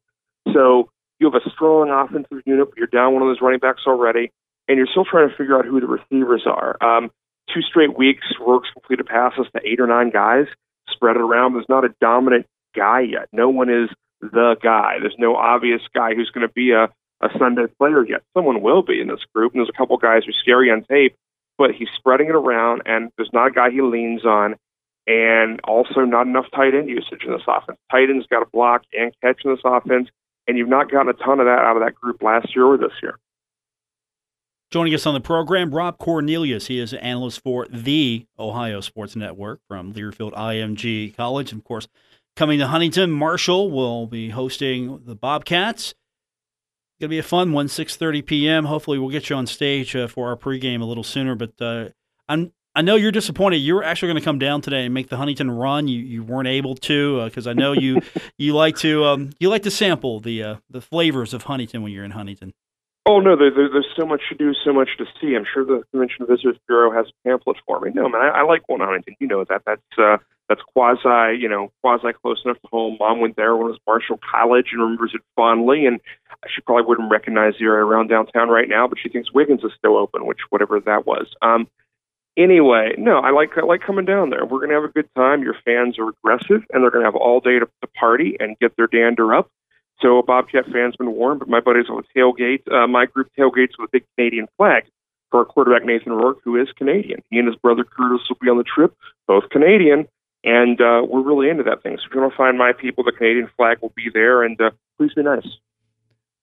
So 0.53 0.91
you 1.19 1.31
have 1.31 1.41
a 1.41 1.51
strong 1.51 1.91
offensive 1.91 2.43
unit, 2.45 2.69
but 2.69 2.79
you're 2.79 2.87
down 2.87 3.15
one 3.15 3.23
of 3.23 3.29
those 3.29 3.41
running 3.41 3.61
backs 3.61 3.83
already, 3.87 4.31
and 4.69 4.77
you're 4.77 4.87
still 4.87 5.07
trying 5.07 5.31
to 5.31 5.37
figure 5.37 5.59
out 5.59 5.65
who 5.65 5.81
the 5.81 5.87
receivers 5.87 6.45
are. 6.47 6.77
Um, 6.83 7.11
two 7.53 7.63
straight 7.63 7.97
weeks, 7.97 8.27
Rourke's 8.39 8.69
completed 8.73 9.07
passes 9.07 9.47
to 9.55 9.61
eight 9.65 9.81
or 9.81 9.87
nine 9.87 10.11
guys, 10.11 10.47
spread 10.89 11.17
it 11.17 11.23
around. 11.23 11.55
There's 11.55 11.69
not 11.71 11.85
a 11.85 11.95
dominant 12.01 12.47
guy 12.75 13.01
yet. 13.01 13.29
No 13.33 13.49
one 13.49 13.71
is 13.71 13.89
the 14.21 14.57
guy. 14.63 14.97
There's 15.01 15.17
no 15.19 15.37
obvious 15.37 15.81
guy 15.95 16.15
who's 16.15 16.31
going 16.31 16.47
to 16.47 16.53
be 16.53 16.73
a, 16.73 16.89
a 17.21 17.29
Sunday 17.39 17.67
player 17.79 18.05
yet. 18.07 18.23
Someone 18.35 18.61
will 18.63 18.83
be 18.83 19.01
in 19.01 19.09
this 19.09 19.25
group, 19.35 19.53
and 19.53 19.61
there's 19.61 19.71
a 19.75 19.77
couple 19.79 19.97
guys 19.97 20.25
who 20.25 20.31
are 20.31 20.41
scary 20.43 20.71
on 20.71 20.85
tape, 20.85 21.17
but 21.59 21.71
he's 21.73 21.89
spreading 21.97 22.29
it 22.29 22.35
around, 22.35 22.83
and 22.87 23.11
there's 23.17 23.31
not 23.33 23.49
a 23.49 23.51
guy 23.51 23.71
he 23.71 23.81
leans 23.83 24.25
on. 24.25 24.57
and 25.09 25.61
also 25.63 26.01
not 26.01 26.27
enough 26.27 26.47
tight 26.53 26.75
end 26.75 26.89
usage 26.89 27.23
in 27.25 27.31
this 27.31 27.43
offense. 27.47 27.79
Tight 27.93 28.11
ends 28.11 28.27
got 28.29 28.41
to 28.41 28.47
block 28.53 28.83
and 28.93 29.13
catch 29.23 29.41
in 29.45 29.53
this 29.53 29.61
offense, 29.65 30.09
and 30.49 30.59
you've 30.59 30.69
not 30.69 30.91
gotten 30.91 31.09
a 31.09 31.13
ton 31.13 31.39
of 31.39 31.47
that 31.47 31.61
out 31.61 31.77
of 31.77 31.83
that 31.85 31.95
group 31.95 32.23
last 32.23 32.55
year 32.57 32.65
or 32.65 32.77
this 32.77 32.93
year. 33.03 33.17
Joining 34.73 34.93
us 34.95 35.07
on 35.07 35.15
the 35.15 35.21
program, 35.21 35.73
Rob 35.73 35.99
Cornelius. 35.99 36.67
He 36.67 36.81
is 36.81 36.93
an 36.93 36.99
analyst 36.99 37.41
for 37.41 37.67
the 37.71 38.27
Ohio 38.37 38.81
Sports 38.81 39.15
Network 39.15 39.61
from 39.69 39.95
Learfield 39.95 40.33
IMG 40.33 41.17
College. 41.17 41.53
And 41.53 41.61
of 41.61 41.65
course, 41.65 41.87
coming 42.35 42.59
to 42.59 42.67
Huntington, 42.67 43.13
Marshall 43.13 43.71
will 43.71 44.09
be 44.09 44.31
hosting 44.31 45.03
the 45.05 45.15
Bobcats. 45.15 45.95
To 47.01 47.09
be 47.09 47.19
a 47.19 47.23
fun 47.23 47.53
one, 47.53 47.67
6.30 47.67 48.25
p.m. 48.25 48.65
Hopefully 48.65 48.99
we'll 48.99 49.11
get 49.11 49.29
you 49.29 49.37
on 49.37 49.47
stage 49.47 49.95
uh, 49.95 50.09
for 50.09 50.29
our 50.29 50.37
pregame 50.37 50.81
a 50.81 50.85
little 50.87 51.05
sooner. 51.05 51.35
But 51.35 51.53
uh, 51.61 51.91
I'm, 52.27 52.53
I 52.75 52.83
know 52.83 52.97
you're 52.97 53.13
disappointed. 53.13 53.57
You're 53.57 53.85
actually 53.85 54.09
going 54.09 54.21
to 54.21 54.25
come 54.25 54.39
down 54.39 54.63
today 54.63 54.85
and 54.85 54.95
make 54.95 55.09
the 55.09 55.17
Huntington 55.17 55.51
run. 55.51 55.89
You, 55.89 56.01
you 56.01 56.23
weren't 56.23 56.49
able 56.49 56.75
to 56.75 57.25
because 57.25 57.47
uh, 57.47 57.51
I 57.51 57.53
know 57.53 57.73
you 57.73 58.01
you 58.39 58.55
like 58.55 58.77
to 58.79 59.05
um, 59.05 59.31
you 59.39 59.51
like 59.51 59.63
to 59.65 59.71
sample 59.71 60.21
the 60.21 60.43
uh, 60.43 60.57
the 60.71 60.81
flavors 60.81 61.35
of 61.35 61.45
Huntington 61.45 61.83
when 61.83 61.93
you're 61.93 62.05
in 62.05 62.13
Huntington. 62.13 62.55
Oh 63.09 63.21
no, 63.21 63.37
there, 63.37 63.53
there, 63.53 63.69
there's 63.73 63.87
so 63.97 64.05
much 64.05 64.23
to 64.31 64.35
do, 64.35 64.53
so 64.65 64.73
much 64.73 64.89
to 64.99 65.05
see. 65.21 65.37
I'm 65.37 65.47
sure 65.53 65.65
the 65.65 65.83
Convention 65.93 66.27
Visitors 66.27 66.57
Bureau 66.67 66.91
has 66.91 67.07
a 67.07 67.29
pamphlet 67.29 67.57
for 67.65 67.79
me. 67.81 67.93
No, 67.95 68.09
man, 68.09 68.21
I, 68.21 68.41
I 68.41 68.43
like 68.43 68.67
going 68.67 68.81
Huntington. 68.81 69.15
You 69.21 69.29
know 69.29 69.45
that. 69.45 69.63
That's 69.65 69.81
uh, 69.97 70.17
that's 70.49 70.61
quasi, 70.75 71.39
you 71.39 71.49
know, 71.49 71.71
quasi 71.83 72.13
close 72.21 72.43
enough 72.45 72.61
to 72.63 72.69
home. 72.73 72.97
Mom 72.99 73.21
went 73.21 73.37
there 73.37 73.57
when 73.57 73.69
it 73.69 73.71
was 73.71 73.81
Marshall 73.87 74.19
College 74.29 74.67
and 74.73 74.83
remembers 74.83 75.13
it 75.15 75.21
fondly. 75.37 75.87
And 75.87 76.01
she 76.53 76.61
probably 76.63 76.85
wouldn't 76.85 77.11
recognize 77.11 77.55
the 77.59 77.67
area 77.67 77.85
around 77.85 78.09
downtown 78.09 78.49
right 78.49 78.69
now, 78.69 78.89
but 78.89 78.99
she 79.01 79.09
thinks 79.09 79.33
Wiggins 79.33 79.63
is 79.63 79.73
still 79.79 79.97
open, 79.97 80.27
which 80.27 80.41
whatever 80.51 80.81
that 80.81 81.07
was. 81.07 81.27
Um, 81.43 81.69
anyway, 82.37 82.95
no, 82.99 83.19
I 83.19 83.31
like 83.31 83.57
I 83.57 83.65
like 83.65 83.83
coming 83.83 84.05
down 84.05 84.31
there. 84.31 84.45
We're 84.45 84.61
gonna 84.61 84.75
have 84.75 84.85
a 84.85 84.93
good 84.93 85.09
time. 85.15 85.43
Your 85.43 85.57
fans 85.65 85.99
are 85.99 86.09
aggressive, 86.09 86.65
and 86.73 86.83
they're 86.83 86.91
gonna 86.91 87.05
have 87.05 87.17
all 87.17 87.41
day 87.41 87.59
to, 87.59 87.67
to 87.67 87.87
party 87.99 88.37
and 88.41 88.59
get 88.59 88.77
their 88.77 88.89
dander 88.89 89.35
up. 89.35 89.51
So 90.01 90.19
a 90.19 90.23
Bobcat 90.23 90.67
fans 90.67 90.97
been 90.97 91.13
warned, 91.13 91.41
but 91.41 91.49
my 91.49 91.61
buddies 91.61 91.87
on 91.89 92.03
the 92.03 92.21
tailgate, 92.21 92.71
uh, 92.71 92.87
my 92.87 93.07
group 93.07 93.31
tailgates 93.39 93.73
with 93.79 93.89
a 93.89 93.93
big 93.93 94.05
Canadian 94.17 94.47
flag 94.57 94.85
for 95.31 95.41
our 95.41 95.45
quarterback 95.45 95.85
Nathan 95.85 96.13
Rourke, 96.13 96.39
who 96.45 96.61
is 96.61 96.69
Canadian. 96.77 97.23
He 97.31 97.39
and 97.39 97.49
his 97.49 97.57
brother 97.57 97.85
Curtis 97.85 98.27
will 98.29 98.37
be 98.41 98.49
on 98.49 98.59
the 98.59 98.65
trip, 98.65 98.95
both 99.27 99.49
Canadian, 99.51 100.07
and 100.45 100.81
uh, 100.81 101.03
we're 101.09 101.23
really 101.23 101.49
into 101.49 101.63
that 101.65 101.83
thing. 101.83 101.97
So 101.97 102.05
if 102.09 102.15
you 102.15 102.21
want 102.21 102.33
to 102.33 102.37
find 102.37 102.59
my 102.59 102.73
people, 102.73 103.05
the 103.05 103.13
Canadian 103.13 103.49
flag 103.57 103.79
will 103.81 103.93
be 103.97 104.09
there, 104.13 104.43
and 104.43 104.61
uh, 104.61 104.71
please 104.99 105.15
be 105.15 105.23
nice. 105.23 105.47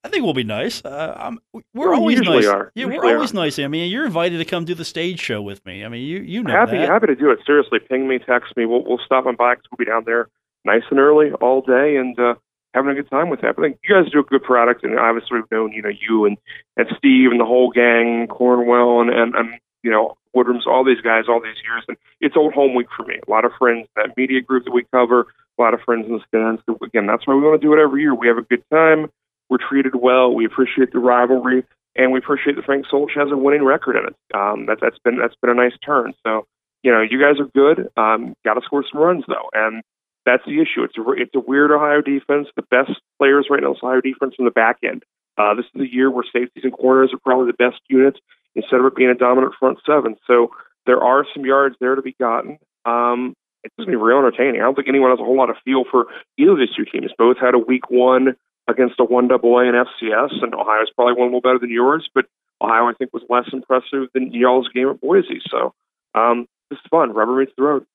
I 0.04 0.10
think 0.10 0.26
we'll 0.26 0.34
be 0.34 0.44
nice. 0.44 0.84
Uh, 0.84 1.32
we're 1.74 1.92
we 1.92 1.96
always 1.96 2.22
nice. 2.22 2.46
Are. 2.46 2.72
Yeah, 2.76 2.88
usually 2.88 2.98
we're 2.98 3.16
always 3.16 3.32
are. 3.32 3.36
nice. 3.36 3.58
I 3.58 3.68
mean, 3.68 3.90
you're 3.90 4.06
invited 4.06 4.40
to 4.40 4.46
come 4.46 4.66
do 4.66 4.74
the 4.74 4.84
stage 4.84 5.22
show 5.22 5.42
with 5.42 5.66
me. 5.66 5.86
I 5.86 5.88
mean, 5.88 6.06
you 6.06 6.20
you 6.20 6.44
know 6.44 6.52
happy 6.52 6.78
that. 6.78 6.90
happy 6.90 7.08
to 7.08 7.16
do 7.16 7.32
it. 7.32 7.40
Seriously, 7.46 7.80
ping 7.80 8.08
me, 8.08 8.20
text 8.20 8.58
me. 8.58 8.66
We'll 8.66 8.84
we'll 8.84 9.00
stop 9.06 9.26
on 9.26 9.38
by. 9.38 9.56
We'll 9.72 9.78
be 9.78 9.86
down 9.86 10.04
there 10.06 10.28
nice 10.66 10.84
and 10.90 11.00
early 11.00 11.32
all 11.40 11.62
day, 11.62 11.96
and 11.96 12.20
uh, 12.20 12.34
having 12.74 12.92
a 12.92 12.96
good 12.96 13.10
time 13.10 13.30
with 13.30 13.42
that. 13.42 13.56
But 13.56 13.66
I 13.66 13.68
think 13.70 13.80
you 13.84 13.96
guys 13.96 14.12
do 14.12 14.20
a 14.20 14.24
good 14.24 14.44
product, 14.44 14.84
and 14.84 14.98
obviously 14.98 15.38
we've 15.38 15.52
known 15.52 15.72
you 15.72 15.82
know 15.82 15.90
you 15.90 16.26
and 16.26 16.38
and 16.78 16.88
Steve 16.98 17.32
and 17.32 17.40
the 17.40 17.46
whole 17.46 17.72
gang, 17.72 18.28
Cornwell 18.28 19.02
and 19.02 19.10
and, 19.10 19.36
and 19.36 19.60
you 19.84 19.92
know 19.92 20.18
Woodrums, 20.34 20.66
all 20.66 20.84
these 20.84 21.02
guys, 21.02 21.26
all 21.30 21.42
these 21.42 21.62
years, 21.64 21.84
and 21.88 21.98
it's 22.20 22.36
old 22.36 22.54
home 22.54 22.74
week 22.74 22.88
for 22.96 23.06
me. 23.06 23.20
A 23.28 23.32
lot 23.32 23.46
of 23.46 23.52
friends 23.60 23.88
that 23.96 24.18
media 24.18 24.42
group 24.42 24.66
that 24.66 24.72
we 24.72 24.86
cover, 24.92 25.28
a 25.58 25.62
lot 25.62 25.74
of 25.74 25.82
friends 25.82 26.08
in 26.08 26.14
the 26.14 26.24
stands. 26.28 26.62
Again, 26.84 27.06
that's 27.06 27.28
why 27.28 27.36
we 27.36 27.42
want 27.42 27.62
to 27.62 27.66
do 27.66 27.74
it 27.74 27.80
every 27.80 28.02
year. 28.02 28.16
We 28.16 28.28
have 28.28 28.38
a 28.38 28.42
good 28.42 28.64
time. 28.72 29.12
We're 29.50 29.58
treated 29.58 29.94
well. 29.96 30.34
We 30.34 30.46
appreciate 30.46 30.92
the 30.92 31.00
rivalry, 31.00 31.64
and 31.96 32.12
we 32.12 32.20
appreciate 32.20 32.56
that 32.56 32.66
Frank 32.66 32.88
Solich 32.92 33.16
has 33.16 33.32
a 33.32 33.38
winning 33.38 33.64
record 33.64 33.96
in 33.98 34.08
it. 34.08 34.16
Um, 34.34 34.66
that 34.66 34.80
that's 34.82 34.98
been 35.04 35.20
that's 35.20 35.36
been 35.42 35.52
a 35.52 35.56
nice 35.56 35.78
turn. 35.86 36.14
So 36.26 36.48
you 36.82 36.92
know, 36.92 37.02
you 37.02 37.20
guys 37.20 37.40
are 37.40 37.50
good. 37.54 37.90
Um, 37.96 38.36
Got 38.44 38.56
to 38.56 38.62
score 38.66 38.84
some 38.92 39.02
runs 39.02 39.24
though, 39.28 39.50
and 39.54 39.84
that's 40.26 40.44
the 40.46 40.62
issue. 40.62 40.84
It's 40.84 40.98
a 40.98 41.04
it's 41.18 41.36
a 41.36 41.40
weird 41.40 41.72
Ohio 41.72 42.02
defense. 42.02 42.48
The 42.56 42.64
best 42.64 42.92
players 43.20 43.48
right 43.50 43.62
now 43.62 43.74
is 43.74 43.80
Ohio 43.84 44.02
defense 44.02 44.36
from 44.36 44.46
the 44.46 44.52
back 44.52 44.78
end. 44.84 45.04
Uh, 45.38 45.56
this 45.56 45.66
is 45.66 45.72
the 45.76 45.92
year 45.92 46.12
where 46.12 46.24
safeties 46.32 46.64
and 46.64 46.74
corners 46.74 47.12
are 47.14 47.20
probably 47.20 47.48
the 47.48 47.58
best 47.58 47.82
units 47.90 48.20
instead 48.56 48.80
of 48.80 48.86
it 48.86 48.96
being 48.96 49.10
a 49.10 49.16
dominant 49.16 49.54
front 49.60 49.80
seven. 49.86 50.16
So 50.28 50.52
there 50.86 51.02
are 51.02 51.26
some 51.34 51.46
yards 51.46 51.76
there 51.80 51.96
to 51.96 52.02
be 52.02 52.16
gotten. 52.20 52.60
Um, 52.86 53.34
it's 53.64 53.74
going 53.78 53.88
to 53.88 53.98
be 53.98 54.02
real 54.02 54.20
entertaining. 54.20 54.62
I 54.62 54.66
don't 54.66 54.76
think 54.76 54.90
anyone 54.90 55.12
has 55.12 55.20
a 55.20 55.24
whole 55.24 55.38
lot 55.38 55.50
of 55.50 55.56
feel 55.64 55.86
for 55.90 56.08
either 56.38 56.52
of 56.52 56.58
these 56.58 56.76
two 56.76 56.86
teams. 56.86 57.12
Both 57.18 57.38
had 57.40 57.56
a 57.56 57.60
week 57.60 57.90
one 57.90 58.36
against 58.68 59.00
a 59.00 59.04
one 59.04 59.28
double 59.28 59.58
A 59.58 59.68
and 59.68 59.76
FCS, 59.76 60.44
and 60.44 60.54
Ohio's 60.54 60.92
probably 60.96 61.14
one 61.14 61.32
a 61.32 61.36
little 61.36 61.42
better 61.42 61.60
than 61.60 61.72
yours, 61.72 62.08
but 62.14 62.26
Ohio 62.62 62.88
I 62.88 62.94
think 62.94 63.14
was 63.14 63.24
less 63.30 63.48
impressive 63.52 64.10
than 64.14 64.34
y'all's 64.34 64.70
game 64.70 64.90
at 64.90 65.02
Boise. 65.02 65.42
So 65.50 65.74
um, 66.14 66.48
this 66.70 66.78
is 66.78 66.86
fun. 66.92 67.14
Rubber 67.14 67.38
meets 67.38 67.54
the 67.58 67.64
road. 67.64 67.86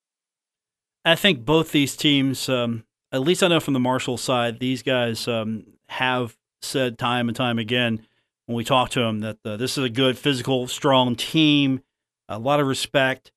I 1.05 1.15
think 1.15 1.45
both 1.45 1.73
these 1.73 1.97
teams, 1.97 2.49
um, 2.49 2.85
at 3.13 3.23
least 3.23 3.43
I 3.43 3.49
know 3.49 3.61
from 3.61 3.75
the 3.75 3.81
Marshall 3.81 4.17
side, 4.17 4.61
these 4.61 4.83
guys 4.83 5.27
um, 5.29 5.65
have 5.89 6.37
said 6.63 6.99
time 6.99 7.29
and 7.29 7.37
time 7.37 7.59
again 7.59 8.07
when 8.47 8.57
we 8.57 8.65
talk 8.65 8.91
to 8.91 9.01
them 9.01 9.21
that 9.21 9.39
uh, 9.45 9.57
this 9.57 9.79
is 9.79 9.85
a 9.85 9.89
good, 9.89 10.19
physical, 10.19 10.67
strong 10.67 11.17
team, 11.17 11.81
a 12.29 12.39
lot 12.39 12.61
of 12.61 12.67
respect. 12.67 13.33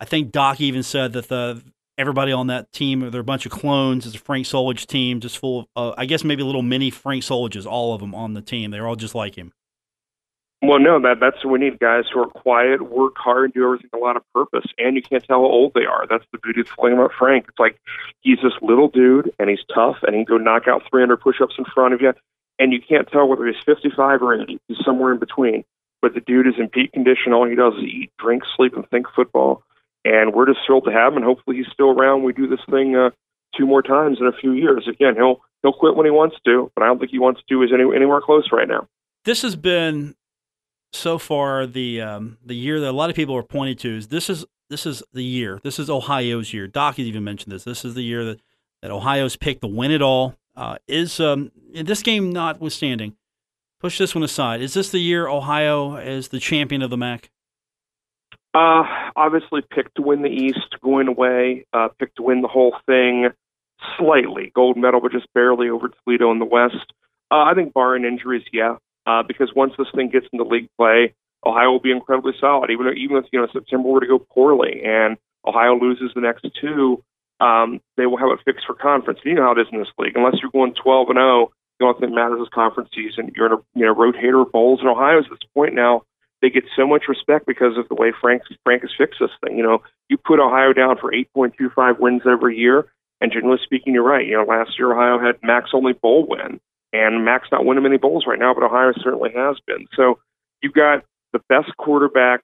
I 0.00 0.04
think 0.04 0.32
Doc 0.32 0.60
even 0.60 0.82
said 0.82 1.12
that 1.14 1.28
the 1.28 1.62
everybody 1.98 2.30
on 2.30 2.46
that 2.46 2.70
team, 2.72 3.10
they're 3.10 3.20
a 3.20 3.24
bunch 3.24 3.44
of 3.44 3.52
clones. 3.52 4.06
It's 4.06 4.14
a 4.14 4.20
Frank 4.20 4.46
Solich 4.46 4.86
team, 4.86 5.20
just 5.20 5.38
full 5.38 5.60
of, 5.60 5.66
uh, 5.74 5.94
I 5.98 6.06
guess, 6.06 6.22
maybe 6.22 6.42
a 6.42 6.46
little 6.46 6.62
mini 6.62 6.90
Frank 6.90 7.24
Soliches, 7.24 7.66
all 7.66 7.92
of 7.92 8.00
them 8.00 8.14
on 8.14 8.34
the 8.34 8.40
team. 8.40 8.70
They're 8.70 8.86
all 8.86 8.96
just 8.96 9.16
like 9.16 9.34
him. 9.34 9.52
Well, 10.60 10.80
no, 10.80 11.00
that 11.02 11.20
that's 11.20 11.44
what 11.44 11.52
we 11.52 11.58
need 11.60 11.78
guys 11.78 12.04
who 12.12 12.20
are 12.20 12.26
quiet, 12.26 12.82
work 12.82 13.14
hard, 13.16 13.44
and 13.44 13.54
do 13.54 13.64
everything 13.64 13.90
a 13.94 13.98
lot 13.98 14.16
of 14.16 14.22
purpose, 14.34 14.66
and 14.76 14.96
you 14.96 15.02
can't 15.02 15.22
tell 15.22 15.38
how 15.38 15.46
old 15.46 15.72
they 15.74 15.84
are. 15.84 16.04
That's 16.10 16.24
the 16.32 16.38
beauty 16.38 16.62
of 16.62 16.66
the 16.66 16.82
thing 16.82 16.94
about 16.94 17.12
Frank. 17.16 17.46
It's 17.48 17.58
like 17.60 17.78
he's 18.22 18.38
this 18.42 18.54
little 18.60 18.88
dude, 18.88 19.32
and 19.38 19.48
he's 19.48 19.62
tough, 19.72 19.98
and 20.02 20.16
he 20.16 20.24
can 20.24 20.36
go 20.36 20.42
knock 20.42 20.66
out 20.66 20.82
300 20.90 21.16
push-ups 21.18 21.54
in 21.58 21.64
front 21.72 21.94
of 21.94 22.00
you, 22.00 22.12
and 22.58 22.72
you 22.72 22.80
can't 22.80 23.08
tell 23.08 23.28
whether 23.28 23.46
he's 23.46 23.62
55 23.64 24.20
or 24.20 24.42
80. 24.42 24.58
He's 24.66 24.84
somewhere 24.84 25.12
in 25.12 25.20
between. 25.20 25.64
But 26.02 26.14
the 26.14 26.20
dude 26.20 26.46
is 26.46 26.54
in 26.58 26.68
peak 26.68 26.92
condition. 26.92 27.32
All 27.32 27.48
he 27.48 27.56
does 27.56 27.74
is 27.74 27.84
eat, 27.84 28.12
drink, 28.18 28.42
sleep, 28.56 28.74
and 28.74 28.88
think 28.88 29.06
football. 29.14 29.62
And 30.04 30.32
we're 30.32 30.46
just 30.46 30.60
thrilled 30.66 30.84
to 30.84 30.92
have 30.92 31.12
him, 31.12 31.18
and 31.18 31.24
hopefully 31.24 31.56
he's 31.56 31.72
still 31.72 31.90
around. 31.90 32.22
We 32.22 32.32
do 32.32 32.48
this 32.48 32.60
thing 32.70 32.96
uh, 32.96 33.10
two 33.56 33.66
more 33.66 33.82
times 33.82 34.18
in 34.20 34.26
a 34.26 34.32
few 34.32 34.52
years. 34.52 34.88
Again, 34.88 35.14
he'll 35.16 35.40
he'll 35.62 35.72
quit 35.72 35.96
when 35.96 36.06
he 36.06 36.10
wants 36.10 36.36
to, 36.44 36.70
but 36.74 36.82
I 36.82 36.86
don't 36.86 36.98
think 36.98 37.10
he 37.10 37.18
wants 37.18 37.42
to 37.48 37.62
is 37.62 37.70
any, 37.72 37.84
anywhere 37.94 38.20
close 38.20 38.48
right 38.52 38.68
now. 38.68 38.86
This 39.24 39.42
has 39.42 39.56
been 39.56 40.14
so 40.92 41.18
far 41.18 41.66
the 41.66 42.00
um, 42.00 42.38
the 42.44 42.56
year 42.56 42.80
that 42.80 42.90
a 42.90 42.92
lot 42.92 43.10
of 43.10 43.16
people 43.16 43.36
are 43.36 43.42
pointing 43.42 43.76
to 43.76 43.96
is 43.96 44.08
this 44.08 44.30
is 44.30 44.44
this 44.70 44.86
is 44.86 45.02
the 45.12 45.24
year. 45.24 45.60
This 45.62 45.78
is 45.78 45.88
Ohio's 45.88 46.52
year. 46.52 46.66
Doc 46.66 46.96
has 46.96 47.06
even 47.06 47.24
mentioned 47.24 47.52
this. 47.52 47.64
This 47.64 47.84
is 47.84 47.94
the 47.94 48.02
year 48.02 48.24
that, 48.24 48.40
that 48.82 48.90
Ohio's 48.90 49.36
picked 49.36 49.62
to 49.62 49.66
win 49.66 49.90
it 49.90 50.02
all. 50.02 50.34
Uh, 50.56 50.76
is 50.86 51.20
um, 51.20 51.52
this 51.72 52.02
game 52.02 52.32
notwithstanding, 52.32 53.16
push 53.80 53.96
this 53.98 54.14
one 54.14 54.24
aside. 54.24 54.60
Is 54.60 54.74
this 54.74 54.90
the 54.90 54.98
year 54.98 55.28
Ohio 55.28 55.96
is 55.96 56.28
the 56.28 56.40
champion 56.40 56.82
of 56.82 56.90
the 56.90 56.96
MAC? 56.96 57.30
Uh, 58.54 58.82
obviously 59.14 59.62
picked 59.70 59.94
to 59.96 60.02
win 60.02 60.22
the 60.22 60.28
East, 60.28 60.74
going 60.82 61.06
away. 61.06 61.64
Uh, 61.72 61.88
picked 61.98 62.16
to 62.16 62.22
win 62.22 62.42
the 62.42 62.48
whole 62.48 62.74
thing, 62.86 63.28
slightly 63.96 64.50
gold 64.54 64.76
medal, 64.76 65.00
but 65.00 65.12
just 65.12 65.32
barely 65.32 65.68
over 65.68 65.88
Toledo 65.88 66.32
in 66.32 66.40
the 66.40 66.44
West. 66.44 66.92
Uh, 67.30 67.44
I 67.44 67.54
think 67.54 67.72
barring 67.72 68.04
injuries, 68.04 68.42
yeah, 68.52 68.76
uh, 69.08 69.22
because 69.26 69.50
once 69.56 69.72
this 69.78 69.88
thing 69.94 70.10
gets 70.10 70.26
into 70.32 70.44
league 70.44 70.68
play, 70.76 71.14
Ohio 71.44 71.70
will 71.70 71.80
be 71.80 71.90
incredibly 71.90 72.32
solid. 72.38 72.70
Even 72.70 72.86
even 72.98 73.16
if 73.16 73.24
you 73.32 73.40
know 73.40 73.48
September 73.52 73.88
were 73.88 74.00
to 74.00 74.06
go 74.06 74.18
poorly 74.18 74.82
and 74.84 75.16
Ohio 75.46 75.78
loses 75.80 76.10
the 76.14 76.20
next 76.20 76.44
two, 76.60 77.02
um, 77.40 77.80
they 77.96 78.04
will 78.04 78.18
have 78.18 78.30
it 78.30 78.44
fixed 78.44 78.66
for 78.66 78.74
conference. 78.74 79.20
You 79.24 79.34
know 79.34 79.44
how 79.44 79.52
it 79.52 79.60
is 79.60 79.68
in 79.72 79.78
this 79.78 79.88
league. 79.98 80.12
Unless 80.14 80.42
you're 80.42 80.50
going 80.50 80.74
12 80.74 81.08
and 81.08 81.16
0, 81.16 81.50
the 81.78 81.86
only 81.86 82.00
thing 82.00 82.14
matters 82.14 82.40
is 82.42 82.48
conference 82.52 82.90
season. 82.94 83.32
You're 83.34 83.46
in 83.46 83.52
a 83.52 83.62
you 83.74 83.86
know 83.86 83.94
rotator 83.94 84.50
bowls, 84.50 84.80
and 84.80 84.88
Ohio's 84.88 85.24
at 85.24 85.30
this 85.30 85.48
point 85.54 85.74
now. 85.74 86.02
They 86.40 86.50
get 86.50 86.64
so 86.76 86.86
much 86.86 87.08
respect 87.08 87.46
because 87.46 87.76
of 87.78 87.88
the 87.88 87.96
way 87.96 88.12
Frank 88.20 88.42
Frank 88.62 88.82
has 88.82 88.90
fixed 88.96 89.20
this 89.20 89.30
thing. 89.42 89.56
You 89.56 89.64
know, 89.64 89.78
you 90.08 90.18
put 90.18 90.38
Ohio 90.38 90.72
down 90.72 90.98
for 91.00 91.10
8.25 91.10 91.98
wins 91.98 92.22
every 92.30 92.56
year, 92.58 92.92
and 93.20 93.32
generally 93.32 93.58
speaking, 93.64 93.94
you're 93.94 94.06
right. 94.06 94.26
You 94.26 94.36
know, 94.36 94.44
last 94.44 94.78
year 94.78 94.92
Ohio 94.92 95.18
had 95.18 95.42
MAC's 95.42 95.70
only 95.72 95.94
bowl 95.94 96.26
win, 96.28 96.60
and 96.92 97.24
MAC's 97.24 97.48
not 97.52 97.64
winning 97.64 97.82
many 97.82 97.98
bowls 97.98 98.24
right 98.26 98.38
now, 98.38 98.54
but 98.54 98.62
Ohio 98.62 98.92
certainly 99.02 99.30
has 99.34 99.56
been. 99.66 99.86
So 99.94 100.18
you've 100.62 100.72
got 100.72 101.04
the 101.32 101.40
best 101.48 101.76
quarterback, 101.76 102.40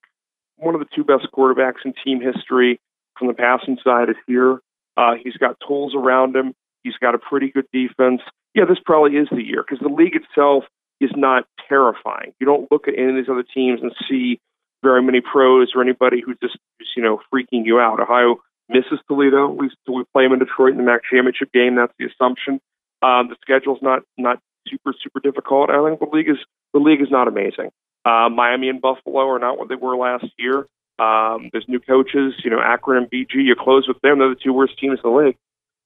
one 0.57 0.75
of 0.75 0.81
the 0.81 0.87
two 0.95 1.05
best 1.05 1.27
quarterbacks 1.35 1.85
in 1.85 1.95
team 2.05 2.21
history 2.21 2.81
from 3.19 3.29
the 3.29 3.35
passing 3.35 3.79
side 3.83 4.09
is 4.11 4.17
here. 4.27 4.61
Uh, 4.97 5.15
he's 5.23 5.37
got 5.37 5.57
tools 5.67 5.95
around 5.95 6.37
him. 6.37 6.55
He's 6.83 6.97
got 7.01 7.15
a 7.15 7.19
pretty 7.19 7.51
good 7.51 7.67
defense. 7.73 8.21
Yeah, 8.55 8.65
this 8.69 8.79
probably 8.85 9.17
is 9.17 9.29
the 9.31 9.43
year 9.43 9.65
because 9.69 9.83
the 9.83 9.93
league 9.93 10.15
itself 10.15 10.65
is 11.01 11.11
not 11.17 11.45
terrifying. 11.69 12.33
You 12.39 12.47
don't 12.47 12.71
look 12.71 12.87
at 12.87 12.95
any 12.97 13.11
of 13.11 13.17
these 13.17 13.29
other 13.29 13.43
teams 13.43 13.81
and 13.83 13.93
see 14.09 14.41
very 14.83 15.03
many 15.03 15.21
pros 15.21 15.73
or 15.75 15.83
anybody 15.83 16.21
who 16.25 16.35
just, 16.35 16.59
just 16.79 16.91
you 16.97 17.03
know 17.03 17.21
freaking 17.33 17.65
you 17.65 17.81
out. 17.81 18.01
Ohio 18.01 18.37
misses 18.69 19.01
Toledo. 19.09 19.49
We 19.49 19.71
we 19.89 20.05
play 20.13 20.25
them 20.25 20.35
in 20.35 20.39
Detroit 20.39 20.73
in 20.73 20.79
the 20.79 20.85
MAC 20.85 21.01
championship 21.11 21.53
game. 21.53 21.75
That's 21.75 21.93
the 21.99 22.07
assumption. 22.07 22.61
Um, 23.05 23.29
the 23.29 23.37
schedule's 23.43 23.83
not 23.83 24.03
not 24.17 24.41
super 24.67 24.95
super 25.03 25.21
difficult. 25.21 25.69
I 25.69 25.87
think 25.87 26.01
the 26.01 26.17
league 26.17 26.29
is 26.29 26.39
the 26.73 26.81
league 26.81 27.03
is 27.03 27.11
not 27.11 27.29
amazing. 27.29 27.71
Uh, 28.05 28.29
Miami 28.31 28.69
and 28.69 28.81
Buffalo 28.81 29.29
are 29.29 29.39
not 29.39 29.59
what 29.59 29.69
they 29.69 29.75
were 29.75 29.97
last 29.97 30.27
year. 30.39 30.67
Um, 30.99 31.51
there's 31.53 31.65
new 31.69 31.81
coaches, 31.81 32.35
you 32.45 32.51
know, 32.51 32.61
Akron 32.61 33.03
and 33.03 33.11
BG. 33.11 33.45
You 33.45 33.57
close 33.59 33.87
with 33.87 34.01
them; 34.01 34.19
they're 34.19 34.31
the 34.31 34.41
two 34.43 34.53
worst 34.53 34.79
teams 34.79 35.01
in 35.03 35.11
the 35.11 35.17
league. 35.17 35.37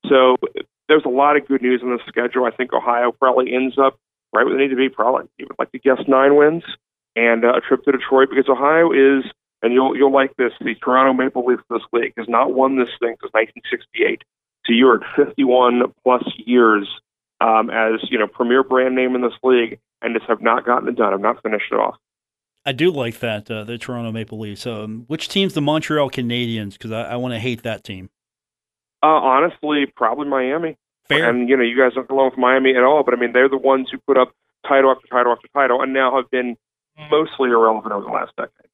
So 0.09 0.37
there's 0.89 1.05
a 1.05 1.11
lot 1.11 1.37
of 1.37 1.49
good 1.49 1.63
news 1.63 1.81
in 1.83 1.91
the 1.91 1.99
schedule. 2.07 2.45
I 2.45 2.51
think 2.51 2.73
Ohio 2.73 3.11
probably 3.11 3.53
ends 3.53 3.77
up 3.79 3.99
right 4.33 4.45
where 4.45 4.55
they 4.55 4.63
need 4.63 4.71
to 4.71 4.77
be. 4.77 4.89
Probably, 4.89 5.29
you 5.39 5.47
would 5.49 5.59
like 5.59 5.73
to 5.73 5.79
guess 5.79 5.99
nine 6.07 6.37
wins 6.37 6.63
and 7.17 7.45
uh, 7.45 7.55
a 7.55 7.61
trip 7.61 7.83
to 7.85 7.93
Detroit 7.93 8.29
because 8.31 8.49
Ohio 8.49 8.93
is, 8.93 9.25
and 9.63 9.73
you'll 9.73 9.97
you'll 9.97 10.13
like 10.13 10.37
this. 10.37 10.53
The 10.61 10.75
Toronto 10.77 11.15
Maple 11.15 11.45
Leafs 11.45 11.65
this 11.69 11.83
league 11.93 12.15
has 12.17 12.29
not 12.29 12.53
won 12.53 12.79
this 12.79 12.91
thing 13.01 13.17
since 13.21 13.33
1968. 13.33 14.23
So 14.67 14.73
you're 14.73 15.03
at 15.03 15.17
51 15.17 15.83
plus 16.05 16.23
years 16.45 16.87
um, 17.41 17.71
as 17.71 18.01
you 18.11 18.19
know 18.19 18.27
premier 18.27 18.63
brand 18.63 18.95
name 18.95 19.15
in 19.15 19.23
this 19.23 19.33
league, 19.43 19.79
and 20.03 20.15
just 20.15 20.29
have 20.29 20.43
not 20.43 20.65
gotten 20.65 20.89
it 20.89 20.97
done. 20.97 21.13
I've 21.13 21.21
not 21.21 21.43
finished 21.43 21.67
it 21.71 21.77
off. 21.77 21.97
I 22.67 22.73
do 22.73 22.91
like 22.91 23.21
that 23.21 23.51
uh, 23.51 23.65
the 23.65 23.79
Toronto 23.79 24.13
Maple 24.13 24.39
Leafs. 24.39 24.67
Um, 24.67 25.05
which 25.07 25.29
team's 25.29 25.55
the 25.55 25.61
Montreal 25.61 26.11
Canadiens? 26.11 26.73
Because 26.73 26.93
I, 26.93 27.03
I 27.03 27.17
want 27.17 27.35
to 27.35 27.41
hate 27.41 27.63
that 27.63 27.85
team. 27.85 28.11
Uh, 29.03 29.07
honestly, 29.07 29.87
probably 29.97 30.29
Miami. 30.29 30.77
Fair. 31.09 31.31
And 31.31 31.49
you 31.49 31.57
know, 31.57 31.63
you 31.63 31.79
guys 31.79 31.95
don't 31.95 32.07
go 32.09 32.17
along 32.17 32.31
with 32.31 32.39
Miami 32.39 32.77
at 32.77 32.83
all, 32.83 33.03
but 33.05 33.15
I 33.15 33.17
mean, 33.17 33.33
they're 33.33 33.49
the 33.49 33.57
ones 33.57 33.89
who 33.91 33.99
put 33.99 34.19
up 34.19 34.33
title 34.67 34.91
after 34.91 35.07
title 35.09 35.33
after 35.33 35.49
title, 35.55 35.81
and 35.81 35.93
now 35.93 36.17
have 36.17 36.31
been 36.31 36.57
mostly 37.11 37.51
irrelevant 37.51 37.93
over 37.93 38.05
the 38.05 38.13
last 38.13 38.33
decade. 38.37 38.69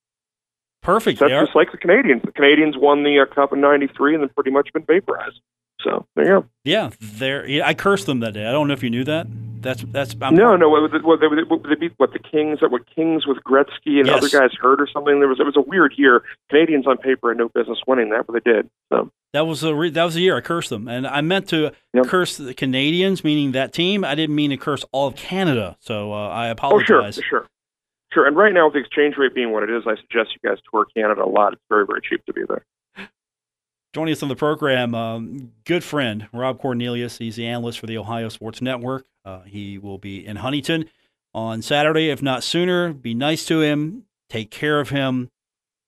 Perfect. 0.82 1.20
That's 1.20 1.32
just 1.32 1.54
like 1.54 1.72
the 1.72 1.78
Canadians. 1.78 2.22
The 2.24 2.32
Canadians 2.32 2.76
won 2.76 3.04
the 3.04 3.20
uh, 3.20 3.34
Cup 3.34 3.52
in 3.52 3.60
'93 3.60 4.14
and 4.14 4.22
then 4.22 4.30
pretty 4.30 4.50
much 4.50 4.72
been 4.72 4.84
vaporized. 4.84 5.40
So 5.84 6.06
there 6.16 6.24
you 6.24 6.40
go. 6.40 6.46
Yeah, 6.64 6.90
there. 7.00 7.46
Yeah, 7.46 7.66
I 7.66 7.74
cursed 7.74 8.06
them 8.06 8.20
that 8.20 8.32
day. 8.34 8.46
I 8.46 8.52
don't 8.52 8.66
know 8.68 8.74
if 8.74 8.82
you 8.82 8.90
knew 8.90 9.04
that. 9.04 9.26
That's 9.60 9.82
that's. 9.92 10.16
I'm 10.20 10.34
no, 10.34 10.56
no. 10.56 10.68
What, 10.68 10.82
what, 11.04 11.20
they, 11.20 11.26
what, 11.26 11.62
they 11.68 11.74
beat 11.74 11.92
what 11.98 12.12
the 12.12 12.18
Kings? 12.18 12.60
What 12.60 12.82
Kings 12.94 13.26
with 13.26 13.38
Gretzky 13.44 13.98
and 13.98 14.06
Yes. 14.06 14.16
other 14.18 14.28
guys 14.28 14.50
hurt 14.60 14.80
or 14.80 14.88
something? 14.92 15.20
There 15.20 15.28
was 15.28 15.38
it 15.40 15.44
was 15.46 15.56
a 15.56 15.60
weird 15.62 15.94
year. 15.96 16.22
Canadians 16.50 16.86
on 16.86 16.96
paper 16.98 17.28
had 17.30 17.38
no 17.38 17.48
business 17.48 17.78
winning 17.86 18.10
that, 18.10 18.26
but 18.26 18.32
they 18.32 18.50
did. 18.52 18.68
So 18.92 19.10
That 19.32 19.46
was 19.46 19.62
a 19.62 19.74
re- 19.74 19.90
that 19.90 20.04
was 20.04 20.16
a 20.16 20.20
year 20.20 20.36
I 20.36 20.40
cursed 20.40 20.70
them, 20.70 20.88
and 20.88 21.06
I 21.06 21.20
meant 21.20 21.48
to 21.50 21.72
Yep. 21.94 22.06
curse 22.06 22.36
the 22.36 22.52
Canadians, 22.54 23.22
meaning 23.24 23.52
that 23.52 23.72
team. 23.72 24.04
I 24.04 24.14
didn't 24.14 24.34
mean 24.34 24.50
to 24.50 24.56
curse 24.56 24.84
all 24.92 25.06
of 25.08 25.16
Canada, 25.16 25.76
so 25.80 26.12
uh, 26.12 26.28
I 26.28 26.48
oh 26.48 26.52
apologize. 26.52 27.14
sure, 27.14 27.24
sure, 27.28 27.46
sure. 28.12 28.26
And 28.26 28.36
right 28.36 28.52
now 28.52 28.66
with 28.66 28.74
the 28.74 28.80
exchange 28.80 29.16
rate 29.16 29.34
being 29.34 29.50
what 29.52 29.62
it 29.62 29.70
is, 29.70 29.84
I 29.86 29.96
suggest 29.96 30.36
you 30.42 30.48
guys 30.48 30.58
tour 30.70 30.86
Canada 30.94 31.24
a 31.24 31.28
lot. 31.28 31.52
It's 31.54 31.62
very 31.70 31.86
very 31.86 32.00
cheap 32.02 32.24
to 32.26 32.32
be 32.34 32.42
there. 32.48 32.64
Joining 33.94 34.10
us 34.10 34.24
on 34.24 34.28
the 34.28 34.34
program, 34.34 34.92
um, 34.92 35.52
good 35.64 35.84
friend 35.84 36.26
Rob 36.32 36.58
Cornelius. 36.58 37.18
He's 37.18 37.36
the 37.36 37.46
analyst 37.46 37.78
for 37.78 37.86
the 37.86 37.96
Ohio 37.96 38.28
Sports 38.28 38.60
Network. 38.60 39.06
Uh, 39.24 39.42
he 39.42 39.78
will 39.78 39.98
be 39.98 40.26
in 40.26 40.34
Huntington 40.34 40.86
on 41.32 41.62
Saturday, 41.62 42.10
if 42.10 42.20
not 42.20 42.42
sooner. 42.42 42.92
Be 42.92 43.14
nice 43.14 43.44
to 43.46 43.60
him, 43.60 44.06
take 44.28 44.50
care 44.50 44.80
of 44.80 44.88
him, 44.88 45.30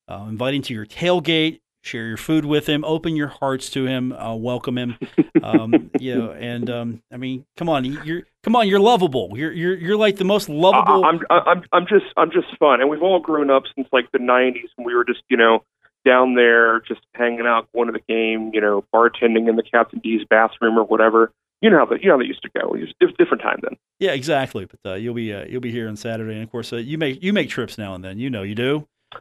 uh, 0.07 0.25
invite 0.29 0.55
him 0.55 0.63
to 0.63 0.73
your 0.73 0.87
tailgate, 0.87 1.59
share 1.83 2.07
your 2.07 2.17
food 2.17 2.45
with 2.45 2.69
him, 2.69 2.85
open 2.85 3.17
your 3.17 3.27
hearts 3.27 3.71
to 3.71 3.87
him, 3.87 4.13
uh, 4.13 4.37
welcome 4.37 4.79
him. 4.79 4.97
Um, 5.43 5.91
you 5.99 6.15
know, 6.15 6.31
and 6.31 6.71
um, 6.71 7.03
I 7.13 7.17
mean, 7.17 7.45
come 7.57 7.69
on, 7.69 7.85
you're 7.85 8.23
come 8.45 8.55
on, 8.55 8.69
you're 8.69 8.79
lovable. 8.79 9.33
You're 9.35 9.51
you're 9.51 9.75
you're 9.75 9.97
like 9.97 10.15
the 10.15 10.25
most 10.25 10.49
lovable. 10.49 11.05
I'm 11.05 11.19
I'm 11.29 11.65
I'm 11.73 11.87
just 11.89 12.07
I'm 12.17 12.31
just 12.31 12.57
fun, 12.61 12.81
and 12.81 12.89
we've 12.89 13.03
all 13.03 13.19
grown 13.19 13.51
up 13.51 13.65
since 13.75 13.89
like 13.93 14.13
the 14.13 14.19
'90s 14.19 14.69
when 14.77 14.87
we 14.87 14.95
were 14.95 15.05
just 15.05 15.23
you 15.29 15.37
know 15.37 15.65
down 16.07 16.35
there 16.35 16.81
just 16.81 17.01
hanging 17.15 17.47
out, 17.47 17.69
going 17.75 17.89
to 17.89 17.93
the 17.93 18.01
game, 18.09 18.51
you 18.55 18.61
know, 18.61 18.85
bartending 18.95 19.49
in 19.49 19.57
the 19.57 19.63
Captain 19.63 19.99
D's 19.99 20.23
bathroom 20.31 20.79
or 20.79 20.85
whatever. 20.85 21.33
You 21.61 21.71
know 21.71 21.79
how 21.79 21.87
that 21.87 22.03
you 22.03 22.09
know 22.09 22.15
how 22.15 22.19
that 22.19 22.27
used 22.27 22.43
to 22.43 22.51
go. 22.51 22.75
It 22.75 22.81
was 23.01 23.11
a 23.15 23.23
different 23.23 23.43
time 23.43 23.59
then. 23.63 23.77
Yeah, 23.99 24.13
exactly. 24.13 24.67
But 24.67 24.91
uh, 24.93 24.95
you'll 24.95 25.15
be 25.15 25.33
uh, 25.33 25.45
you'll 25.47 25.61
be 25.63 25.73
here 25.73 25.89
on 25.89 25.97
Saturday, 25.97 26.35
and 26.35 26.43
of 26.43 26.51
course, 26.51 26.73
uh, 26.73 26.77
you 26.77 26.97
make 26.99 27.23
you 27.23 27.33
make 27.33 27.49
trips 27.49 27.77
now 27.77 27.95
and 27.95 28.05
then. 28.05 28.19
You 28.19 28.31
know, 28.31 28.43
you 28.43 28.55
do. 28.55 28.87
I 29.15 29.19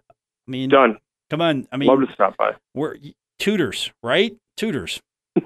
mean, 0.47 0.69
Done. 0.69 0.97
come 1.29 1.41
on. 1.41 1.67
I 1.71 1.77
mean, 1.77 1.89
Love 1.89 2.07
to 2.07 2.13
stop 2.13 2.38
by. 2.38 2.51
we're 2.73 2.97
Tudor's, 3.39 3.91
right? 4.03 4.36
Tudor's. 4.57 5.01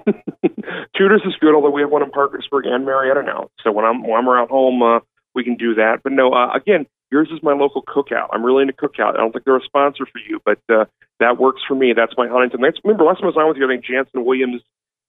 Tudor's 0.96 1.22
is 1.24 1.34
good, 1.40 1.54
although 1.54 1.70
we 1.70 1.80
have 1.80 1.90
one 1.90 2.02
in 2.02 2.10
Parkersburg 2.10 2.66
and 2.66 2.84
Marietta 2.84 3.22
now. 3.22 3.48
So 3.62 3.72
when 3.72 3.84
I'm 3.84 4.02
when 4.02 4.18
I'm 4.18 4.28
around 4.28 4.48
home, 4.48 4.82
uh, 4.82 5.00
we 5.34 5.44
can 5.44 5.56
do 5.56 5.74
that. 5.76 6.00
But 6.02 6.12
no, 6.12 6.32
uh, 6.32 6.52
again, 6.54 6.86
yours 7.10 7.28
is 7.32 7.42
my 7.42 7.52
local 7.52 7.82
cookout. 7.82 8.28
I'm 8.32 8.44
really 8.44 8.62
into 8.62 8.74
cookout. 8.74 9.14
I 9.14 9.18
don't 9.18 9.32
think 9.32 9.44
they're 9.44 9.56
a 9.56 9.62
sponsor 9.64 10.06
for 10.06 10.18
you, 10.28 10.40
but 10.44 10.58
uh, 10.68 10.84
that 11.18 11.38
works 11.38 11.62
for 11.66 11.74
me. 11.74 11.92
That's 11.94 12.12
my 12.16 12.28
Huntington. 12.28 12.60
That's, 12.60 12.78
remember 12.84 13.04
last 13.04 13.16
time 13.18 13.24
I 13.24 13.26
was 13.28 13.36
on 13.36 13.48
with 13.48 13.56
you, 13.56 13.64
I 13.66 13.68
think 13.74 13.84
Jannson 13.84 14.24
Williams, 14.24 14.62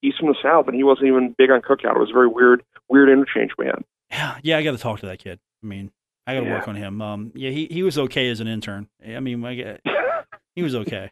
East 0.04 0.18
from 0.20 0.30
the 0.30 0.36
South, 0.41 0.68
and 0.68 0.76
he 0.76 0.84
wasn't 0.84 1.08
even 1.08 1.36
big 1.38 1.52
on 1.52 1.62
cookout. 1.62 1.95
It 1.95 1.99
was 1.99 2.10
a 2.10 2.14
very 2.14 2.28
weird, 2.28 2.64
weird 2.89 3.10
interchange 3.10 3.52
we 3.58 3.66
had. 3.68 3.84
Yeah, 4.10 4.38
yeah. 4.43 4.58
I 4.58 4.64
got 4.64 4.72
to 4.72 4.78
talk 4.78 4.99
to 5.02 5.06
that 5.06 5.20
kid. 5.20 5.39
I 5.64 5.68
mean, 5.68 5.91
I 6.28 6.34
got 6.36 6.41
to 6.41 6.45
Yeah. 6.47 6.54
work 6.56 6.68
on 6.68 6.76
him. 6.76 7.02
Um, 7.02 7.32
yeah, 7.36 7.52
he 7.52 7.68
he 7.70 7.84
was 7.84 7.97
okay 7.97 8.30
as 8.30 8.39
an 8.39 8.47
intern. 8.47 8.88
I 9.08 9.20
mean, 9.20 9.43
I 9.45 9.78
he 10.56 10.64
was 10.64 10.76
okay. 10.76 11.12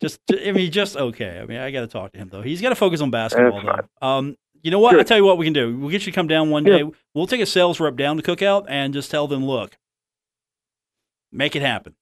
just, 0.00 0.20
I 0.30 0.52
mean, 0.52 0.70
just 0.70 0.96
okay. 0.96 1.40
I 1.40 1.46
mean, 1.46 1.58
I 1.58 1.70
got 1.70 1.80
to 1.80 1.86
talk 1.86 2.12
to 2.12 2.18
him 2.18 2.28
though. 2.30 2.42
He's 2.42 2.60
got 2.60 2.68
to 2.70 2.74
focus 2.76 3.00
on 3.00 3.10
basketball 3.10 3.62
though. 3.62 4.06
Um, 4.06 4.36
you 4.64 4.70
know 4.72 4.80
what? 4.80 4.94
I 4.94 4.98
Good. 4.98 5.06
tell 5.06 5.16
you 5.18 5.24
what 5.24 5.38
we 5.38 5.46
can 5.46 5.52
do. 5.52 5.78
We'll 5.78 5.90
get 5.90 6.04
you 6.06 6.10
to 6.12 6.16
come 6.16 6.26
down 6.26 6.50
one 6.50 6.66
Yeah. 6.66 6.78
day. 6.78 6.90
We'll 7.14 7.28
take 7.28 7.40
a 7.40 7.46
sales 7.46 7.78
rep 7.78 7.94
down 7.94 8.16
to 8.16 8.22
cookout 8.22 8.64
and 8.68 8.92
just 8.92 9.10
tell 9.10 9.28
them, 9.28 9.44
look, 9.44 9.76
make 11.30 11.54
it 11.54 11.62
happen. 11.62 11.94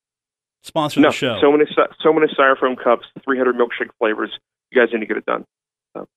Sponsor 0.62 1.00
no, 1.00 1.08
the 1.08 1.12
show. 1.14 1.38
so 1.40 1.50
many, 1.50 1.64
so 2.02 2.12
many 2.12 2.28
styrofoam 2.32 2.82
cups, 2.82 3.06
300 3.24 3.56
milkshake 3.56 3.90
flavors. 3.98 4.30
You 4.70 4.80
guys 4.80 4.92
need 4.92 5.00
to 5.00 5.06
get 5.06 5.16
it 5.16 5.26
done. 5.26 5.44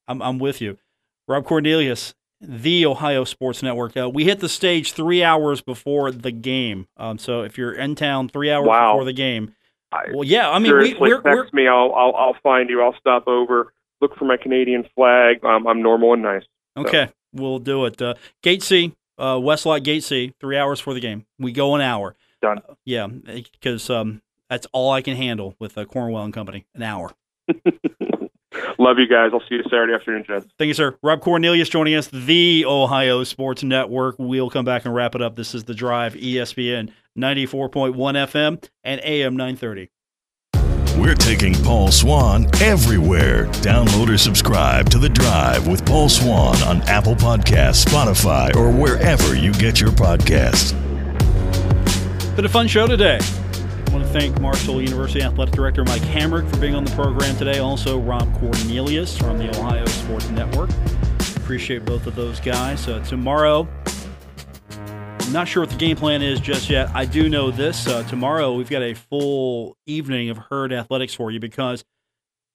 I'm, 0.07 0.21
I'm 0.21 0.39
with 0.39 0.61
you. 0.61 0.77
Rob 1.27 1.45
Cornelius, 1.45 2.13
the 2.39 2.85
Ohio 2.85 3.23
Sports 3.23 3.63
Network. 3.63 3.97
Uh, 3.97 4.09
we 4.09 4.23
hit 4.25 4.39
the 4.39 4.47
stage 4.47 4.93
three 4.93 5.23
hours 5.23 5.61
before 5.61 6.11
the 6.11 6.31
game. 6.31 6.87
Um, 6.95 7.17
so 7.17 7.41
if 7.41 7.57
you're 7.57 7.73
in 7.73 7.95
town 7.95 8.29
three 8.29 8.51
hours 8.51 8.67
Wow. 8.67 8.93
before 8.93 9.05
the 9.05 9.13
game, 9.13 9.55
well, 10.13 10.23
yeah, 10.25 10.49
I 10.49 10.59
mean, 10.59 10.73
we, 10.77 10.89
Seriously, 10.89 10.99
we're, 11.09 11.21
text 11.21 11.53
we're 11.53 11.61
me. 11.61 11.67
I'll, 11.69 11.93
I'll 11.93 12.13
I'll 12.15 12.37
find 12.43 12.69
you. 12.69 12.81
I'll 12.81 12.95
stop 12.99 13.27
over. 13.27 13.73
Look 14.01 14.15
for 14.17 14.25
my 14.25 14.37
Canadian 14.37 14.85
flag. 14.95 15.43
Um, 15.43 15.67
I'm 15.67 15.81
normal 15.81 16.13
and 16.13 16.21
nice. 16.23 16.43
okay. 16.77 17.09
We'll 17.33 17.59
do 17.59 17.83
it. 17.85 18.01
Uh, 18.01 18.13
Gate 18.43 18.63
C, 18.63 18.93
uh, 19.17 19.35
Westlot 19.35 19.83
Gate 19.83 20.03
C, 20.05 20.33
three 20.39 20.57
hours 20.57 20.79
for 20.79 20.93
the 20.93 21.01
game. 21.01 21.25
We 21.37 21.51
go 21.51 21.75
an 21.75 21.81
hour. 21.81 22.15
Done. 22.41 22.59
Uh, 22.59 22.75
yeah, 22.85 23.07
because 23.07 23.89
um, 23.89 24.21
that's 24.49 24.67
all 24.71 24.91
I 24.91 25.01
can 25.01 25.17
handle 25.17 25.53
with 25.59 25.77
uh, 25.77 25.83
Cornwell 25.83 26.23
and 26.23 26.33
Company. 26.33 26.65
An 26.75 26.83
hour. 26.83 27.11
Love 28.79 28.99
you 28.99 29.07
guys. 29.07 29.31
I'll 29.33 29.41
see 29.41 29.55
you 29.55 29.63
Saturday 29.63 29.93
afternoon, 29.93 30.23
gents. 30.25 30.47
Thank 30.57 30.67
you, 30.69 30.73
sir. 30.73 30.97
Rob 31.03 31.21
Cornelius 31.21 31.67
joining 31.69 31.95
us, 31.95 32.07
the 32.07 32.63
Ohio 32.65 33.23
Sports 33.23 33.63
Network. 33.63 34.15
We'll 34.17 34.49
come 34.49 34.65
back 34.65 34.85
and 34.85 34.93
wrap 34.95 35.15
it 35.15 35.21
up. 35.21 35.35
This 35.35 35.53
is 35.53 35.65
The 35.65 35.73
Drive, 35.73 36.13
ESPN 36.13 36.91
94.1 37.17 37.95
FM 37.95 38.63
and 38.83 39.01
AM 39.03 39.35
930. 39.35 39.89
We're 41.05 41.13
taking 41.13 41.53
Paul 41.53 41.91
Swann 41.91 42.47
everywhere. 42.63 43.45
Download 43.61 44.11
or 44.11 44.17
subscribe 44.17 44.89
to 44.89 44.97
The 44.97 45.07
Drive 45.07 45.67
with 45.67 45.85
Paul 45.85 46.09
Swann 46.09 46.59
on 46.63 46.81
Apple 46.89 47.13
Podcasts, 47.13 47.85
Spotify, 47.85 48.55
or 48.55 48.71
wherever 48.71 49.35
you 49.35 49.53
get 49.53 49.79
your 49.79 49.91
podcasts. 49.91 50.73
Been 52.35 52.45
a 52.45 52.49
fun 52.49 52.67
show 52.67 52.87
today. 52.87 53.19
I 53.21 53.91
want 53.91 54.03
to 54.03 54.11
thank 54.11 54.41
Marshall 54.41 54.81
University 54.81 55.21
Athletic 55.21 55.53
Director 55.53 55.85
Mike 55.85 56.01
Hamrick 56.01 56.49
for 56.49 56.57
being 56.57 56.73
on 56.73 56.83
the 56.83 56.91
program 56.95 57.35
today. 57.35 57.59
Also, 57.59 57.99
Rob 57.99 58.27
Cornelius 58.39 59.15
from 59.15 59.37
the 59.37 59.55
Ohio 59.59 59.85
Sports 59.85 60.29
Network. 60.31 60.71
Appreciate 61.37 61.85
both 61.85 62.07
of 62.07 62.15
those 62.15 62.39
guys. 62.39 62.87
Uh, 62.87 62.97
tomorrow, 63.01 63.67
I'm 65.25 65.33
not 65.33 65.47
sure 65.47 65.63
what 65.63 65.71
the 65.71 65.75
game 65.75 65.97
plan 65.97 66.21
is 66.21 66.39
just 66.39 66.69
yet. 66.69 66.89
I 66.93 67.05
do 67.05 67.27
know 67.27 67.49
this. 67.49 67.87
Uh, 67.87 68.03
tomorrow, 68.03 68.53
we've 68.53 68.69
got 68.69 68.83
a 68.83 68.93
full 68.93 69.75
evening 69.87 70.29
of 70.29 70.37
Herd 70.37 70.71
Athletics 70.71 71.15
for 71.15 71.31
you 71.31 71.39
because 71.39 71.83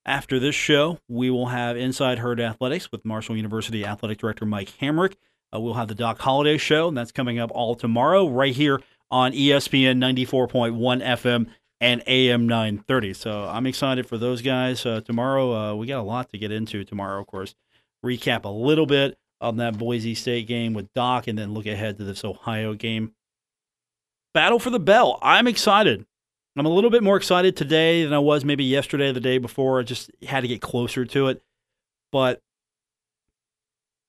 after 0.06 0.38
this 0.38 0.54
show, 0.54 1.00
we 1.08 1.30
will 1.30 1.46
have 1.46 1.76
Inside 1.76 2.20
Herd 2.20 2.40
Athletics 2.40 2.92
with 2.92 3.04
Marshall 3.04 3.36
University 3.36 3.84
Athletic 3.84 4.18
Director 4.18 4.46
Mike 4.46 4.72
Hamrick. 4.80 5.16
Uh, 5.52 5.58
we'll 5.58 5.74
have 5.74 5.88
the 5.88 5.96
Doc 5.96 6.20
Holliday 6.20 6.58
Show, 6.58 6.86
and 6.86 6.96
that's 6.96 7.10
coming 7.10 7.40
up 7.40 7.50
all 7.52 7.74
tomorrow 7.74 8.28
right 8.28 8.54
here 8.54 8.80
on 9.10 9.32
ESPN 9.32 9.98
94.1 9.98 11.04
FM 11.04 11.48
and 11.80 12.02
AM 12.06 12.46
930. 12.46 13.14
So 13.14 13.46
I'm 13.46 13.66
excited 13.66 14.06
for 14.06 14.16
those 14.16 14.42
guys. 14.42 14.86
Uh, 14.86 15.00
tomorrow, 15.00 15.54
uh, 15.54 15.74
we 15.74 15.88
got 15.88 15.98
a 15.98 16.02
lot 16.02 16.28
to 16.30 16.38
get 16.38 16.52
into 16.52 16.84
tomorrow, 16.84 17.20
of 17.20 17.26
course. 17.26 17.56
Recap 18.06 18.44
a 18.44 18.48
little 18.48 18.86
bit 18.86 19.18
on 19.40 19.56
that 19.56 19.78
Boise 19.78 20.14
State 20.14 20.46
game 20.46 20.74
with 20.74 20.92
Doc 20.94 21.26
and 21.26 21.38
then 21.38 21.54
look 21.54 21.66
ahead 21.66 21.98
to 21.98 22.04
this 22.04 22.24
Ohio 22.24 22.74
game. 22.74 23.12
Battle 24.34 24.58
for 24.58 24.70
the 24.70 24.78
bell. 24.78 25.18
I'm 25.22 25.46
excited. 25.46 26.06
I'm 26.56 26.66
a 26.66 26.70
little 26.70 26.90
bit 26.90 27.02
more 27.02 27.16
excited 27.16 27.56
today 27.56 28.04
than 28.04 28.12
I 28.12 28.18
was 28.18 28.44
maybe 28.44 28.64
yesterday 28.64 29.08
or 29.08 29.12
the 29.12 29.20
day 29.20 29.38
before. 29.38 29.80
I 29.80 29.82
just 29.82 30.10
had 30.26 30.40
to 30.40 30.48
get 30.48 30.60
closer 30.60 31.04
to 31.04 31.28
it. 31.28 31.42
But 32.12 32.40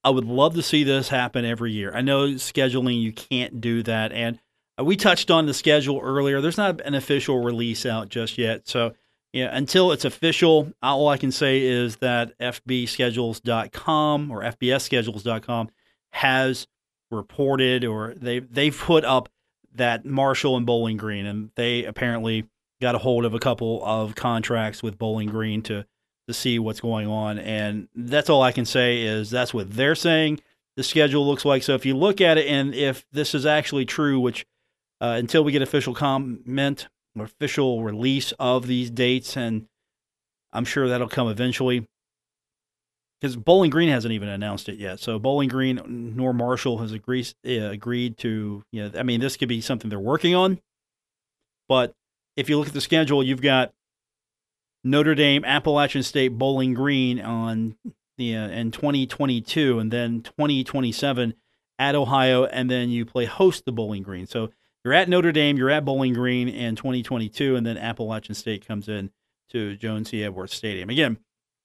I 0.04 0.10
would 0.10 0.26
love 0.26 0.56
to 0.56 0.64
see 0.64 0.84
this 0.84 1.10
happen 1.10 1.46
every 1.46 1.72
year. 1.72 1.94
I 1.94 2.02
know 2.02 2.30
scheduling, 2.30 3.02
you 3.02 3.14
can't 3.14 3.62
do 3.62 3.84
that. 3.84 4.12
And 4.12 4.40
we 4.82 4.96
touched 4.98 5.30
on 5.30 5.46
the 5.46 5.54
schedule 5.54 6.00
earlier. 6.02 6.42
There's 6.42 6.58
not 6.58 6.82
an 6.82 6.96
official 6.96 7.44
release 7.44 7.86
out 7.86 8.10
just 8.10 8.38
yet. 8.38 8.68
So, 8.68 8.94
yeah, 9.34 9.56
until 9.56 9.92
it's 9.92 10.04
official, 10.04 10.74
all 10.82 11.08
I 11.08 11.18
can 11.18 11.32
say 11.32 11.62
is 11.62 11.98
that 11.98 12.38
fbschedules.com 12.40 14.32
or 14.32 14.42
fbsschedules.com 14.42 15.70
has 16.12 16.68
reported 17.10 17.86
or 17.86 18.14
they 18.16 18.40
they've 18.40 18.78
put 18.78 19.06
up 19.06 19.30
that 19.76 20.06
Marshall 20.06 20.58
and 20.58 20.66
Bowling 20.66 20.98
Green, 20.98 21.26
and 21.26 21.52
they 21.56 21.86
apparently 21.86 22.50
got 22.82 22.96
a 22.96 22.98
hold 22.98 23.24
of 23.24 23.34
a 23.34 23.40
couple 23.40 23.82
of 23.86 24.16
contracts 24.16 24.84
with 24.84 24.98
Bowling 24.98 25.30
Green 25.30 25.62
to 25.64 25.86
to 26.28 26.34
see 26.34 26.60
what's 26.60 26.82
going 26.82 27.08
on, 27.08 27.40
and 27.40 27.88
that's 27.96 28.30
all 28.30 28.42
I 28.42 28.52
can 28.52 28.66
say 28.66 29.02
is 29.04 29.30
that's 29.30 29.54
what 29.54 29.72
they're 29.72 29.96
saying. 29.96 30.42
The 30.76 30.84
schedule 30.84 31.26
looks 31.26 31.46
like 31.46 31.64
so. 31.64 31.74
If 31.74 31.86
you 31.86 31.96
look 31.96 32.20
at 32.20 32.38
it, 32.38 32.48
and 32.48 32.76
if 32.76 33.06
this 33.12 33.34
is 33.34 33.46
actually 33.46 33.86
true, 33.86 34.20
which 34.20 34.46
uh, 35.00 35.16
until 35.18 35.44
we 35.44 35.54
get 35.54 35.62
official 35.62 35.94
comment 35.94 36.90
official 37.18 37.84
release 37.84 38.32
of 38.40 38.68
these 38.68 38.90
dates, 38.90 39.36
and 39.36 39.68
I'm 40.54 40.66
sure 40.66 40.88
that'll 40.88 41.10
come 41.10 41.28
eventually. 41.28 41.88
Because 43.20 43.36
Bowling 43.36 43.70
Green 43.70 43.90
hasn't 43.90 44.14
even 44.14 44.30
announced 44.30 44.68
it 44.68 44.80
yet, 44.80 45.00
so 45.00 45.20
Bowling 45.20 45.50
Green 45.50 46.14
nor 46.16 46.34
Marshall 46.34 46.80
has 46.80 46.92
agreed 46.92 47.32
uh, 47.46 47.70
agreed 47.70 48.18
to. 48.20 48.64
You 48.72 48.90
know, 48.90 49.00
I 49.00 49.04
mean, 49.04 49.20
this 49.20 49.38
could 49.38 49.50
be 49.50 49.62
something 49.62 49.90
they're 49.90 50.00
working 50.00 50.34
on, 50.34 50.60
but 51.70 51.94
if 52.36 52.50
you 52.50 52.58
look 52.58 52.68
at 52.68 52.74
the 52.74 52.82
schedule, 52.82 53.24
you've 53.24 53.42
got 53.42 53.74
Notre 54.84 55.14
Dame, 55.14 55.46
Appalachian 55.46 56.02
State, 56.02 56.30
Bowling 56.30 56.74
Green 56.74 57.22
on 57.22 57.76
the 58.18 58.36
uh, 58.36 58.48
in 58.48 58.72
2022, 58.72 59.78
and 59.78 59.92
then 59.92 60.22
2027 60.22 61.36
at 61.78 61.96
Ohio, 61.96 62.46
and 62.46 62.70
then 62.70 62.90
you 62.90 63.06
play 63.06 63.26
host 63.26 63.66
to 63.66 63.72
Bowling 63.72 64.04
Green. 64.04 64.26
So 64.26 64.50
you're 64.84 64.94
at 64.94 65.10
Notre 65.10 65.32
Dame, 65.32 65.58
you're 65.58 65.70
at 65.70 65.86
Bowling 65.86 66.14
Green 66.14 66.50
in 66.50 66.76
2022, 66.76 67.56
and 67.56 67.66
then 67.66 67.78
Appalachian 67.78 68.36
State 68.36 68.66
comes 68.66 68.88
in 68.88 69.12
to 69.50 69.76
Joan 69.78 70.06
C. 70.06 70.24
Edwards 70.24 70.54
Stadium. 70.54 70.90
Again, 70.90 71.18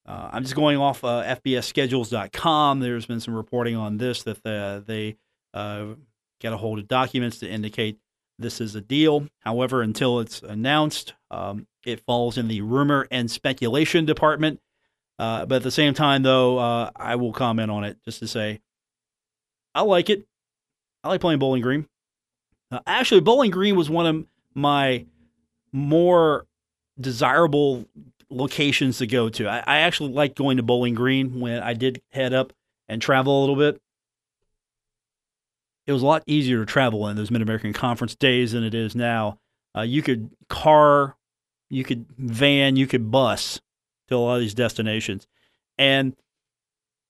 uh, 0.07 0.31
I'm 0.33 0.43
just 0.43 0.55
going 0.55 0.77
off 0.77 1.03
uh, 1.03 1.23
FBSschedules.com. 1.25 2.81
There's 2.81 3.07
been 3.07 3.21
some 3.21 3.35
reporting 3.35 3.77
on 3.77 3.97
this 3.97 4.23
that 4.25 4.43
the, 4.43 4.85
they 4.87 5.17
uh, 5.55 5.95
get 6.41 6.53
a 6.53 6.57
hold 6.57 6.79
of 6.79 6.89
documents 6.89 7.39
to 7.41 7.49
indicate 7.49 7.99
this 8.39 8.61
is 8.61 8.75
a 8.75 8.81
deal. 8.81 9.27
However, 9.41 9.83
until 9.83 10.21
it's 10.21 10.43
announced, 10.43 11.15
um, 11.31 11.67
it 11.85 12.01
falls 12.01 12.37
in 12.37 12.49
the 12.49 12.61
rumor 12.61 13.09
and 13.11 13.31
speculation 13.31 14.05
department. 14.05 14.61
Uh, 15.19 15.47
but 15.47 15.57
at 15.57 15.63
the 15.63 15.71
same 15.71 15.95
time, 15.95 16.23
though, 16.23 16.59
uh, 16.59 16.91
I 16.95 17.17
will 17.17 17.33
comment 17.33 17.71
on 17.71 17.85
it 17.85 17.97
just 18.05 18.19
to 18.19 18.29
say 18.29 18.61
I 19.75 19.83
like 19.83 20.11
it. 20.11 20.27
I 21.03 21.09
like 21.09 21.21
playing 21.21 21.39
Bowling 21.39 21.63
Green. 21.63 21.87
Uh, 22.71 22.81
actually, 22.87 23.21
Bowling 23.21 23.51
Green 23.51 23.77
was 23.77 23.89
one 23.89 24.07
of 24.07 24.27
my 24.55 25.07
more 25.73 26.47
desirable 27.01 27.87
locations 28.31 28.99
to 28.99 29.07
go 29.07 29.29
to. 29.29 29.49
I, 29.49 29.63
I 29.67 29.79
actually 29.79 30.13
liked 30.13 30.37
going 30.37 30.57
to 30.57 30.63
Bowling 30.63 30.95
Green 30.95 31.41
when 31.41 31.63
I 31.63 31.75
did 31.75 32.03
head 32.11 32.33
up 32.33 32.53
and 32.89 33.01
travel 33.01 33.39
a 33.39 33.41
little 33.41 33.57
bit 33.57 33.81
it 35.87 35.93
was 35.93 36.03
a 36.03 36.07
lot 36.07 36.25
easier 36.27 36.59
to 36.59 36.67
travel 36.67 37.07
in 37.09 37.17
those 37.17 37.31
Mid 37.31 37.43
American 37.43 37.73
Conference 37.73 38.15
days 38.15 38.53
than 38.53 38.65
it 38.65 38.75
is 38.75 38.95
now. 38.95 39.39
Uh, 39.77 39.83
you 39.83 40.03
could 40.03 40.31
car, 40.49 41.17
you 41.71 41.85
could 41.85 42.07
van, 42.19 42.77
you 42.77 42.87
could 42.87 43.11
bus 43.11 43.61
to 44.09 44.17
a 44.17 44.19
lot 44.19 44.35
of 44.35 44.41
these 44.41 44.55
destinations, 44.55 45.27
and 45.79 46.17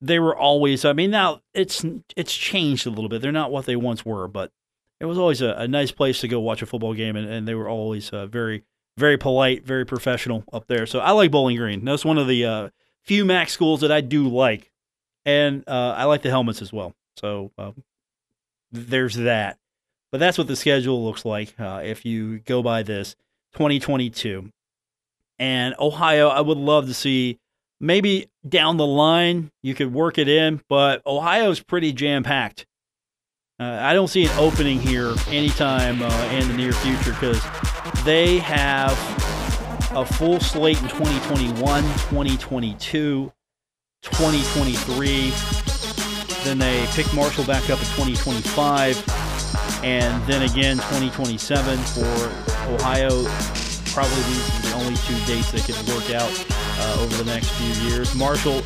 they 0.01 0.19
were 0.19 0.37
always. 0.37 0.85
I 0.85 0.93
mean, 0.93 1.11
now 1.11 1.41
it's 1.55 1.85
it's 2.17 2.35
changed 2.35 2.87
a 2.87 2.91
little 2.91 3.09
bit. 3.09 3.23
They're 3.23 3.33
not 3.33 3.51
what 3.51 3.67
they 3.67 3.77
once 3.77 4.05
were, 4.05 4.29
but 4.29 4.53
it 5.01 5.07
was 5.07 5.19
always 5.19 5.43
a, 5.43 5.51
a 5.51 5.69
nice 5.69 5.91
place 5.91 6.21
to 6.21 6.29
go 6.29 6.41
watch 6.41 6.63
a 6.63 6.67
football 6.67 6.95
game, 6.95 7.17
and, 7.17 7.29
and 7.29 7.47
they 7.47 7.55
were 7.55 7.69
always 7.69 8.11
uh, 8.11 8.27
very 8.27 8.65
very 8.97 9.19
polite, 9.19 9.65
very 9.65 9.85
professional 9.85 10.45
up 10.53 10.67
there. 10.69 10.87
So 10.87 11.01
I 11.01 11.11
like 11.11 11.31
Bowling 11.31 11.57
Green. 11.57 11.85
That's 11.85 12.05
one 12.05 12.19
of 12.19 12.27
the 12.27 12.45
uh, 12.47 12.69
few 13.05 13.25
MAC 13.25 13.51
schools 13.51 13.83
that 13.83 13.93
I 13.93 14.01
do 14.01 14.29
like, 14.29 14.71
and 15.25 15.65
uh, 15.67 15.95
I 15.97 16.05
like 16.05 16.23
the 16.23 16.31
helmets 16.31 16.63
as 16.63 16.73
well. 16.73 16.95
So 17.17 17.53
uh, 17.59 17.73
there's 18.73 19.17
that. 19.17 19.59
But 20.13 20.19
that's 20.19 20.39
what 20.39 20.47
the 20.47 20.57
schedule 20.57 21.05
looks 21.05 21.25
like 21.25 21.55
uh, 21.59 21.83
if 21.85 22.05
you 22.05 22.39
go 22.39 22.63
by 22.63 22.83
this 22.83 23.17
2022. 23.55 24.51
And 25.39 25.75
Ohio, 25.79 26.29
I 26.29 26.41
would 26.41 26.57
love 26.57 26.87
to 26.87 26.95
see 26.95 27.39
maybe 27.81 28.31
down 28.49 28.79
the 28.79 28.87
line 28.87 29.51
you 29.63 29.75
could 29.75 29.93
work 29.93 30.17
it 30.17 30.29
in, 30.29 30.63
but 30.69 31.05
Ohio's 31.05 31.61
pretty 31.61 31.93
jam 31.93 32.23
packed. 32.23 32.67
Uh, 33.59 33.79
I 33.81 33.95
don't 33.95 34.09
see 34.09 34.25
an 34.25 34.39
opening 34.39 34.79
here 34.81 35.15
anytime 35.29 36.03
uh, 36.03 36.31
in 36.33 36.47
the 36.49 36.55
near 36.55 36.73
future 36.73 37.13
because 37.13 37.43
they 38.05 38.39
have 38.39 38.93
a 39.97 40.05
full 40.05 40.41
slate 40.41 40.77
in 40.83 40.89
2021, 40.89 41.83
2022, 41.83 43.33
2023 44.03 45.33
then 46.47 46.59
they 46.59 46.87
pick 46.91 47.13
Marshall 47.13 47.45
back 47.45 47.65
up 47.71 47.81
in 47.81 47.87
2025, 47.97 49.83
and 49.83 50.25
then 50.27 50.43
again 50.43 50.77
2027 50.77 51.77
for 51.79 52.05
Ohio. 52.73 53.25
Probably 53.91 54.23
these 54.23 54.49
are 54.49 54.63
the 54.63 54.75
only 54.77 54.95
two 55.03 55.19
dates 55.27 55.51
they 55.51 55.59
can 55.59 55.75
work 55.93 56.11
out 56.11 56.31
uh, 56.79 56.99
over 57.01 57.17
the 57.17 57.25
next 57.25 57.51
few 57.51 57.89
years. 57.89 58.15
Marshall 58.15 58.63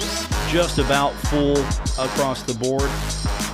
just 0.51 0.79
about 0.79 1.15
full 1.31 1.57
across 1.99 2.43
the 2.43 2.53
board. 2.53 2.91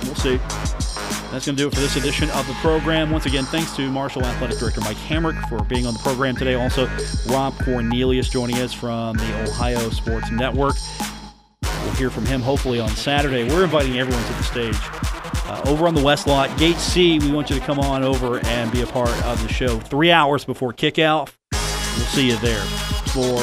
We'll 0.03 0.15
see. 0.15 0.86
That's 1.31 1.45
going 1.45 1.55
to 1.57 1.61
do 1.63 1.67
it 1.67 1.73
for 1.73 1.81
this 1.81 1.95
edition 1.97 2.29
of 2.31 2.47
the 2.47 2.53
program. 2.55 3.11
Once 3.11 3.25
again, 3.25 3.43
thanks 3.45 3.75
to 3.75 3.91
Marshall 3.91 4.25
Athletic 4.25 4.57
Director 4.57 4.81
Mike 4.81 4.97
Hamrick 4.97 5.39
for 5.49 5.63
being 5.65 5.85
on 5.85 5.93
the 5.93 5.99
program 5.99 6.35
today. 6.35 6.55
Also, 6.55 6.89
Rob 7.27 7.53
Cornelius 7.63 8.29
joining 8.29 8.55
us 8.57 8.73
from 8.73 9.17
the 9.17 9.43
Ohio 9.49 9.89
Sports 9.89 10.31
Network. 10.31 10.75
We'll 11.61 11.93
hear 11.95 12.09
from 12.09 12.25
him 12.25 12.41
hopefully 12.41 12.79
on 12.79 12.89
Saturday. 12.89 13.43
We're 13.43 13.65
inviting 13.65 13.99
everyone 13.99 14.23
to 14.23 14.33
the 14.33 14.43
stage. 14.43 14.75
Uh, 15.49 15.61
over 15.65 15.87
on 15.87 15.95
the 15.95 16.03
West 16.03 16.27
Lot, 16.27 16.57
Gate 16.57 16.77
C, 16.77 17.19
we 17.19 17.31
want 17.31 17.49
you 17.49 17.59
to 17.59 17.65
come 17.65 17.79
on 17.79 18.03
over 18.03 18.39
and 18.45 18.71
be 18.71 18.81
a 18.81 18.87
part 18.87 19.09
of 19.25 19.41
the 19.41 19.53
show 19.53 19.79
three 19.79 20.11
hours 20.11 20.43
before 20.43 20.73
kickoff. 20.73 21.33
We'll 21.51 22.05
see 22.07 22.27
you 22.29 22.37
there. 22.37 22.61
For 23.11 23.39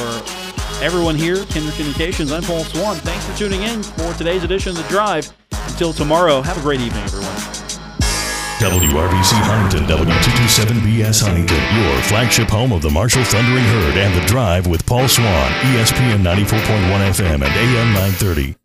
everyone 0.83 1.15
here, 1.15 1.45
Kindred 1.45 1.73
Communications, 1.75 2.31
I'm 2.31 2.43
Paul 2.43 2.63
Swann. 2.63 2.95
Thanks 2.97 3.25
for 3.25 3.37
tuning 3.37 3.63
in 3.63 3.83
for 3.83 4.13
today's 4.13 4.43
edition 4.43 4.71
of 4.71 4.77
The 4.77 4.89
Drive. 4.89 5.31
Until 5.67 5.93
tomorrow, 5.93 6.41
have 6.41 6.57
a 6.57 6.61
great 6.61 6.81
evening, 6.81 7.03
everyone. 7.03 7.34
WRVC 8.59 9.33
Huntington, 9.43 9.85
W227BS 9.85 11.21
Huntington, 11.21 11.57
your 11.75 12.01
flagship 12.03 12.47
home 12.47 12.71
of 12.71 12.81
the 12.81 12.89
Marshall 12.89 13.23
Thundering 13.25 13.65
Herd 13.65 13.97
and 13.97 14.15
The 14.15 14.25
Drive 14.27 14.65
with 14.65 14.85
Paul 14.85 15.09
Swann, 15.09 15.51
ESPN 15.75 16.23
94.1 16.23 16.63
FM 17.11 17.33
and 17.35 17.43
AM 17.43 17.93
930. 17.93 18.55